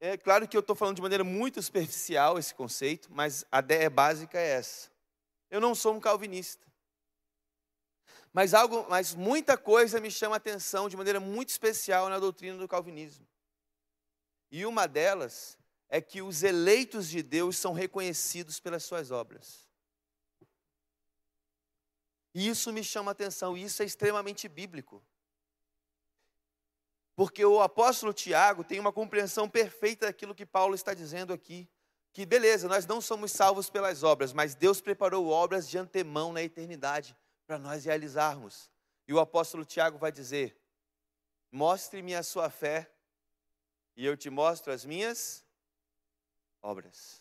É 0.00 0.16
claro 0.16 0.46
que 0.46 0.56
eu 0.56 0.60
estou 0.60 0.76
falando 0.76 0.96
de 0.96 1.02
maneira 1.02 1.24
muito 1.24 1.60
superficial 1.60 2.38
esse 2.38 2.54
conceito, 2.54 3.08
mas 3.12 3.44
a 3.50 3.58
ideia 3.58 3.90
básica 3.90 4.38
é 4.38 4.50
essa. 4.50 4.90
Eu 5.50 5.60
não 5.60 5.74
sou 5.74 5.94
um 5.94 6.00
calvinista. 6.00 6.66
Mas 8.32 8.54
algo, 8.54 8.86
mas 8.88 9.14
muita 9.14 9.56
coisa 9.56 10.00
me 10.00 10.10
chama 10.10 10.36
a 10.36 10.38
atenção 10.38 10.88
de 10.88 10.96
maneira 10.96 11.18
muito 11.18 11.48
especial 11.48 12.08
na 12.08 12.18
doutrina 12.18 12.56
do 12.56 12.68
calvinismo. 12.68 13.26
E 14.50 14.64
uma 14.64 14.86
delas 14.86 15.58
é 15.88 16.00
que 16.00 16.22
os 16.22 16.42
eleitos 16.42 17.08
de 17.08 17.22
Deus 17.22 17.56
são 17.56 17.72
reconhecidos 17.72 18.60
pelas 18.60 18.84
suas 18.84 19.10
obras. 19.10 19.66
E 22.34 22.48
isso 22.48 22.72
me 22.72 22.84
chama 22.84 23.10
a 23.10 23.12
atenção, 23.12 23.56
e 23.56 23.64
isso 23.64 23.82
é 23.82 23.86
extremamente 23.86 24.46
bíblico. 24.46 25.02
Porque 27.18 27.44
o 27.44 27.60
apóstolo 27.60 28.14
Tiago 28.14 28.62
tem 28.62 28.78
uma 28.78 28.92
compreensão 28.92 29.48
perfeita 29.48 30.06
daquilo 30.06 30.36
que 30.36 30.46
Paulo 30.46 30.76
está 30.76 30.94
dizendo 30.94 31.32
aqui. 31.32 31.68
Que 32.12 32.24
beleza, 32.24 32.68
nós 32.68 32.86
não 32.86 33.00
somos 33.00 33.32
salvos 33.32 33.68
pelas 33.68 34.04
obras, 34.04 34.32
mas 34.32 34.54
Deus 34.54 34.80
preparou 34.80 35.26
obras 35.26 35.68
de 35.68 35.76
antemão 35.76 36.32
na 36.32 36.44
eternidade 36.44 37.16
para 37.44 37.58
nós 37.58 37.84
realizarmos. 37.84 38.70
E 39.08 39.12
o 39.12 39.18
apóstolo 39.18 39.64
Tiago 39.64 39.98
vai 39.98 40.12
dizer: 40.12 40.56
Mostre-me 41.50 42.14
a 42.14 42.22
sua 42.22 42.50
fé, 42.50 42.88
e 43.96 44.06
eu 44.06 44.16
te 44.16 44.30
mostro 44.30 44.72
as 44.72 44.84
minhas 44.84 45.44
obras. 46.62 47.20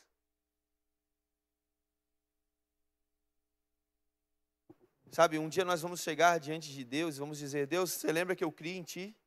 Sabe, 5.12 5.40
um 5.40 5.50
dia 5.50 5.66
nós 5.66 5.82
vamos 5.82 6.02
chegar 6.02 6.40
diante 6.40 6.72
de 6.72 6.84
Deus 6.84 7.16
e 7.16 7.20
vamos 7.20 7.40
dizer: 7.40 7.66
Deus, 7.66 7.94
você 7.94 8.12
lembra 8.12 8.36
que 8.36 8.44
eu 8.44 8.52
criei 8.52 8.78
em 8.78 8.84
Ti? 8.84 9.18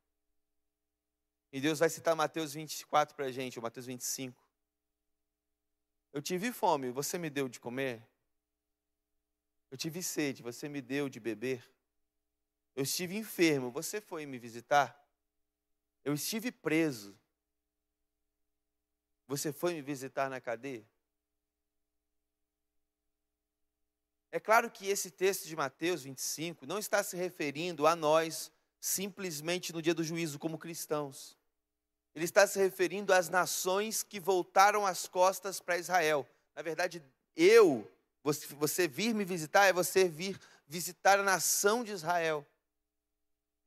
E 1.52 1.60
Deus 1.60 1.81
vai 1.81 1.89
citar 1.89 2.14
Mateus 2.14 2.55
24 2.55 3.14
para 3.14 3.27
a 3.27 3.32
gente, 3.32 3.59
ou 3.59 3.62
Mateus 3.62 3.86
25. 3.86 4.40
Eu 6.12 6.22
tive 6.22 6.52
fome, 6.52 6.90
você 6.90 7.18
me 7.18 7.31
deu 7.31 7.48
de 7.48 7.59
comer? 7.59 8.06
Eu 9.70 9.77
tive 9.77 10.02
sede, 10.02 10.43
você 10.43 10.68
me 10.68 10.81
deu 10.81 11.09
de 11.09 11.20
beber? 11.20 11.64
Eu 12.74 12.82
estive 12.82 13.16
enfermo, 13.16 13.70
você 13.70 14.01
foi 14.01 14.27
me 14.27 14.39
visitar? 14.39 14.97
Eu 16.05 16.14
estive 16.14 16.51
preso, 16.51 17.18
você 19.27 19.52
foi 19.52 19.74
me 19.74 19.82
visitar 19.82 20.28
na 20.28 20.40
cadeia? 20.40 20.85
É 24.32 24.39
claro 24.39 24.70
que 24.70 24.86
esse 24.86 25.10
texto 25.10 25.47
de 25.47 25.56
Mateus 25.56 26.02
25 26.05 26.64
não 26.64 26.78
está 26.78 27.02
se 27.02 27.16
referindo 27.16 27.86
a 27.86 27.97
nós 27.97 28.52
simplesmente 28.81 29.72
no 29.72 29.82
dia 29.82 29.94
do 29.94 30.05
juízo 30.05 30.39
como 30.39 30.59
cristãos. 30.59 31.39
Ele 32.15 32.24
está 32.24 32.47
se 32.47 32.59
referindo 32.59 33.12
às 33.12 33.28
nações 33.28 34.03
que 34.03 34.19
voltaram 34.19 34.85
as 34.85 35.07
costas 35.07 35.61
para 35.61 35.78
Israel. 35.78 36.27
Na 36.55 36.62
verdade, 36.62 37.03
eu, 37.37 37.91
você, 38.23 38.89
vir 38.89 39.15
me 39.15 39.24
visitar 39.24 39.66
é 39.66 39.73
você 39.73 40.09
vir 40.09 40.39
visitar 40.66 41.19
a 41.19 41.23
nação 41.23 41.85
de 41.85 41.93
Israel. 41.93 42.47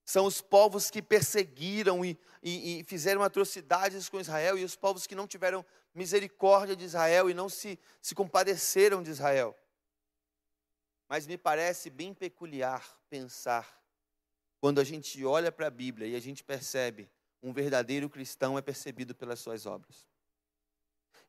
São 0.06 0.26
os 0.26 0.42
povos 0.42 0.92
que 0.92 1.02
perseguiram 1.02 2.04
e, 2.04 2.20
e, 2.42 2.80
e, 2.80 2.84
fizeram 2.84 3.24
atrocidades 3.24 4.10
com 4.10 4.20
Israel, 4.20 4.58
e 4.58 4.66
os 4.66 4.76
povos 4.76 5.08
que 5.08 5.16
não 5.16 5.26
tiveram 5.26 5.66
misericórdia 5.96 6.76
de 6.76 6.84
Israel 6.84 7.30
e 7.30 7.34
não 7.34 7.48
se, 7.48 7.80
se 8.02 8.14
compadeceram 8.14 9.02
de 9.02 9.12
Israel. 9.12 9.58
Mas 11.08 11.26
me 11.26 11.38
parece 11.38 11.90
bem 11.90 12.14
peculiar 12.14 12.86
pensar, 13.10 13.82
quando 14.60 14.82
a 14.82 14.84
gente 14.84 15.24
olha 15.24 15.52
para 15.52 15.68
a 15.68 15.72
Bíblia 15.72 16.08
e 16.08 16.16
a 16.16 16.20
gente 16.20 16.44
percebe 16.44 17.10
um 17.44 17.52
verdadeiro 17.52 18.10
cristão 18.10 18.58
é 18.58 18.62
percebido 18.62 19.14
pelas 19.14 19.42
suas 19.42 19.66
obras. 19.66 20.08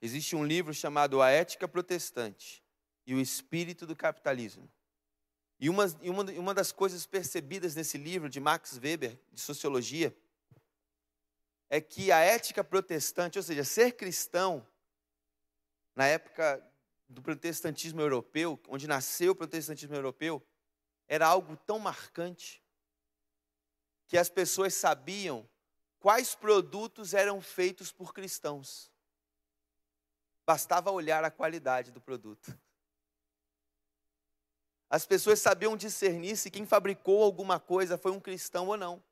Existe 0.00 0.36
um 0.36 0.44
livro 0.44 0.72
chamado 0.72 1.20
A 1.20 1.28
Ética 1.30 1.66
Protestante 1.66 2.62
e 3.04 3.14
o 3.14 3.20
Espírito 3.20 3.84
do 3.84 3.96
Capitalismo. 3.96 4.70
E 5.58 5.68
uma, 5.68 5.86
uma, 6.02 6.22
uma 6.32 6.54
das 6.54 6.70
coisas 6.70 7.04
percebidas 7.04 7.74
nesse 7.74 7.98
livro 7.98 8.28
de 8.28 8.38
Max 8.38 8.78
Weber, 8.78 9.18
de 9.32 9.40
sociologia, 9.40 10.16
é 11.68 11.80
que 11.80 12.12
a 12.12 12.20
ética 12.20 12.62
protestante, 12.62 13.38
ou 13.38 13.42
seja, 13.42 13.64
ser 13.64 13.92
cristão, 13.92 14.64
na 15.96 16.06
época 16.06 16.64
do 17.08 17.22
protestantismo 17.22 18.00
europeu, 18.00 18.60
onde 18.68 18.86
nasceu 18.86 19.32
o 19.32 19.36
protestantismo 19.36 19.94
europeu, 19.94 20.44
era 21.08 21.26
algo 21.26 21.56
tão 21.56 21.78
marcante 21.78 22.62
que 24.06 24.18
as 24.18 24.28
pessoas 24.28 24.74
sabiam 24.74 25.48
quais 26.04 26.34
produtos 26.34 27.14
eram 27.14 27.40
feitos 27.40 27.90
por 27.90 28.12
cristãos. 28.12 28.92
Bastava 30.44 30.90
olhar 30.90 31.24
a 31.24 31.30
qualidade 31.30 31.90
do 31.90 31.98
produto. 31.98 32.54
As 34.90 35.06
pessoas 35.06 35.38
sabiam 35.38 35.74
discernir 35.74 36.36
se 36.36 36.50
quem 36.50 36.66
fabricou 36.66 37.22
alguma 37.22 37.58
coisa 37.58 37.96
foi 37.96 38.12
um 38.12 38.20
cristão 38.20 38.68
ou 38.68 38.76
não. 38.76 39.02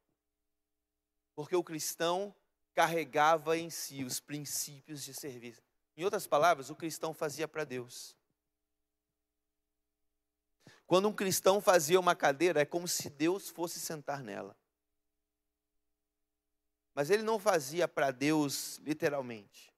Porque 1.35 1.56
o 1.56 1.64
cristão 1.64 2.35
carregava 2.74 3.56
em 3.56 3.70
si 3.70 4.05
os 4.05 4.20
princípios 4.20 5.02
de 5.02 5.14
serviço. 5.14 5.62
Em 5.97 6.05
outras 6.05 6.27
palavras, 6.27 6.69
o 6.69 6.77
cristão 6.77 7.14
fazia 7.14 7.48
para 7.48 7.64
Deus. 7.64 8.14
Quando 10.86 11.09
um 11.09 11.14
cristão 11.14 11.59
fazia 11.59 11.98
uma 11.98 12.14
cadeira, 12.14 12.60
é 12.60 12.66
como 12.66 12.86
se 12.86 13.09
Deus 13.09 13.48
fosse 13.48 13.81
sentar 13.81 14.23
nela. 14.23 14.55
Mas 16.94 17.10
ele 17.10 17.23
não 17.23 17.39
fazia 17.39 17.89
para 17.89 18.10
Deus 18.10 18.78
literalmente. 18.78 19.73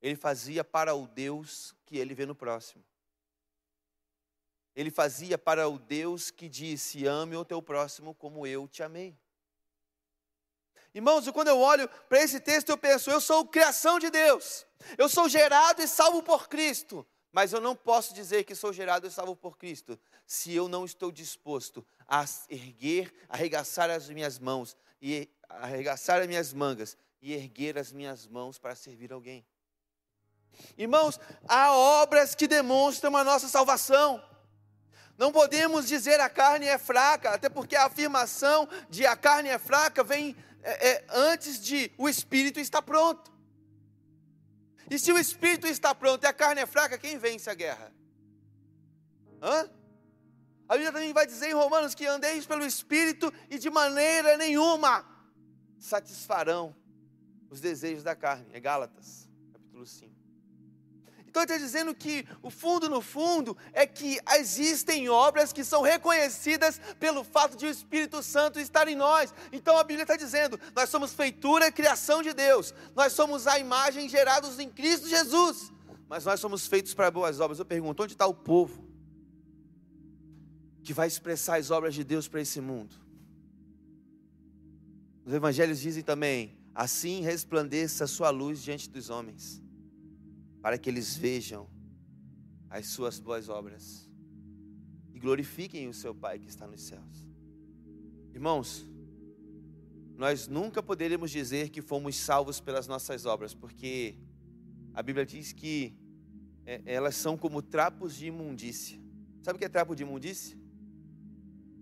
Ele 0.00 0.14
fazia 0.14 0.62
para 0.62 0.94
o 0.94 1.06
Deus 1.06 1.74
que 1.84 1.96
ele 1.96 2.14
vê 2.14 2.24
no 2.24 2.34
próximo. 2.34 2.84
Ele 4.74 4.90
fazia 4.90 5.36
para 5.36 5.68
o 5.68 5.78
Deus 5.78 6.30
que 6.30 6.48
disse: 6.48 7.06
Ame 7.06 7.34
o 7.34 7.44
teu 7.44 7.60
próximo 7.60 8.14
como 8.14 8.46
eu 8.46 8.68
te 8.68 8.82
amei. 8.82 9.18
Irmãos, 10.94 11.28
quando 11.30 11.48
eu 11.48 11.58
olho 11.58 11.88
para 12.08 12.22
esse 12.22 12.38
texto, 12.38 12.70
eu 12.70 12.78
penso: 12.78 13.10
eu 13.10 13.20
sou 13.20 13.44
criação 13.44 13.98
de 13.98 14.08
Deus, 14.08 14.64
eu 14.96 15.08
sou 15.08 15.28
gerado 15.28 15.82
e 15.82 15.88
salvo 15.88 16.22
por 16.22 16.48
Cristo, 16.48 17.04
mas 17.32 17.52
eu 17.52 17.60
não 17.60 17.74
posso 17.74 18.14
dizer 18.14 18.44
que 18.44 18.54
sou 18.54 18.72
gerado 18.72 19.06
e 19.06 19.10
salvo 19.10 19.34
por 19.34 19.58
Cristo 19.58 19.98
se 20.26 20.54
eu 20.54 20.68
não 20.68 20.84
estou 20.84 21.10
disposto 21.10 21.84
a 22.06 22.24
erguer, 22.48 23.12
arregaçar 23.28 23.90
as 23.90 24.08
minhas 24.08 24.38
mãos 24.38 24.76
e 25.00 25.28
arregaçar 25.48 26.20
as 26.20 26.26
minhas 26.26 26.52
mangas 26.52 26.96
e 27.20 27.32
erguer 27.32 27.78
as 27.78 27.92
minhas 27.92 28.26
mãos 28.26 28.58
para 28.58 28.74
servir 28.74 29.12
alguém. 29.12 29.46
Irmãos, 30.76 31.18
há 31.48 31.72
obras 31.72 32.34
que 32.34 32.46
demonstram 32.46 33.16
a 33.16 33.24
nossa 33.24 33.48
salvação. 33.48 34.22
Não 35.16 35.32
podemos 35.32 35.88
dizer 35.88 36.20
a 36.20 36.28
carne 36.28 36.66
é 36.66 36.78
fraca, 36.78 37.30
até 37.30 37.48
porque 37.48 37.74
a 37.74 37.86
afirmação 37.86 38.68
de 38.88 39.04
a 39.06 39.16
carne 39.16 39.48
é 39.48 39.58
fraca 39.58 40.04
vem 40.04 40.36
é, 40.62 40.90
é, 40.90 41.06
antes 41.10 41.60
de 41.60 41.90
o 41.98 42.08
espírito 42.08 42.60
estar 42.60 42.82
pronto. 42.82 43.32
E 44.90 44.98
se 44.98 45.12
o 45.12 45.18
espírito 45.18 45.66
está 45.66 45.94
pronto 45.94 46.24
e 46.24 46.26
a 46.26 46.32
carne 46.32 46.60
é 46.60 46.66
fraca, 46.66 46.96
quem 46.96 47.18
vence 47.18 47.50
a 47.50 47.54
guerra? 47.54 47.92
Hã? 49.42 49.68
A 50.68 50.74
Bíblia 50.74 50.92
também 50.92 51.12
vai 51.12 51.26
dizer 51.26 51.48
em 51.48 51.54
Romanos 51.54 51.94
que 51.94 52.06
andeis 52.06 52.46
pelo 52.46 52.64
espírito 52.64 53.32
e 53.50 53.58
de 53.58 53.70
maneira 53.70 54.36
nenhuma 54.36 55.04
satisfarão 55.78 56.74
os 57.50 57.60
desejos 57.60 58.02
da 58.02 58.14
carne. 58.14 58.46
É 58.52 58.60
Gálatas, 58.60 59.28
capítulo 59.52 59.86
5. 59.86 60.18
Então 61.28 61.42
ele 61.42 61.52
está 61.52 61.64
dizendo 61.64 61.94
que 61.94 62.26
o 62.42 62.50
fundo 62.50 62.88
no 62.88 63.02
fundo 63.02 63.56
é 63.72 63.86
que 63.86 64.18
existem 64.36 65.08
obras 65.08 65.52
que 65.52 65.62
são 65.62 65.82
reconhecidas 65.82 66.80
pelo 66.98 67.22
fato 67.22 67.56
de 67.56 67.66
o 67.66 67.70
Espírito 67.70 68.22
Santo 68.22 68.58
estar 68.58 68.88
em 68.88 68.96
nós. 68.96 69.32
Então 69.52 69.76
a 69.76 69.84
Bíblia 69.84 70.04
está 70.04 70.16
dizendo: 70.16 70.58
nós 70.74 70.88
somos 70.88 71.12
feitura, 71.12 71.70
criação 71.70 72.22
de 72.22 72.32
Deus, 72.32 72.74
nós 72.96 73.12
somos 73.12 73.46
a 73.46 73.58
imagem 73.58 74.08
gerados 74.08 74.58
em 74.58 74.70
Cristo 74.70 75.06
Jesus, 75.06 75.70
mas 76.08 76.24
nós 76.24 76.40
somos 76.40 76.66
feitos 76.66 76.94
para 76.94 77.10
boas 77.10 77.40
obras. 77.40 77.58
Eu 77.58 77.66
pergunto: 77.66 78.02
onde 78.02 78.14
está 78.14 78.26
o 78.26 78.34
povo 78.34 78.88
que 80.82 80.94
vai 80.94 81.06
expressar 81.06 81.58
as 81.58 81.70
obras 81.70 81.94
de 81.94 82.02
Deus 82.02 82.26
para 82.26 82.40
esse 82.40 82.60
mundo? 82.60 83.07
Os 85.28 85.34
evangelhos 85.34 85.78
dizem 85.78 86.02
também: 86.02 86.56
assim 86.74 87.20
resplandeça 87.20 88.04
a 88.04 88.06
sua 88.06 88.30
luz 88.30 88.62
diante 88.62 88.88
dos 88.88 89.10
homens 89.10 89.62
para 90.62 90.78
que 90.78 90.88
eles 90.88 91.18
vejam 91.18 91.68
as 92.70 92.86
suas 92.86 93.20
boas 93.20 93.50
obras 93.50 94.08
e 95.12 95.18
glorifiquem 95.18 95.86
o 95.86 95.92
seu 95.92 96.14
Pai 96.14 96.38
que 96.38 96.48
está 96.48 96.66
nos 96.66 96.80
céus. 96.80 97.26
Irmãos, 98.32 98.88
nós 100.16 100.48
nunca 100.48 100.82
poderemos 100.82 101.30
dizer 101.30 101.68
que 101.68 101.82
fomos 101.82 102.16
salvos 102.16 102.58
pelas 102.58 102.86
nossas 102.86 103.26
obras, 103.26 103.52
porque 103.52 104.16
a 104.94 105.02
Bíblia 105.02 105.26
diz 105.26 105.52
que 105.52 105.94
é, 106.64 106.80
elas 106.86 107.14
são 107.16 107.36
como 107.36 107.60
trapos 107.60 108.16
de 108.16 108.28
imundícia. 108.28 108.98
Sabe 109.42 109.56
o 109.56 109.58
que 109.58 109.66
é 109.66 109.68
trapo 109.68 109.94
de 109.94 110.04
imundícia? 110.04 110.56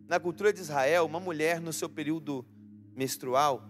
Na 0.08 0.18
cultura 0.18 0.52
de 0.52 0.58
Israel, 0.58 1.06
uma 1.06 1.20
mulher 1.20 1.60
no 1.60 1.72
seu 1.72 1.88
período 1.88 2.44
menstrual, 2.96 3.62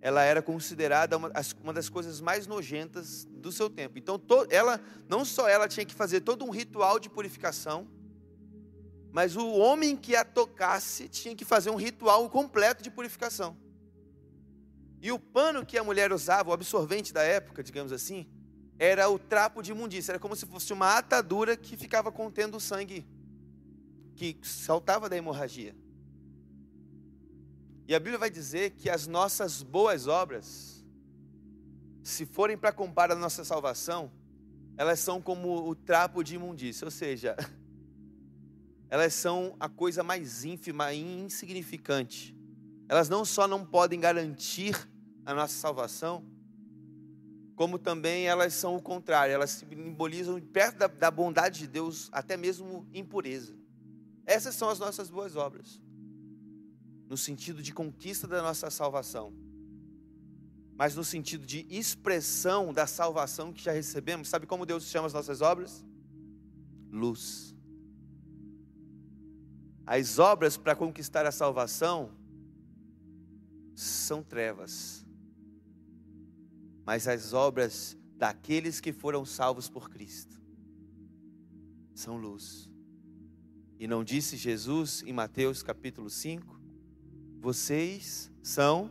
ela 0.00 0.22
era 0.22 0.42
considerada 0.42 1.16
uma, 1.16 1.32
uma, 1.62 1.72
das 1.72 1.88
coisas 1.88 2.20
mais 2.20 2.46
nojentas 2.46 3.24
do 3.24 3.50
seu 3.50 3.70
tempo. 3.70 3.98
Então, 3.98 4.18
to, 4.18 4.46
ela 4.50 4.78
não 5.08 5.24
só 5.24 5.48
ela 5.48 5.66
tinha 5.66 5.86
que 5.86 5.94
fazer 5.94 6.20
todo 6.20 6.44
um 6.44 6.50
ritual 6.50 6.98
de 6.98 7.08
purificação, 7.08 7.88
mas 9.10 9.36
o 9.36 9.48
homem 9.52 9.96
que 9.96 10.14
a 10.14 10.24
tocasse 10.24 11.08
tinha 11.08 11.34
que 11.34 11.44
fazer 11.44 11.70
um 11.70 11.76
ritual 11.76 12.28
completo 12.28 12.82
de 12.82 12.90
purificação. 12.90 13.56
E 15.00 15.12
o 15.12 15.18
pano 15.18 15.64
que 15.64 15.78
a 15.78 15.84
mulher 15.84 16.12
usava, 16.12 16.50
o 16.50 16.52
absorvente 16.52 17.12
da 17.12 17.22
época, 17.22 17.62
digamos 17.62 17.92
assim, 17.92 18.26
era 18.78 19.08
o 19.08 19.18
trapo 19.18 19.62
de 19.62 19.70
imundícia, 19.70 20.12
era 20.12 20.18
como 20.18 20.34
se 20.34 20.44
fosse 20.44 20.72
uma 20.72 20.98
atadura 20.98 21.56
que 21.56 21.76
ficava 21.76 22.10
contendo 22.10 22.56
o 22.56 22.60
sangue 22.60 23.06
que 24.16 24.36
saltava 24.42 25.08
da 25.08 25.16
hemorragia. 25.16 25.74
E 27.86 27.94
a 27.94 27.98
Bíblia 27.98 28.18
vai 28.18 28.30
dizer 28.30 28.70
que 28.70 28.88
as 28.88 29.06
nossas 29.06 29.62
boas 29.62 30.06
obras, 30.06 30.82
se 32.02 32.24
forem 32.24 32.56
para 32.56 32.72
comparar 32.72 33.14
a 33.14 33.18
nossa 33.18 33.44
salvação, 33.44 34.10
elas 34.76 35.00
são 35.00 35.20
como 35.20 35.68
o 35.68 35.74
trapo 35.74 36.24
de 36.24 36.34
imundícia, 36.34 36.86
ou 36.86 36.90
seja, 36.90 37.36
elas 38.88 39.12
são 39.12 39.54
a 39.60 39.68
coisa 39.68 40.02
mais 40.02 40.44
ínfima 40.44 40.94
e 40.94 41.24
insignificante. 41.24 42.34
Elas 42.88 43.10
não 43.10 43.22
só 43.22 43.46
não 43.46 43.64
podem 43.66 44.00
garantir 44.00 44.74
a 45.26 45.34
nossa 45.34 45.54
salvação, 45.54 46.24
como 47.54 47.78
também 47.78 48.26
elas 48.26 48.54
são 48.54 48.76
o 48.76 48.82
contrário, 48.82 49.34
elas 49.34 49.50
simbolizam 49.50 50.40
perto 50.40 50.78
da, 50.78 50.86
da 50.86 51.10
bondade 51.10 51.60
de 51.60 51.66
Deus 51.66 52.08
até 52.12 52.34
mesmo 52.34 52.88
impureza. 52.94 53.54
Essas 54.24 54.54
são 54.54 54.70
as 54.70 54.78
nossas 54.78 55.10
boas 55.10 55.36
obras 55.36 55.83
no 57.14 57.18
sentido 57.18 57.62
de 57.62 57.72
conquista 57.72 58.26
da 58.26 58.42
nossa 58.42 58.68
salvação. 58.70 59.32
mas 60.76 60.96
no 60.96 61.04
sentido 61.04 61.46
de 61.46 61.64
expressão 61.70 62.72
da 62.72 62.88
salvação 62.88 63.52
que 63.52 63.62
já 63.62 63.70
recebemos. 63.70 64.26
Sabe 64.26 64.44
como 64.44 64.66
Deus 64.66 64.82
chama 64.86 65.06
as 65.06 65.12
nossas 65.12 65.40
obras? 65.40 65.84
Luz. 66.90 67.54
As 69.86 70.18
obras 70.18 70.56
para 70.56 70.74
conquistar 70.74 71.24
a 71.24 71.30
salvação 71.30 72.10
são 73.76 74.20
trevas, 74.20 75.06
mas 76.84 77.06
as 77.06 77.32
obras 77.32 77.96
daqueles 78.16 78.80
que 78.80 78.92
foram 78.92 79.24
salvos 79.24 79.68
por 79.68 79.88
Cristo 79.88 80.42
são 81.94 82.16
luz. 82.16 82.68
E 83.78 83.86
não 83.86 84.02
disse 84.02 84.36
Jesus 84.36 85.04
em 85.06 85.12
Mateus 85.12 85.62
capítulo 85.62 86.10
5: 86.10 86.63
Vocês 87.44 88.30
são 88.42 88.90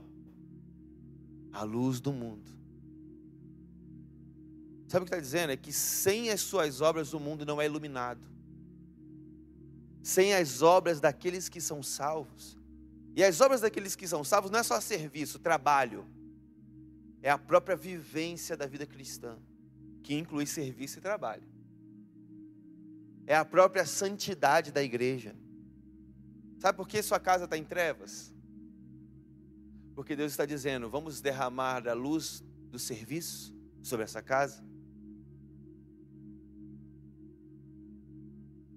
a 1.51 1.63
luz 1.63 1.99
do 1.99 2.13
mundo. 2.13 2.51
Sabe 4.87 5.01
o 5.01 5.07
que 5.07 5.15
está 5.15 5.19
dizendo? 5.19 5.49
É 5.49 5.57
que 5.57 5.73
sem 5.73 6.29
as 6.29 6.41
suas 6.41 6.79
obras 6.79 7.15
o 7.15 7.19
mundo 7.19 7.47
não 7.47 7.59
é 7.59 7.65
iluminado. 7.65 8.21
Sem 10.03 10.35
as 10.35 10.61
obras 10.61 10.99
daqueles 10.99 11.49
que 11.49 11.59
são 11.59 11.81
salvos. 11.81 12.55
E 13.15 13.23
as 13.23 13.41
obras 13.41 13.61
daqueles 13.61 13.95
que 13.95 14.07
são 14.07 14.23
salvos 14.23 14.51
não 14.51 14.59
é 14.59 14.63
só 14.63 14.79
serviço, 14.79 15.39
trabalho. 15.39 16.05
É 17.23 17.31
a 17.31 17.39
própria 17.39 17.75
vivência 17.75 18.55
da 18.55 18.67
vida 18.67 18.85
cristã, 18.85 19.35
que 20.03 20.13
inclui 20.13 20.45
serviço 20.45 20.99
e 20.99 21.01
trabalho. 21.01 21.47
É 23.25 23.35
a 23.35 23.43
própria 23.43 23.83
santidade 23.83 24.71
da 24.71 24.83
igreja. 24.83 25.35
Sabe 26.59 26.77
por 26.77 26.87
que 26.87 27.01
sua 27.01 27.19
casa 27.19 27.45
está 27.45 27.57
em 27.57 27.63
trevas? 27.63 28.32
Porque 29.95 30.15
Deus 30.15 30.31
está 30.31 30.45
dizendo: 30.45 30.89
vamos 30.89 31.21
derramar 31.21 31.87
a 31.87 31.93
luz 31.93 32.43
do 32.69 32.79
serviço 32.79 33.55
sobre 33.81 34.03
essa 34.03 34.21
casa. 34.21 34.63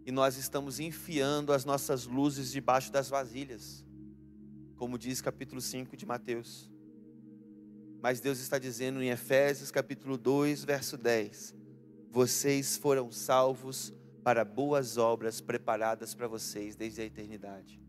E 0.04 0.12
nós 0.12 0.36
estamos 0.36 0.78
enfiando 0.78 1.52
as 1.52 1.64
nossas 1.64 2.06
luzes 2.06 2.52
debaixo 2.52 2.92
das 2.92 3.08
vasilhas, 3.08 3.84
como 4.76 4.96
diz 4.96 5.20
capítulo 5.20 5.60
5 5.60 5.96
de 5.96 6.06
Mateus. 6.06 6.70
Mas 8.00 8.20
Deus 8.20 8.38
está 8.38 8.58
dizendo 8.58 9.02
em 9.02 9.08
Efésios 9.08 9.70
capítulo 9.70 10.16
2, 10.16 10.64
verso 10.64 10.96
10: 10.96 11.54
Vocês 12.10 12.76
foram 12.76 13.10
salvos 13.10 13.92
para 14.22 14.44
boas 14.44 14.96
obras 14.96 15.40
preparadas 15.40 16.14
para 16.14 16.28
vocês 16.28 16.76
desde 16.76 17.00
a 17.00 17.04
eternidade. 17.04 17.85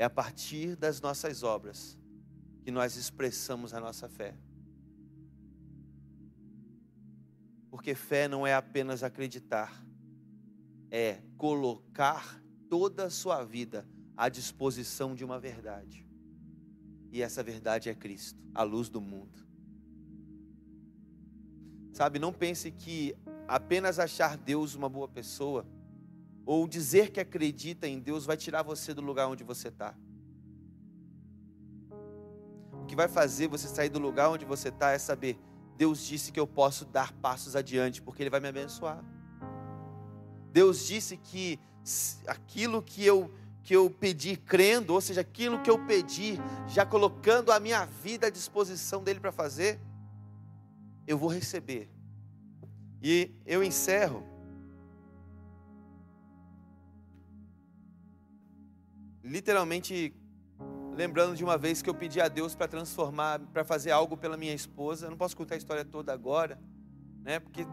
É 0.00 0.04
a 0.04 0.08
partir 0.08 0.76
das 0.76 0.98
nossas 0.98 1.42
obras 1.42 1.98
que 2.62 2.70
nós 2.70 2.96
expressamos 2.96 3.74
a 3.74 3.80
nossa 3.80 4.08
fé. 4.08 4.34
Porque 7.70 7.94
fé 7.94 8.26
não 8.26 8.46
é 8.46 8.54
apenas 8.54 9.02
acreditar, 9.02 9.84
é 10.90 11.20
colocar 11.36 12.42
toda 12.70 13.04
a 13.04 13.10
sua 13.10 13.44
vida 13.44 13.86
à 14.16 14.30
disposição 14.30 15.14
de 15.14 15.22
uma 15.22 15.38
verdade. 15.38 16.08
E 17.12 17.20
essa 17.20 17.42
verdade 17.42 17.90
é 17.90 17.94
Cristo, 17.94 18.42
a 18.54 18.62
luz 18.62 18.88
do 18.88 19.02
mundo. 19.02 19.46
Sabe, 21.92 22.18
não 22.18 22.32
pense 22.32 22.70
que 22.70 23.14
apenas 23.46 23.98
achar 23.98 24.38
Deus 24.38 24.74
uma 24.74 24.88
boa 24.88 25.08
pessoa 25.08 25.66
ou 26.52 26.66
dizer 26.66 27.10
que 27.12 27.20
acredita 27.20 27.86
em 27.86 28.00
Deus 28.00 28.26
vai 28.26 28.36
tirar 28.36 28.64
você 28.64 28.92
do 28.92 29.00
lugar 29.00 29.28
onde 29.28 29.44
você 29.44 29.68
está. 29.68 29.94
O 32.72 32.86
que 32.86 32.96
vai 32.96 33.06
fazer 33.06 33.46
você 33.46 33.68
sair 33.68 33.88
do 33.88 34.00
lugar 34.00 34.30
onde 34.30 34.44
você 34.44 34.68
está 34.68 34.90
é 34.90 34.98
saber: 34.98 35.38
Deus 35.76 36.04
disse 36.04 36.32
que 36.32 36.40
eu 36.40 36.48
posso 36.48 36.84
dar 36.84 37.12
passos 37.12 37.54
adiante, 37.54 38.02
porque 38.02 38.20
Ele 38.24 38.30
vai 38.30 38.40
me 38.40 38.48
abençoar. 38.48 39.00
Deus 40.52 40.84
disse 40.84 41.16
que 41.16 41.60
aquilo 42.26 42.82
que 42.82 43.06
eu 43.06 43.32
que 43.62 43.76
eu 43.76 43.88
pedi 43.88 44.36
crendo, 44.36 44.92
ou 44.92 45.00
seja, 45.00 45.20
aquilo 45.20 45.62
que 45.62 45.70
eu 45.70 45.86
pedi, 45.86 46.36
já 46.66 46.84
colocando 46.84 47.52
a 47.52 47.60
minha 47.60 47.84
vida 47.84 48.26
à 48.26 48.30
disposição 48.30 49.04
dele 49.04 49.20
para 49.20 49.30
fazer, 49.30 49.78
eu 51.06 51.16
vou 51.16 51.28
receber. 51.28 51.88
E 53.00 53.30
eu 53.46 53.62
encerro 53.62 54.29
literalmente 59.30 60.12
lembrando 60.96 61.36
de 61.36 61.44
uma 61.44 61.56
vez 61.56 61.80
que 61.80 61.88
eu 61.88 61.94
pedi 61.94 62.20
a 62.20 62.26
Deus 62.26 62.56
para 62.56 62.66
transformar, 62.66 63.38
para 63.38 63.64
fazer 63.64 63.92
algo 63.92 64.16
pela 64.16 64.36
minha 64.36 64.52
esposa. 64.52 65.06
Eu 65.06 65.10
não 65.10 65.16
posso 65.16 65.36
contar 65.36 65.54
a 65.54 65.58
história 65.58 65.84
toda 65.84 66.12
agora, 66.12 66.60
né? 67.22 67.38
Porque 67.38 67.64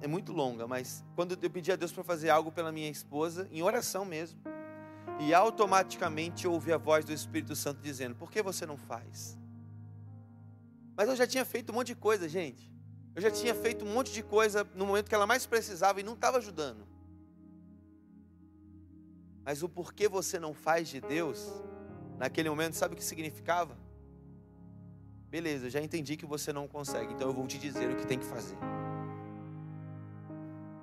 é 0.00 0.06
muito 0.06 0.32
longa, 0.32 0.66
mas 0.66 1.04
quando 1.14 1.38
eu 1.40 1.50
pedi 1.50 1.70
a 1.70 1.76
Deus 1.76 1.92
para 1.92 2.02
fazer 2.02 2.30
algo 2.30 2.50
pela 2.50 2.72
minha 2.72 2.88
esposa, 2.88 3.46
em 3.52 3.62
oração 3.62 4.06
mesmo, 4.06 4.40
e 5.20 5.34
automaticamente 5.34 6.48
ouvi 6.48 6.72
a 6.72 6.78
voz 6.78 7.04
do 7.04 7.12
Espírito 7.12 7.54
Santo 7.54 7.82
dizendo: 7.82 8.14
Por 8.14 8.30
que 8.30 8.42
você 8.42 8.64
não 8.64 8.78
faz? 8.78 9.38
Mas 10.96 11.08
eu 11.10 11.14
já 11.14 11.26
tinha 11.26 11.44
feito 11.44 11.72
um 11.72 11.74
monte 11.74 11.88
de 11.88 11.94
coisa, 11.94 12.26
gente. 12.26 12.72
Eu 13.14 13.20
já 13.20 13.30
tinha 13.30 13.54
feito 13.54 13.84
um 13.84 13.92
monte 13.92 14.12
de 14.12 14.22
coisa 14.22 14.66
no 14.74 14.86
momento 14.86 15.10
que 15.10 15.14
ela 15.14 15.26
mais 15.26 15.44
precisava 15.44 16.00
e 16.00 16.02
não 16.02 16.14
estava 16.14 16.38
ajudando. 16.38 16.91
Mas 19.44 19.62
o 19.62 19.68
porquê 19.68 20.08
você 20.08 20.38
não 20.38 20.54
faz 20.54 20.88
de 20.88 21.00
Deus, 21.00 21.50
naquele 22.18 22.48
momento, 22.48 22.74
sabe 22.74 22.94
o 22.94 22.96
que 22.96 23.04
significava? 23.04 23.76
Beleza, 25.28 25.70
já 25.70 25.80
entendi 25.80 26.16
que 26.16 26.26
você 26.26 26.52
não 26.52 26.68
consegue, 26.68 27.12
então 27.14 27.26
eu 27.26 27.34
vou 27.34 27.46
te 27.46 27.58
dizer 27.58 27.90
o 27.90 27.96
que 27.96 28.06
tem 28.06 28.18
que 28.18 28.24
fazer. 28.24 28.56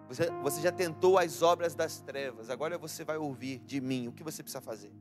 Você, 0.08 0.32
você 0.42 0.62
já 0.62 0.72
tentou 0.72 1.20
as 1.20 1.44
obras 1.44 1.76
das 1.76 2.00
trevas, 2.00 2.50
agora 2.50 2.78
você 2.78 3.04
vai 3.04 3.18
ouvir 3.18 3.60
de 3.60 3.80
mim 3.80 4.08
o 4.08 4.12
que 4.12 4.24
você 4.24 4.42
precisa 4.42 4.60
fazer. 4.60 4.92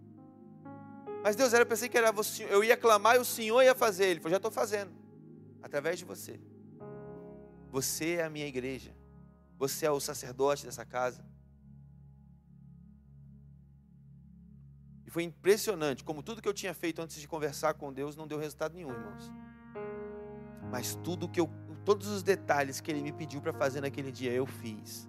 Mas 1.22 1.34
Deus, 1.34 1.52
eu 1.52 1.66
pensei 1.66 1.88
que 1.88 1.96
era 1.96 2.12
você, 2.12 2.44
eu 2.44 2.62
ia 2.62 2.76
clamar 2.76 3.16
e 3.16 3.18
o 3.18 3.24
Senhor 3.24 3.62
ia 3.62 3.74
fazer. 3.74 4.04
Ele 4.04 4.20
falou, 4.20 4.30
já 4.30 4.36
estou 4.36 4.50
fazendo, 4.50 4.92
através 5.62 5.98
de 5.98 6.04
você. 6.04 6.38
Você 7.70 8.16
é 8.16 8.24
a 8.24 8.30
minha 8.30 8.46
igreja, 8.46 8.94
você 9.58 9.86
é 9.86 9.90
o 9.90 9.98
sacerdote 9.98 10.64
dessa 10.66 10.84
casa. 10.84 11.24
E 15.08 15.10
foi 15.10 15.22
impressionante 15.22 16.04
como 16.04 16.22
tudo 16.22 16.42
que 16.42 16.46
eu 16.46 16.52
tinha 16.52 16.74
feito 16.74 17.00
antes 17.00 17.18
de 17.18 17.26
conversar 17.26 17.72
com 17.72 17.90
Deus 17.90 18.14
não 18.14 18.26
deu 18.26 18.38
resultado 18.38 18.74
nenhum, 18.74 18.90
irmãos. 18.90 19.32
Mas 20.70 20.96
tudo 20.96 21.26
que 21.26 21.40
eu, 21.40 21.48
todos 21.82 22.08
os 22.08 22.22
detalhes 22.22 22.78
que 22.78 22.90
Ele 22.90 23.00
me 23.00 23.10
pediu 23.10 23.40
para 23.40 23.54
fazer 23.54 23.80
naquele 23.80 24.12
dia, 24.12 24.30
eu 24.30 24.44
fiz. 24.44 25.08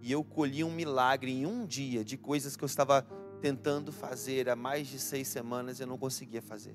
E 0.00 0.10
eu 0.10 0.24
colhi 0.24 0.64
um 0.64 0.72
milagre 0.72 1.30
em 1.30 1.46
um 1.46 1.64
dia 1.64 2.04
de 2.04 2.16
coisas 2.16 2.56
que 2.56 2.64
eu 2.64 2.66
estava 2.66 3.02
tentando 3.40 3.92
fazer 3.92 4.48
há 4.48 4.56
mais 4.56 4.88
de 4.88 4.98
seis 4.98 5.28
semanas 5.28 5.78
e 5.78 5.84
eu 5.84 5.86
não 5.86 5.96
conseguia 5.96 6.42
fazer. 6.42 6.74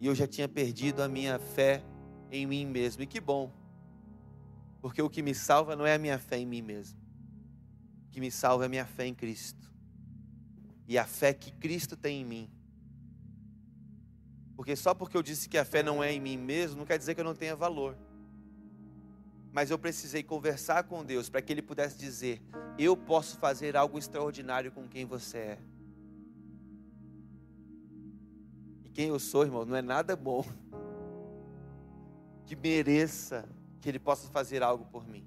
E 0.00 0.06
eu 0.06 0.14
já 0.14 0.28
tinha 0.28 0.46
perdido 0.46 1.02
a 1.02 1.08
minha 1.08 1.36
fé 1.36 1.82
em 2.30 2.46
mim 2.46 2.64
mesmo. 2.64 3.02
E 3.02 3.08
que 3.08 3.20
bom, 3.20 3.50
porque 4.80 5.02
o 5.02 5.10
que 5.10 5.20
me 5.20 5.34
salva 5.34 5.74
não 5.74 5.84
é 5.84 5.94
a 5.94 5.98
minha 5.98 6.20
fé 6.20 6.38
em 6.38 6.46
mim 6.46 6.62
mesmo. 6.62 6.96
O 8.06 8.10
que 8.12 8.20
me 8.20 8.30
salva 8.30 8.62
é 8.62 8.66
a 8.66 8.68
minha 8.68 8.86
fé 8.86 9.04
em 9.04 9.14
Cristo 9.14 9.71
e 10.92 10.98
a 10.98 11.06
fé 11.06 11.32
que 11.32 11.50
Cristo 11.50 11.96
tem 11.96 12.20
em 12.20 12.24
mim. 12.24 12.50
Porque 14.54 14.76
só 14.76 14.92
porque 14.92 15.16
eu 15.16 15.22
disse 15.22 15.48
que 15.48 15.56
a 15.56 15.64
fé 15.64 15.82
não 15.82 16.04
é 16.04 16.12
em 16.12 16.20
mim 16.20 16.36
mesmo, 16.36 16.76
não 16.76 16.84
quer 16.84 16.98
dizer 16.98 17.14
que 17.14 17.20
eu 17.22 17.24
não 17.24 17.34
tenha 17.34 17.56
valor. 17.56 17.96
Mas 19.50 19.70
eu 19.70 19.78
precisei 19.78 20.22
conversar 20.22 20.84
com 20.84 21.02
Deus 21.02 21.30
para 21.30 21.40
que 21.40 21.50
Ele 21.50 21.62
pudesse 21.62 21.96
dizer: 21.96 22.42
Eu 22.78 22.94
posso 22.94 23.38
fazer 23.38 23.74
algo 23.74 23.98
extraordinário 23.98 24.70
com 24.70 24.86
quem 24.86 25.06
você 25.06 25.38
é. 25.38 25.58
E 28.84 28.90
quem 28.90 29.08
eu 29.08 29.18
sou, 29.18 29.44
irmão, 29.44 29.64
não 29.64 29.74
é 29.74 29.80
nada 29.80 30.14
bom 30.14 30.44
que 32.44 32.54
mereça 32.54 33.48
que 33.80 33.88
Ele 33.88 33.98
possa 33.98 34.28
fazer 34.28 34.62
algo 34.62 34.84
por 34.84 35.08
mim. 35.08 35.26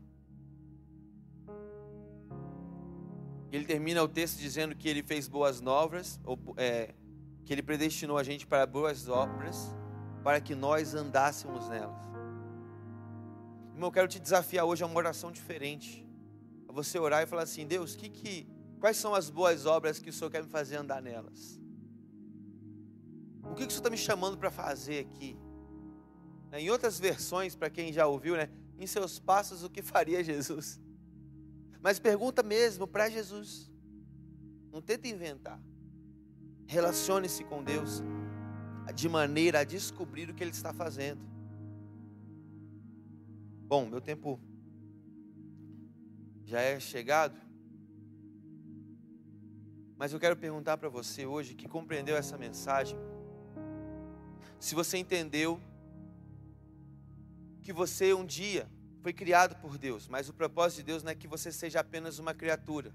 Ele 3.55 3.65
termina 3.65 4.03
o 4.03 4.07
texto 4.07 4.37
dizendo 4.37 4.75
que 4.75 4.89
ele 4.89 5.01
fez 5.01 5.29
boas 5.29 5.61
novas, 5.61 6.19
ou, 6.25 6.37
é, 6.57 6.93
que 7.45 7.53
ele 7.53 7.63
predestinou 7.63 8.17
a 8.17 8.23
gente 8.23 8.45
para 8.45 8.65
boas 8.65 9.07
obras, 9.07 9.73
para 10.21 10.41
que 10.41 10.53
nós 10.53 10.93
andássemos 10.93 11.69
nelas. 11.69 11.95
Irmão, 13.71 13.87
eu 13.87 13.91
quero 13.93 14.09
te 14.09 14.19
desafiar 14.19 14.65
hoje 14.65 14.83
a 14.83 14.85
uma 14.85 14.97
oração 14.97 15.31
diferente. 15.31 16.05
A 16.67 16.73
você 16.73 16.99
orar 16.99 17.23
e 17.23 17.25
falar 17.25 17.43
assim: 17.43 17.65
Deus, 17.65 17.95
que, 17.95 18.09
que, 18.09 18.45
quais 18.77 18.97
são 18.97 19.15
as 19.15 19.29
boas 19.29 19.65
obras 19.65 19.99
que 19.99 20.09
o 20.09 20.13
Senhor 20.13 20.29
quer 20.29 20.43
me 20.43 20.49
fazer 20.49 20.75
andar 20.75 21.01
nelas? 21.01 21.57
O 23.41 23.53
que, 23.53 23.65
que 23.65 23.67
o 23.67 23.71
Senhor 23.71 23.79
está 23.79 23.89
me 23.89 23.97
chamando 23.97 24.37
para 24.37 24.51
fazer 24.51 24.99
aqui? 24.99 25.37
Em 26.51 26.69
outras 26.69 26.99
versões, 26.99 27.55
para 27.55 27.69
quem 27.69 27.93
já 27.93 28.05
ouviu, 28.05 28.35
né? 28.35 28.49
Em 28.77 28.85
seus 28.85 29.17
passos, 29.17 29.63
o 29.63 29.69
que 29.69 29.81
faria 29.81 30.21
Jesus? 30.21 30.81
Mas 31.85 31.99
pergunta 31.99 32.41
mesmo 32.41 32.87
para 32.87 33.11
Jesus. 33.11 33.71
Não 34.71 34.81
tenta 34.81 35.07
inventar. 35.07 35.61
Relacione-se 36.65 37.43
com 37.43 37.63
Deus. 37.63 38.01
de 38.95 39.07
maneira 39.07 39.59
a 39.59 39.63
descobrir 39.63 40.27
o 40.27 40.33
que 40.33 40.43
ele 40.43 40.49
está 40.49 40.73
fazendo. 40.73 41.21
Bom, 43.67 43.85
meu 43.85 44.01
tempo 44.01 44.39
já 46.43 46.59
é 46.59 46.79
chegado. 46.79 47.39
Mas 49.95 50.11
eu 50.11 50.19
quero 50.19 50.35
perguntar 50.35 50.77
para 50.77 50.89
você 50.89 51.27
hoje 51.27 51.53
que 51.53 51.67
compreendeu 51.67 52.15
essa 52.15 52.35
mensagem, 52.35 52.97
se 54.59 54.73
você 54.73 54.97
entendeu 54.97 55.61
que 57.61 57.71
você 57.71 58.11
um 58.11 58.25
dia 58.25 58.67
foi 59.05 59.13
criado 59.13 59.55
por 59.57 59.77
Deus, 59.77 60.07
mas 60.07 60.29
o 60.29 60.33
propósito 60.33 60.77
de 60.79 60.85
Deus 60.85 61.03
não 61.03 61.11
é 61.11 61.15
que 61.15 61.27
você 61.27 61.51
seja 61.51 61.79
apenas 61.79 62.17
uma 62.17 62.33
criatura. 62.33 62.91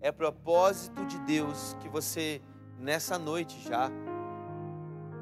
É 0.00 0.12
propósito 0.12 1.04
de 1.04 1.18
Deus 1.18 1.74
que 1.80 1.88
você 1.88 2.40
nessa 2.78 3.18
noite 3.18 3.60
já 3.60 3.90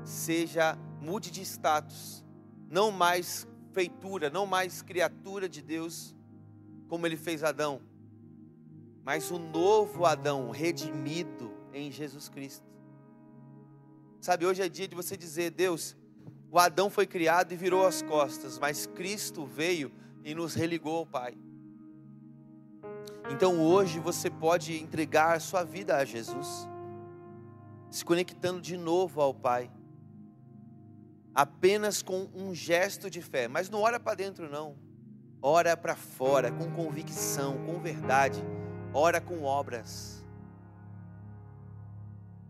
seja 0.05 0.77
mude 1.01 1.31
de 1.31 1.41
status, 1.41 2.23
não 2.69 2.91
mais 2.91 3.49
feitura, 3.73 4.29
não 4.29 4.45
mais 4.45 4.83
criatura 4.83 5.49
de 5.49 5.63
Deus, 5.63 6.15
como 6.87 7.07
ele 7.07 7.17
fez 7.17 7.43
Adão, 7.43 7.81
mas 9.03 9.31
o 9.31 9.39
novo 9.39 10.05
Adão, 10.05 10.51
redimido 10.51 11.51
em 11.73 11.91
Jesus 11.91 12.29
Cristo. 12.29 12.69
Sabe, 14.21 14.45
hoje 14.45 14.61
é 14.61 14.69
dia 14.69 14.87
de 14.87 14.95
você 14.95 15.17
dizer: 15.17 15.51
Deus, 15.51 15.97
o 16.51 16.59
Adão 16.59 16.91
foi 16.91 17.07
criado 17.07 17.53
e 17.53 17.57
virou 17.57 17.87
as 17.87 18.03
costas, 18.03 18.59
mas 18.59 18.87
Cristo 18.87 19.47
veio 19.47 19.91
e 20.25 20.35
nos 20.35 20.55
religou 20.55 20.99
ao 20.99 21.07
Pai. 21.07 21.37
Então 23.31 23.61
hoje 23.61 24.01
você 24.01 24.29
pode 24.29 24.81
entregar 24.81 25.37
a 25.37 25.41
sua 25.41 25.63
vida 25.63 25.97
a 25.97 26.05
Jesus, 26.05 26.69
se 27.91 28.05
conectando 28.05 28.61
de 28.61 28.77
novo 28.77 29.21
ao 29.21 29.33
Pai, 29.33 29.71
apenas 31.35 32.03
com 32.03 32.29
um 32.35 32.55
gesto 32.55 33.09
de 33.09 33.23
fé, 33.23 33.47
mas 33.49 33.71
não 33.71 33.83
ora 33.83 34.01
para 34.01 34.17
dentro, 34.17 34.51
não, 34.51 34.77
ora 35.41 35.77
para 35.77 35.95
fora, 35.95 36.51
com 36.51 36.71
convicção, 36.73 37.65
com 37.65 37.81
verdade, 37.81 38.43
ora 38.93 39.21
com 39.21 39.45
obras. 39.45 40.25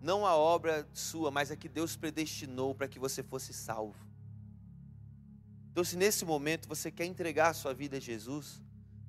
Não 0.02 0.24
a 0.24 0.34
obra 0.34 0.88
sua, 0.94 1.30
mas 1.30 1.50
a 1.50 1.56
que 1.56 1.68
Deus 1.68 1.94
predestinou 1.94 2.74
para 2.74 2.88
que 2.88 2.98
você 2.98 3.22
fosse 3.22 3.52
salvo. 3.52 4.09
Então, 5.70 5.84
se 5.84 5.96
nesse 5.96 6.24
momento 6.24 6.68
você 6.68 6.90
quer 6.90 7.04
entregar 7.04 7.50
a 7.50 7.54
sua 7.54 7.72
vida 7.72 7.98
a 7.98 8.00
Jesus, 8.00 8.60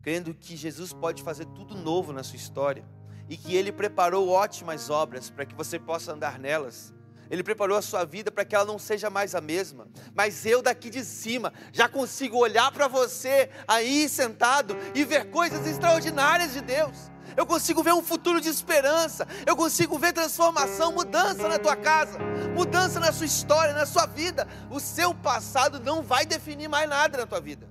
crendo 0.01 0.33
que 0.33 0.55
Jesus 0.55 0.93
pode 0.93 1.23
fazer 1.23 1.45
tudo 1.45 1.75
novo 1.75 2.13
na 2.13 2.23
sua 2.23 2.35
história 2.35 2.85
e 3.27 3.37
que 3.37 3.55
Ele 3.55 3.71
preparou 3.71 4.29
ótimas 4.29 4.89
obras 4.89 5.29
para 5.29 5.45
que 5.45 5.55
você 5.55 5.79
possa 5.79 6.13
andar 6.13 6.37
nelas, 6.37 6.93
ele 7.31 7.43
preparou 7.43 7.77
a 7.77 7.81
sua 7.81 8.03
vida 8.03 8.29
para 8.29 8.43
que 8.43 8.53
ela 8.53 8.65
não 8.65 8.77
seja 8.77 9.09
mais 9.09 9.33
a 9.33 9.39
mesma. 9.39 9.87
Mas 10.13 10.45
eu 10.45 10.61
daqui 10.61 10.89
de 10.89 11.05
cima 11.05 11.53
já 11.71 11.87
consigo 11.87 12.37
olhar 12.37 12.69
para 12.73 12.89
você 12.89 13.49
aí 13.65 14.09
sentado 14.09 14.77
e 14.93 15.05
ver 15.05 15.31
coisas 15.31 15.65
extraordinárias 15.65 16.51
de 16.51 16.59
Deus. 16.59 17.09
Eu 17.37 17.45
consigo 17.45 17.81
ver 17.81 17.93
um 17.93 18.03
futuro 18.03 18.41
de 18.41 18.49
esperança. 18.49 19.25
Eu 19.45 19.55
consigo 19.55 19.97
ver 19.97 20.11
transformação, 20.11 20.91
mudança 20.91 21.47
na 21.47 21.57
tua 21.57 21.77
casa, 21.77 22.19
mudança 22.53 22.99
na 22.99 23.13
sua 23.13 23.25
história, 23.25 23.73
na 23.73 23.85
sua 23.85 24.05
vida. 24.05 24.45
O 24.69 24.81
seu 24.81 25.15
passado 25.15 25.79
não 25.79 26.01
vai 26.01 26.25
definir 26.25 26.67
mais 26.67 26.89
nada 26.89 27.17
na 27.17 27.25
tua 27.25 27.39
vida. 27.39 27.69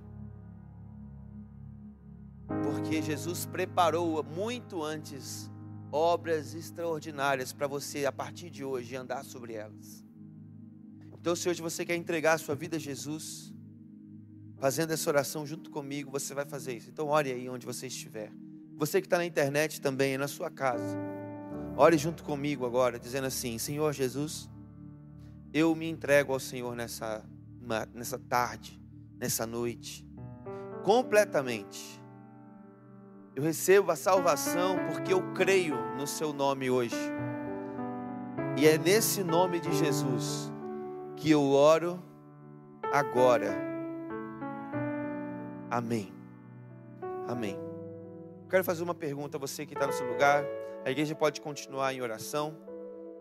Porque 2.65 3.03
Jesus 3.03 3.45
preparou 3.45 4.25
muito 4.25 4.83
antes 4.83 5.51
obras 5.93 6.55
extraordinárias 6.55 7.53
para 7.53 7.67
você, 7.67 8.07
a 8.07 8.13
partir 8.13 8.51
de 8.51 8.65
hoje, 8.65 8.95
andar 8.97 9.25
sobre 9.25 9.55
elas. 9.55 10.05
Então, 11.13 11.37
se 11.37 11.49
hoje 11.49 11.61
você 11.61 11.85
quer 11.85 11.97
entregar 11.97 12.35
a 12.35 12.39
sua 12.39 12.55
vida 12.55 12.77
a 12.77 12.81
Jesus, 12.81 13.53
fazendo 14.59 14.93
essa 14.93 15.11
oração 15.11 15.47
junto 15.47 15.71
comigo, 15.71 16.11
você 16.11 16.33
vai 16.35 16.47
fazer 16.47 16.75
isso. 16.77 16.89
Então, 16.91 17.09
ore 17.09 17.31
aí 17.31 17.49
onde 17.49 17.67
você 17.67 17.87
estiver. 17.89 18.33
Você 18.77 19.01
que 19.01 19.07
está 19.07 19.19
na 19.19 19.27
internet 19.27 19.81
também, 19.81 20.17
na 20.17 20.29
sua 20.29 20.51
casa. 20.51 20.97
Ore 21.77 21.99
junto 21.99 22.23
comigo 22.25 22.65
agora, 22.65 22.99
dizendo 22.99 23.27
assim: 23.27 23.59
Senhor 23.59 23.93
Jesus, 23.93 24.49
eu 25.53 25.75
me 25.75 25.89
entrego 25.89 26.33
ao 26.33 26.41
Senhor 26.41 26.75
nessa, 26.75 27.23
nessa 27.93 28.19
tarde, 28.19 28.81
nessa 29.19 29.47
noite, 29.47 30.07
completamente 30.83 32.00
eu 33.35 33.43
recebo 33.43 33.91
a 33.91 33.97
salvação 33.97 34.77
porque 34.89 35.13
eu 35.13 35.33
creio 35.33 35.77
no 35.97 36.07
seu 36.07 36.33
nome 36.33 36.71
hoje. 36.71 36.97
E 38.57 38.67
é 38.67 38.77
nesse 38.77 39.23
nome 39.23 39.61
de 39.61 39.73
Jesus 39.73 40.53
que 41.17 41.31
eu 41.31 41.51
oro 41.51 42.03
agora. 42.93 43.57
Amém. 45.71 46.13
Amém. 47.29 47.57
quero 48.49 48.65
fazer 48.65 48.83
uma 48.83 48.95
pergunta 48.95 49.37
a 49.37 49.41
você 49.41 49.65
que 49.65 49.75
está 49.75 49.87
no 49.87 49.93
seu 49.93 50.07
lugar. 50.07 50.45
A 50.85 50.91
igreja 50.91 51.15
pode 51.15 51.41
continuar 51.41 51.95
em 51.95 52.01
oração. 52.01 52.57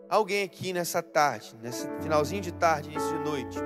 Alguém 0.08 0.42
aqui 0.42 0.72
nessa 0.72 1.00
tarde, 1.00 1.56
nesse 1.62 1.88
finalzinho 2.00 2.42
de 2.42 2.52
tarde, 2.52 2.90
início 2.90 3.16
de 3.16 3.24
noite, 3.24 3.58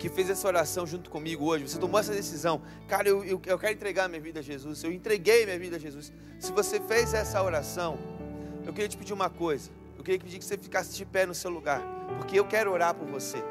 que 0.00 0.08
fez 0.08 0.30
essa 0.30 0.48
oração 0.48 0.86
junto 0.86 1.10
comigo 1.10 1.44
hoje, 1.44 1.68
você 1.68 1.78
tomou 1.78 2.00
essa 2.00 2.12
decisão, 2.12 2.62
cara, 2.88 3.06
eu, 3.06 3.22
eu, 3.22 3.40
eu 3.44 3.58
quero 3.58 3.74
entregar 3.74 4.08
minha 4.08 4.20
vida 4.20 4.40
a 4.40 4.42
Jesus, 4.42 4.82
eu 4.82 4.90
entreguei 4.90 5.44
minha 5.44 5.58
vida 5.58 5.76
a 5.76 5.78
Jesus. 5.78 6.10
Se 6.38 6.50
você 6.52 6.80
fez 6.80 7.12
essa 7.12 7.40
oração, 7.42 7.98
eu 8.64 8.72
queria 8.72 8.88
te 8.88 8.96
pedir 8.96 9.12
uma 9.12 9.28
coisa, 9.28 9.70
eu 9.98 10.02
queria 10.02 10.18
pedir 10.18 10.38
que 10.38 10.44
você 10.44 10.56
ficasse 10.56 10.96
de 10.96 11.04
pé 11.04 11.26
no 11.26 11.34
seu 11.34 11.50
lugar, 11.50 11.82
porque 12.16 12.40
eu 12.40 12.46
quero 12.46 12.72
orar 12.72 12.94
por 12.94 13.06
você. 13.06 13.44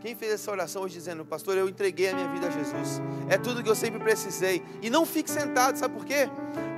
Quem 0.00 0.16
fez 0.16 0.32
essa 0.32 0.50
oração 0.50 0.82
hoje 0.82 0.94
dizendo, 0.94 1.24
pastor, 1.24 1.56
eu 1.56 1.68
entreguei 1.68 2.08
a 2.08 2.14
minha 2.14 2.26
vida 2.26 2.48
a 2.48 2.50
Jesus, 2.50 3.00
é 3.28 3.38
tudo 3.38 3.62
que 3.62 3.70
eu 3.70 3.76
sempre 3.76 4.00
precisei, 4.00 4.64
e 4.82 4.90
não 4.90 5.06
fique 5.06 5.30
sentado, 5.30 5.76
sabe 5.76 5.94
por 5.94 6.04
quê? 6.04 6.28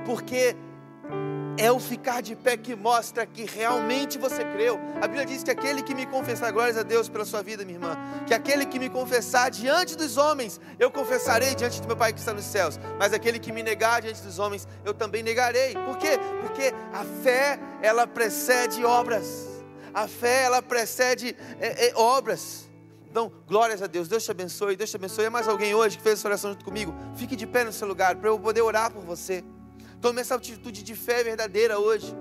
Porque 0.05 0.55
é 1.57 1.71
o 1.71 1.79
ficar 1.79 2.21
de 2.21 2.35
pé 2.35 2.57
que 2.57 2.75
mostra 2.75 3.25
que 3.25 3.45
realmente 3.45 4.17
você 4.17 4.43
creu. 4.43 4.79
A 5.01 5.07
Bíblia 5.07 5.25
diz 5.25 5.43
que 5.43 5.51
aquele 5.51 5.81
que 5.81 5.95
me 5.95 6.05
confessar, 6.05 6.51
glórias 6.51 6.77
a 6.77 6.83
Deus 6.83 7.07
pela 7.07 7.25
sua 7.25 7.41
vida, 7.41 7.63
minha 7.63 7.77
irmã, 7.77 7.97
que 8.27 8.33
aquele 8.33 8.65
que 8.65 8.77
me 8.77 8.89
confessar 8.89 9.49
diante 9.49 9.95
dos 9.95 10.17
homens, 10.17 10.59
eu 10.79 10.91
confessarei 10.91 11.55
diante 11.55 11.81
do 11.81 11.87
meu 11.87 11.95
Pai 11.95 12.13
que 12.13 12.19
está 12.19 12.33
nos 12.33 12.45
céus, 12.45 12.79
mas 12.99 13.13
aquele 13.13 13.39
que 13.39 13.51
me 13.51 13.63
negar 13.63 14.01
diante 14.01 14.21
dos 14.21 14.39
homens, 14.39 14.67
eu 14.83 14.93
também 14.93 15.23
negarei. 15.23 15.73
Por 15.73 15.97
quê? 15.97 16.19
Porque 16.41 16.73
a 16.93 17.03
fé, 17.23 17.59
ela 17.81 18.05
precede 18.05 18.83
obras. 18.83 19.47
A 19.93 20.07
fé, 20.07 20.43
ela 20.43 20.61
precede 20.61 21.35
é, 21.59 21.87
é, 21.87 21.95
obras. 21.95 22.65
Então, 23.09 23.31
glórias 23.47 23.81
a 23.81 23.87
Deus, 23.87 24.09
Deus 24.09 24.25
te 24.25 24.31
abençoe, 24.31 24.75
Deus 24.75 24.89
te 24.89 24.97
abençoe. 24.97 25.23
É 25.23 25.29
mais 25.29 25.47
alguém 25.47 25.73
hoje 25.73 25.95
que 25.95 26.03
fez 26.03 26.19
essa 26.19 26.27
oração 26.27 26.51
junto 26.51 26.65
comigo? 26.65 26.93
Fique 27.15 27.33
de 27.33 27.47
pé 27.47 27.63
no 27.63 27.71
seu 27.71 27.87
lugar 27.87 28.17
para 28.17 28.29
eu 28.29 28.37
poder 28.37 28.61
orar 28.61 28.91
por 28.91 29.03
você. 29.03 29.41
Tome 30.05 30.21
essa 30.21 30.35
atitude 30.35 30.83
de 30.83 30.93
fé 30.93 31.23
verdadeira 31.23 31.79
hoje. 31.79 32.15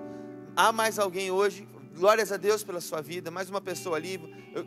Há 0.56 0.73
mais 0.73 0.98
alguém 0.98 1.31
hoje, 1.31 1.69
glórias 1.94 2.32
a 2.32 2.39
Deus 2.39 2.65
pela 2.65 2.81
sua 2.81 3.02
vida, 3.02 3.31
mais 3.31 3.51
uma 3.51 3.61
pessoa 3.61 3.98
ali. 3.98 4.19
Eu, 4.55 4.66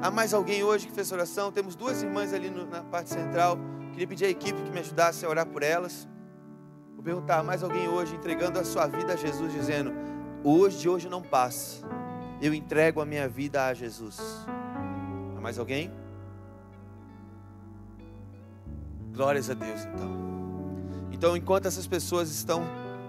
há 0.00 0.10
mais 0.10 0.32
alguém 0.32 0.64
hoje 0.64 0.86
que 0.86 0.94
fez 0.94 1.12
oração. 1.12 1.52
Temos 1.52 1.76
duas 1.76 2.02
irmãs 2.02 2.32
ali 2.32 2.48
no, 2.48 2.64
na 2.64 2.82
parte 2.82 3.10
central. 3.10 3.58
Queria 3.92 4.08
pedir 4.08 4.24
à 4.24 4.30
equipe 4.30 4.62
que 4.62 4.70
me 4.70 4.80
ajudasse 4.80 5.26
a 5.26 5.28
orar 5.28 5.44
por 5.44 5.62
elas. 5.62 6.08
Vou 6.94 7.04
perguntar, 7.04 7.42
mais 7.42 7.62
alguém 7.62 7.86
hoje 7.86 8.16
entregando 8.16 8.58
a 8.58 8.64
sua 8.64 8.86
vida 8.86 9.12
a 9.12 9.16
Jesus, 9.16 9.52
dizendo: 9.52 9.92
Hoje 10.42 10.78
de 10.78 10.88
hoje 10.88 11.10
não 11.10 11.20
passa. 11.20 11.86
Eu 12.40 12.54
entrego 12.54 13.02
a 13.02 13.04
minha 13.04 13.28
vida 13.28 13.66
a 13.66 13.74
Jesus. 13.74 14.18
Há 15.36 15.40
mais 15.42 15.58
alguém? 15.58 15.92
Glórias 19.12 19.50
a 19.50 19.54
Deus, 19.54 19.84
então. 19.84 20.35
Então, 21.16 21.34
enquanto 21.34 21.64
essas 21.64 21.86
pessoas 21.86 22.30
estão 22.30 22.62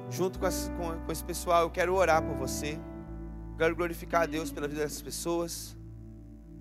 junto 0.10 0.40
com, 0.40 0.48
esse, 0.48 0.72
com, 0.72 0.98
com 0.98 1.12
esse 1.12 1.24
pessoal, 1.24 1.64
eu 1.64 1.70
quero 1.70 1.94
orar 1.94 2.24
por 2.24 2.38
você. 2.38 2.80
Quero 3.58 3.76
glorificar 3.76 4.22
a 4.22 4.26
Deus 4.26 4.50
pela 4.50 4.66
vida 4.66 4.80
dessas 4.82 5.02
pessoas. 5.02 5.76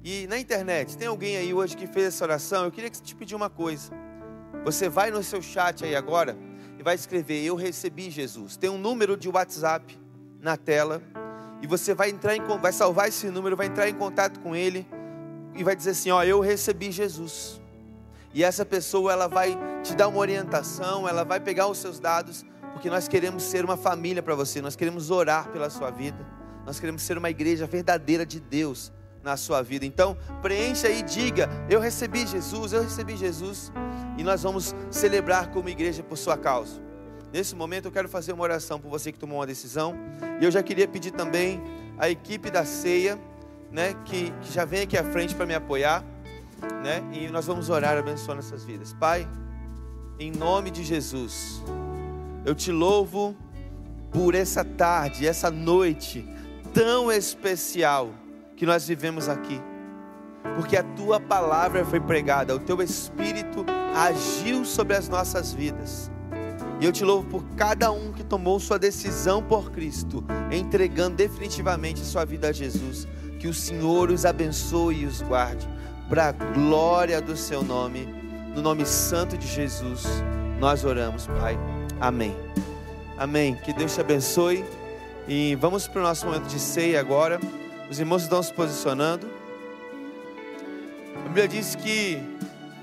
E 0.02 0.26
na 0.26 0.40
internet, 0.40 0.98
tem 0.98 1.06
alguém 1.06 1.36
aí 1.36 1.54
hoje 1.54 1.76
que 1.76 1.86
fez 1.86 2.06
essa 2.06 2.24
oração? 2.24 2.64
Eu 2.64 2.72
queria 2.72 2.90
te 2.90 3.14
pedir 3.14 3.36
uma 3.36 3.48
coisa. 3.48 3.92
Você 4.64 4.88
vai 4.88 5.12
no 5.12 5.22
seu 5.22 5.40
chat 5.40 5.84
aí 5.84 5.94
agora 5.94 6.36
e 6.80 6.82
vai 6.82 6.96
escrever: 6.96 7.44
Eu 7.44 7.54
recebi 7.54 8.10
Jesus. 8.10 8.56
Tem 8.56 8.68
um 8.68 8.78
número 8.78 9.16
de 9.16 9.28
WhatsApp 9.28 9.96
na 10.40 10.56
tela. 10.56 11.00
E 11.62 11.66
você 11.68 11.94
vai 11.94 12.10
entrar 12.10 12.34
em, 12.34 12.42
vai 12.60 12.72
salvar 12.72 13.08
esse 13.08 13.30
número, 13.30 13.56
vai 13.56 13.66
entrar 13.66 13.88
em 13.88 13.94
contato 13.94 14.40
com 14.40 14.54
ele 14.56 14.84
e 15.54 15.62
vai 15.62 15.76
dizer 15.76 15.90
assim: 15.90 16.10
Ó, 16.10 16.24
eu 16.24 16.40
recebi 16.40 16.90
Jesus. 16.90 17.60
E 18.36 18.44
essa 18.44 18.66
pessoa 18.66 19.14
ela 19.14 19.28
vai 19.28 19.56
te 19.82 19.94
dar 19.94 20.08
uma 20.08 20.18
orientação, 20.18 21.08
ela 21.08 21.24
vai 21.24 21.40
pegar 21.40 21.68
os 21.68 21.78
seus 21.78 21.98
dados, 21.98 22.44
porque 22.74 22.90
nós 22.90 23.08
queremos 23.08 23.42
ser 23.44 23.64
uma 23.64 23.78
família 23.78 24.22
para 24.22 24.34
você, 24.34 24.60
nós 24.60 24.76
queremos 24.76 25.10
orar 25.10 25.48
pela 25.48 25.70
sua 25.70 25.90
vida, 25.90 26.18
nós 26.66 26.78
queremos 26.78 27.00
ser 27.00 27.16
uma 27.16 27.30
igreja 27.30 27.66
verdadeira 27.66 28.26
de 28.26 28.38
Deus 28.38 28.92
na 29.22 29.38
sua 29.38 29.62
vida. 29.62 29.86
Então, 29.86 30.18
preencha 30.42 30.86
e 30.90 31.00
diga: 31.00 31.48
Eu 31.70 31.80
recebi 31.80 32.26
Jesus, 32.26 32.74
eu 32.74 32.82
recebi 32.82 33.16
Jesus, 33.16 33.72
e 34.18 34.22
nós 34.22 34.42
vamos 34.42 34.74
celebrar 34.90 35.50
como 35.50 35.70
igreja 35.70 36.02
por 36.02 36.18
sua 36.18 36.36
causa. 36.36 36.78
Nesse 37.32 37.56
momento 37.56 37.86
eu 37.86 37.92
quero 37.92 38.06
fazer 38.06 38.34
uma 38.34 38.42
oração 38.42 38.78
por 38.78 38.90
você 38.90 39.10
que 39.10 39.18
tomou 39.18 39.38
uma 39.38 39.46
decisão, 39.46 39.94
e 40.38 40.44
eu 40.44 40.50
já 40.50 40.62
queria 40.62 40.86
pedir 40.86 41.12
também 41.12 41.62
à 41.96 42.10
equipe 42.10 42.50
da 42.50 42.66
ceia 42.66 43.18
né, 43.72 43.94
que, 44.04 44.30
que 44.42 44.52
já 44.52 44.66
vem 44.66 44.82
aqui 44.82 44.98
à 44.98 45.04
frente 45.04 45.34
para 45.34 45.46
me 45.46 45.54
apoiar, 45.54 46.04
né? 46.82 47.02
E 47.12 47.28
nós 47.28 47.46
vamos 47.46 47.70
orar 47.70 47.96
abençoando 47.96 48.40
essas 48.40 48.64
vidas. 48.64 48.92
Pai, 48.92 49.28
em 50.18 50.30
nome 50.30 50.70
de 50.70 50.82
Jesus, 50.82 51.62
eu 52.44 52.54
te 52.54 52.72
louvo 52.72 53.36
por 54.10 54.34
essa 54.34 54.64
tarde, 54.64 55.26
essa 55.26 55.50
noite 55.50 56.26
tão 56.72 57.10
especial 57.10 58.10
que 58.56 58.64
nós 58.64 58.86
vivemos 58.86 59.28
aqui. 59.28 59.60
Porque 60.54 60.76
a 60.76 60.82
tua 60.82 61.18
palavra 61.18 61.84
foi 61.84 62.00
pregada, 62.00 62.54
o 62.54 62.58
teu 62.58 62.80
espírito 62.80 63.64
agiu 63.94 64.64
sobre 64.64 64.94
as 64.96 65.08
nossas 65.08 65.52
vidas. 65.52 66.10
E 66.80 66.84
eu 66.84 66.92
te 66.92 67.04
louvo 67.04 67.26
por 67.28 67.44
cada 67.56 67.90
um 67.90 68.12
que 68.12 68.22
tomou 68.22 68.60
sua 68.60 68.78
decisão 68.78 69.42
por 69.42 69.70
Cristo, 69.70 70.22
entregando 70.50 71.16
definitivamente 71.16 72.00
sua 72.00 72.24
vida 72.24 72.48
a 72.48 72.52
Jesus. 72.52 73.08
Que 73.38 73.48
o 73.48 73.54
Senhor 73.54 74.10
os 74.10 74.24
abençoe 74.24 75.02
e 75.02 75.06
os 75.06 75.22
guarde, 75.22 75.66
para 76.08 76.28
a 76.28 76.32
glória 76.32 77.20
do 77.20 77.36
seu 77.36 77.62
nome. 77.62 78.06
No 78.54 78.62
nome 78.62 78.86
santo 78.86 79.36
de 79.36 79.46
Jesus, 79.46 80.04
nós 80.58 80.84
oramos, 80.84 81.26
Pai. 81.26 81.58
Amém. 82.00 82.34
Amém. 83.18 83.54
Que 83.56 83.72
Deus 83.72 83.94
te 83.94 84.00
abençoe. 84.00 84.64
E 85.28 85.54
vamos 85.56 85.88
para 85.88 86.00
o 86.00 86.04
nosso 86.04 86.26
momento 86.26 86.46
de 86.46 86.58
ceia 86.58 87.00
agora. 87.00 87.40
Os 87.90 87.98
irmãos 87.98 88.22
estão 88.22 88.42
se 88.42 88.52
posicionando. 88.52 89.28
A 91.24 91.28
Bíblia 91.28 91.48
diz 91.48 91.74
que 91.74 92.18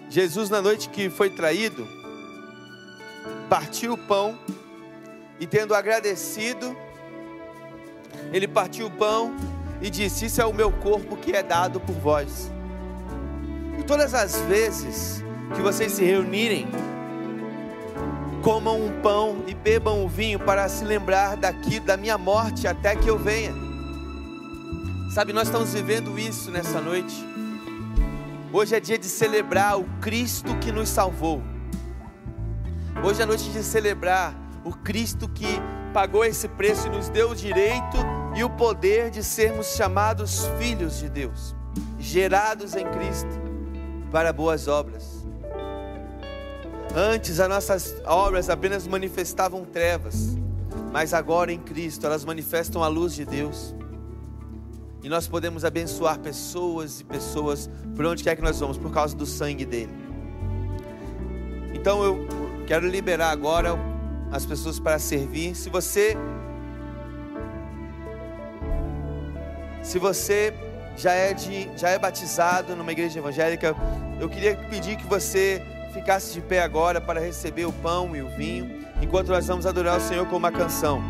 Jesus, 0.09 0.49
na 0.49 0.61
noite 0.61 0.89
que 0.89 1.09
foi 1.09 1.29
traído, 1.29 1.87
partiu 3.49 3.93
o 3.93 3.97
pão 3.97 4.37
e, 5.39 5.47
tendo 5.47 5.73
agradecido, 5.73 6.75
ele 8.31 8.47
partiu 8.47 8.87
o 8.87 8.91
pão 8.91 9.35
e 9.81 9.89
disse: 9.89 10.25
Isso 10.25 10.41
é 10.41 10.45
o 10.45 10.53
meu 10.53 10.71
corpo 10.71 11.17
que 11.17 11.31
é 11.31 11.41
dado 11.41 11.79
por 11.79 11.95
vós. 11.95 12.52
E 13.77 13.83
todas 13.83 14.13
as 14.13 14.35
vezes 14.41 15.23
que 15.55 15.61
vocês 15.61 15.91
se 15.93 16.03
reunirem, 16.03 16.67
comam 18.41 18.85
um 18.85 19.01
pão 19.01 19.43
e 19.47 19.53
bebam 19.53 20.03
o 20.03 20.09
vinho 20.09 20.39
para 20.39 20.67
se 20.67 20.83
lembrar 20.83 21.37
daqui 21.37 21.79
da 21.79 21.95
minha 21.95 22.17
morte 22.17 22.67
até 22.67 22.95
que 22.95 23.07
eu 23.07 23.17
venha. 23.17 23.53
Sabe, 25.13 25.31
nós 25.31 25.47
estamos 25.47 25.73
vivendo 25.73 26.17
isso 26.17 26.51
nessa 26.51 26.81
noite. 26.81 27.15
Hoje 28.51 28.75
é 28.75 28.79
dia 28.79 28.97
de 28.97 29.05
celebrar 29.05 29.79
o 29.79 29.85
Cristo 30.01 30.55
que 30.57 30.71
nos 30.71 30.89
salvou. 30.89 31.41
Hoje 33.03 33.21
é 33.21 33.25
noite 33.25 33.49
de 33.49 33.63
celebrar 33.63 34.35
o 34.63 34.71
Cristo 34.71 35.27
que 35.27 35.47
pagou 35.93 36.25
esse 36.25 36.47
preço 36.47 36.87
e 36.87 36.89
nos 36.89 37.09
deu 37.09 37.31
o 37.31 37.35
direito 37.35 37.97
e 38.35 38.43
o 38.43 38.49
poder 38.49 39.09
de 39.09 39.23
sermos 39.23 39.75
chamados 39.75 40.47
filhos 40.59 40.99
de 40.99 41.09
Deus, 41.09 41.55
gerados 41.99 42.75
em 42.75 42.85
Cristo 42.87 43.42
para 44.13 44.31
boas 44.31 44.67
obras. 44.67 45.25
Antes 46.95 47.39
as 47.39 47.49
nossas 47.49 47.95
obras 48.05 48.47
apenas 48.47 48.85
manifestavam 48.85 49.65
trevas, 49.65 50.37
mas 50.91 51.15
agora 51.15 51.51
em 51.51 51.57
Cristo 51.57 52.05
elas 52.05 52.23
manifestam 52.23 52.83
a 52.83 52.87
luz 52.87 53.15
de 53.15 53.25
Deus. 53.25 53.73
E 55.01 55.09
nós 55.09 55.27
podemos 55.27 55.65
abençoar 55.65 56.19
pessoas 56.19 56.99
e 56.99 57.03
pessoas 57.03 57.67
por 57.95 58.05
onde 58.05 58.23
quer 58.23 58.35
que 58.35 58.43
nós 58.43 58.59
vamos, 58.59 58.77
por 58.77 58.91
causa 58.91 59.15
do 59.17 59.25
sangue 59.25 59.65
dele. 59.65 59.91
Então 61.73 62.03
eu 62.03 62.27
quero 62.67 62.87
liberar 62.87 63.31
agora 63.31 63.71
as 64.31 64.45
pessoas 64.45 64.79
para 64.79 64.99
servir. 64.99 65.55
Se 65.55 65.71
você 65.71 66.15
se 69.81 69.97
você 69.97 70.53
já 70.97 71.11
é 71.11 71.33
de 71.33 71.69
já 71.75 71.89
é 71.89 71.99
batizado 71.99 72.75
numa 72.75 72.91
igreja 72.91 73.19
evangélica, 73.19 73.75
eu 74.19 74.29
queria 74.29 74.55
pedir 74.69 74.95
que 74.95 75.05
você 75.05 75.61
ficasse 75.93 76.33
de 76.33 76.41
pé 76.41 76.61
agora 76.61 76.99
para 76.99 77.19
receber 77.19 77.65
o 77.65 77.71
pão 77.71 78.15
e 78.15 78.21
o 78.21 78.29
vinho, 78.29 78.83
enquanto 79.01 79.29
nós 79.29 79.45
vamos 79.45 79.65
adorar 79.65 79.97
o 79.97 80.01
Senhor 80.01 80.25
com 80.27 80.37
uma 80.37 80.51
canção. 80.51 81.01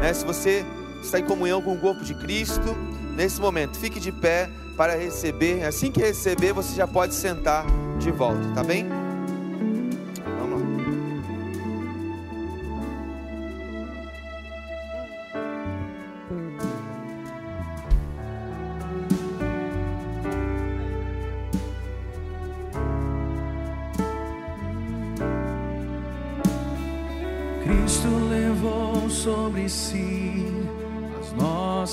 Né? 0.00 0.12
Se 0.12 0.24
você 0.24 0.64
está 1.02 1.18
em 1.18 1.24
comunhão 1.24 1.60
com 1.60 1.74
o 1.74 1.78
corpo 1.78 2.04
de 2.04 2.14
Cristo, 2.14 2.76
nesse 3.16 3.40
momento, 3.40 3.78
fique 3.78 3.98
de 3.98 4.12
pé 4.12 4.48
para 4.76 4.94
receber. 4.94 5.64
Assim 5.64 5.90
que 5.90 6.00
receber, 6.00 6.52
você 6.52 6.74
já 6.74 6.86
pode 6.86 7.14
sentar 7.14 7.66
de 7.98 8.10
volta, 8.10 8.48
tá 8.54 8.62
bem? 8.62 8.86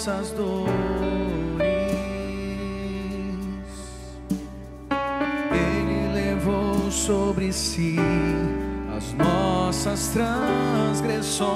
Nossas 0.06 0.30
dores. 0.32 0.70
Ele 5.52 6.14
levou 6.14 6.92
sobre 6.92 7.52
si 7.52 7.96
as 8.96 9.14
nossas 9.14 10.10
transgressões. 10.10 11.56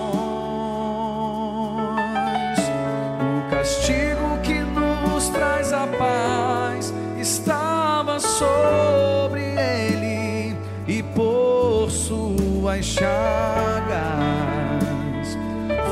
O 3.38 3.50
castigo 3.52 4.40
que 4.42 4.60
nos 4.62 5.30
traz 5.30 5.72
a 5.72 5.86
paz 5.86 6.92
estava 7.20 8.20
sobre 8.20 9.44
ele 9.44 10.58
e 10.88 11.04
por 11.04 11.92
suas 11.92 12.84
chagas 12.84 13.10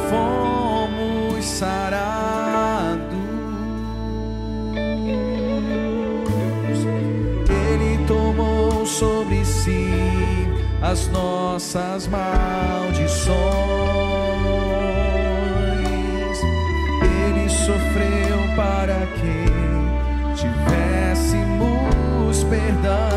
fomos 0.09 1.45
sarados. 1.45 2.16
As 10.81 11.07
nossas 11.07 12.07
maldições. 12.07 13.37
Ele 17.01 17.49
sofreu 17.49 18.55
para 18.55 19.07
que 19.17 19.45
tivéssemos 20.35 21.57
perdão. 22.43 23.16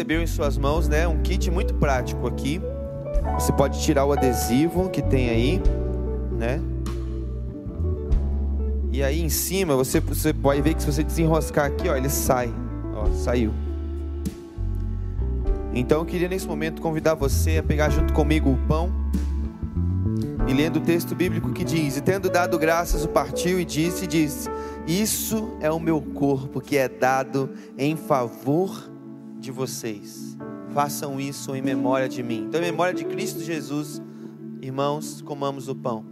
Recebeu 0.00 0.22
em 0.22 0.26
suas 0.26 0.56
mãos, 0.56 0.88
né, 0.88 1.06
um 1.06 1.20
kit 1.20 1.50
muito 1.50 1.74
prático 1.74 2.26
aqui. 2.26 2.58
Você 3.34 3.52
pode 3.52 3.82
tirar 3.82 4.06
o 4.06 4.12
adesivo 4.12 4.88
que 4.88 5.02
tem 5.02 5.28
aí, 5.28 5.62
né? 6.38 6.58
E 8.90 9.02
aí 9.02 9.20
em 9.20 9.28
cima 9.28 9.76
você, 9.76 10.00
você 10.00 10.32
pode 10.32 10.62
ver 10.62 10.72
que 10.72 10.80
se 10.80 10.90
você 10.90 11.04
desenroscar 11.04 11.66
aqui, 11.66 11.86
ó, 11.86 11.94
ele 11.94 12.08
sai. 12.08 12.50
Ó, 12.94 13.12
saiu. 13.12 13.52
Então 15.74 15.98
eu 15.98 16.06
queria 16.06 16.28
nesse 16.28 16.48
momento 16.48 16.80
convidar 16.80 17.14
você 17.14 17.58
a 17.58 17.62
pegar 17.62 17.90
junto 17.90 18.14
comigo 18.14 18.50
o 18.50 18.56
pão 18.66 18.90
e 20.48 20.54
lendo 20.54 20.76
o 20.76 20.80
texto 20.80 21.14
bíblico 21.14 21.52
que 21.52 21.62
diz: 21.62 21.98
E 21.98 22.00
tendo 22.00 22.30
dado 22.30 22.58
graças, 22.58 23.04
o 23.04 23.08
partiu 23.08 23.60
e 23.60 23.66
disse: 23.66 24.04
e 24.04 24.08
disse 24.08 24.48
Isso 24.86 25.58
é 25.60 25.70
o 25.70 25.78
meu 25.78 26.00
corpo 26.00 26.58
que 26.58 26.78
é 26.78 26.88
dado 26.88 27.50
em 27.76 27.96
favor 27.96 28.89
de 29.40 29.50
vocês. 29.50 30.36
Façam 30.72 31.18
isso 31.18 31.54
em 31.56 31.62
memória 31.62 32.08
de 32.08 32.22
mim. 32.22 32.44
Então, 32.46 32.60
em 32.60 32.64
memória 32.64 32.94
de 32.94 33.04
Cristo 33.04 33.40
Jesus, 33.40 34.00
irmãos, 34.60 35.20
comamos 35.22 35.68
o 35.68 35.74
pão. 35.74 36.04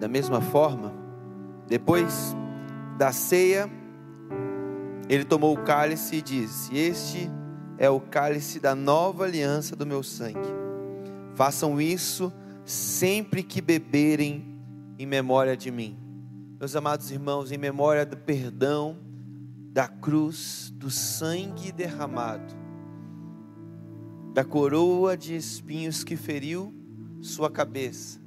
Da 0.00 0.08
mesma 0.08 0.40
forma, 0.40 0.94
depois 1.66 2.34
da 2.96 3.12
ceia, 3.12 3.70
ele 5.08 5.24
tomou 5.24 5.54
o 5.54 5.62
cálice 5.62 6.16
e 6.16 6.22
disse: 6.22 6.76
Este 6.76 7.30
é 7.78 7.90
o 7.90 8.00
cálice 8.00 8.60
da 8.60 8.74
nova 8.74 9.24
aliança 9.24 9.74
do 9.74 9.84
meu 9.84 10.02
sangue. 10.02 10.38
Façam 11.34 11.80
isso 11.80 12.32
sempre 12.64 13.42
que 13.42 13.60
beberem 13.60 14.53
em 14.98 15.06
memória 15.06 15.56
de 15.56 15.70
mim. 15.70 15.98
Meus 16.58 16.76
amados 16.76 17.10
irmãos, 17.10 17.50
em 17.50 17.58
memória 17.58 18.06
do 18.06 18.16
perdão, 18.16 18.98
da 19.72 19.88
cruz, 19.88 20.72
do 20.76 20.90
sangue 20.90 21.72
derramado, 21.72 22.54
da 24.32 24.44
coroa 24.44 25.16
de 25.16 25.34
espinhos 25.34 26.04
que 26.04 26.16
feriu 26.16 26.72
sua 27.20 27.50
cabeça 27.50 28.20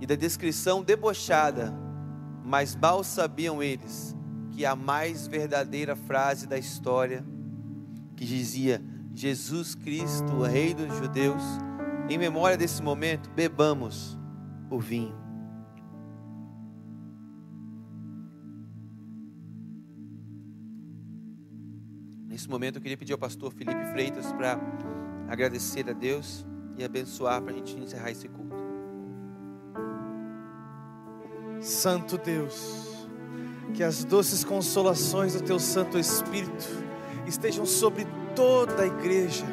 e 0.00 0.06
da 0.06 0.14
descrição 0.14 0.82
debochada, 0.82 1.74
mas 2.44 2.76
mal 2.76 3.02
sabiam 3.02 3.62
eles 3.62 4.14
que 4.52 4.64
a 4.64 4.74
mais 4.74 5.26
verdadeira 5.26 5.94
frase 5.94 6.46
da 6.46 6.56
história, 6.56 7.24
que 8.14 8.24
dizia: 8.24 8.82
Jesus 9.14 9.74
Cristo, 9.74 10.42
Rei 10.42 10.72
dos 10.72 10.96
Judeus, 10.96 11.42
em 12.08 12.16
memória 12.16 12.56
desse 12.56 12.82
momento, 12.82 13.30
bebamos 13.30 14.18
o 14.70 14.78
vinho. 14.78 15.14
Nesse 22.28 22.50
momento 22.50 22.76
eu 22.76 22.82
queria 22.82 22.96
pedir 22.96 23.12
ao 23.12 23.18
pastor 23.18 23.52
Felipe 23.52 23.82
Freitas 23.92 24.30
para 24.32 24.60
agradecer 25.28 25.88
a 25.88 25.92
Deus 25.92 26.44
e 26.76 26.84
abençoar 26.84 27.40
para 27.40 27.52
a 27.52 27.56
gente 27.56 27.76
encerrar 27.78 28.10
esse 28.10 28.28
culto. 28.28 28.54
Santo 31.60 32.18
Deus, 32.18 33.08
que 33.72 33.82
as 33.82 34.04
doces 34.04 34.44
consolações 34.44 35.34
do 35.34 35.42
Teu 35.42 35.58
Santo 35.58 35.98
Espírito 35.98 36.66
estejam 37.26 37.64
sobre 37.64 38.06
toda 38.34 38.82
a 38.82 38.86
igreja. 38.86 39.46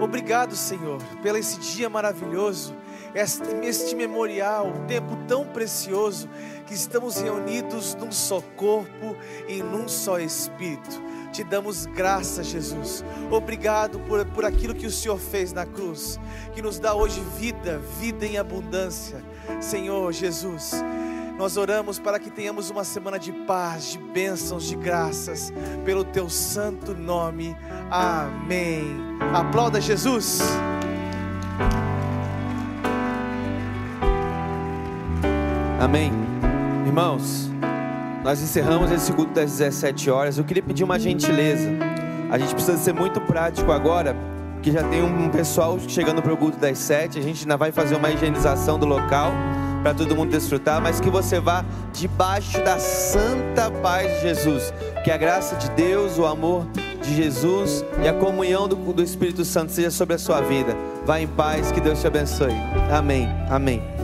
Obrigado, 0.00 0.56
Senhor, 0.56 1.02
pelo 1.22 1.36
esse 1.36 1.60
dia 1.60 1.88
maravilhoso, 1.90 2.74
este 3.16 3.94
memorial, 3.94 4.68
um 4.68 4.86
tempo 4.86 5.16
tão 5.26 5.46
precioso, 5.46 6.28
que 6.66 6.74
estamos 6.74 7.16
reunidos 7.16 7.94
num 7.94 8.12
só 8.12 8.42
corpo 8.56 9.16
e 9.48 9.62
num 9.62 9.88
só 9.88 10.18
Espírito. 10.18 11.02
Te 11.32 11.42
damos 11.42 11.86
graça, 11.86 12.42
Jesus. 12.42 13.04
Obrigado 13.30 13.98
por, 14.00 14.24
por 14.26 14.44
aquilo 14.44 14.74
que 14.74 14.86
o 14.86 14.90
Senhor 14.90 15.18
fez 15.18 15.52
na 15.52 15.64
cruz, 15.64 16.20
que 16.54 16.60
nos 16.60 16.78
dá 16.78 16.94
hoje 16.94 17.22
vida, 17.38 17.78
vida 18.00 18.26
em 18.26 18.36
abundância. 18.36 19.22
Senhor 19.60 20.12
Jesus, 20.12 20.72
nós 21.38 21.56
oramos 21.56 21.98
para 21.98 22.18
que 22.18 22.30
tenhamos 22.30 22.68
uma 22.70 22.84
semana 22.84 23.18
de 23.18 23.32
paz, 23.32 23.92
de 23.92 23.98
bênçãos, 23.98 24.64
de 24.64 24.76
graças, 24.76 25.52
pelo 25.84 26.04
teu 26.04 26.28
santo 26.28 26.94
nome. 26.94 27.56
Amém. 27.90 28.84
Aplauda 29.34 29.80
Jesus. 29.80 30.40
Amém. 35.86 36.10
Irmãos, 36.84 37.48
nós 38.24 38.42
encerramos 38.42 38.90
esse 38.90 39.12
culto 39.12 39.32
das 39.32 39.52
17 39.52 40.10
horas. 40.10 40.36
Eu 40.36 40.42
queria 40.42 40.60
pedir 40.60 40.82
uma 40.82 40.98
gentileza. 40.98 41.70
A 42.28 42.36
gente 42.36 42.52
precisa 42.54 42.76
ser 42.76 42.92
muito 42.92 43.20
prático 43.20 43.70
agora, 43.70 44.16
porque 44.54 44.72
já 44.72 44.82
tem 44.82 45.00
um 45.04 45.28
pessoal 45.28 45.78
chegando 45.86 46.20
para 46.20 46.34
o 46.34 46.36
culto 46.36 46.58
das 46.58 46.78
7. 46.78 47.20
A 47.20 47.22
gente 47.22 47.42
ainda 47.42 47.56
vai 47.56 47.70
fazer 47.70 47.94
uma 47.94 48.10
higienização 48.10 48.80
do 48.80 48.84
local 48.84 49.30
para 49.80 49.94
todo 49.94 50.16
mundo 50.16 50.32
desfrutar, 50.32 50.82
mas 50.82 50.98
que 50.98 51.08
você 51.08 51.38
vá 51.38 51.64
debaixo 51.92 52.60
da 52.64 52.80
santa 52.80 53.70
paz 53.80 54.12
de 54.14 54.22
Jesus. 54.22 54.74
Que 55.04 55.12
a 55.12 55.16
graça 55.16 55.54
de 55.54 55.70
Deus, 55.70 56.18
o 56.18 56.26
amor 56.26 56.66
de 57.00 57.14
Jesus 57.14 57.84
e 58.02 58.08
a 58.08 58.12
comunhão 58.12 58.66
do, 58.66 58.74
do 58.74 59.04
Espírito 59.04 59.44
Santo 59.44 59.70
seja 59.70 59.92
sobre 59.92 60.16
a 60.16 60.18
sua 60.18 60.40
vida. 60.40 60.76
Vá 61.04 61.20
em 61.20 61.28
paz, 61.28 61.70
que 61.70 61.80
Deus 61.80 62.00
te 62.00 62.08
abençoe. 62.08 62.54
Amém. 62.90 63.28
Amém. 63.48 63.95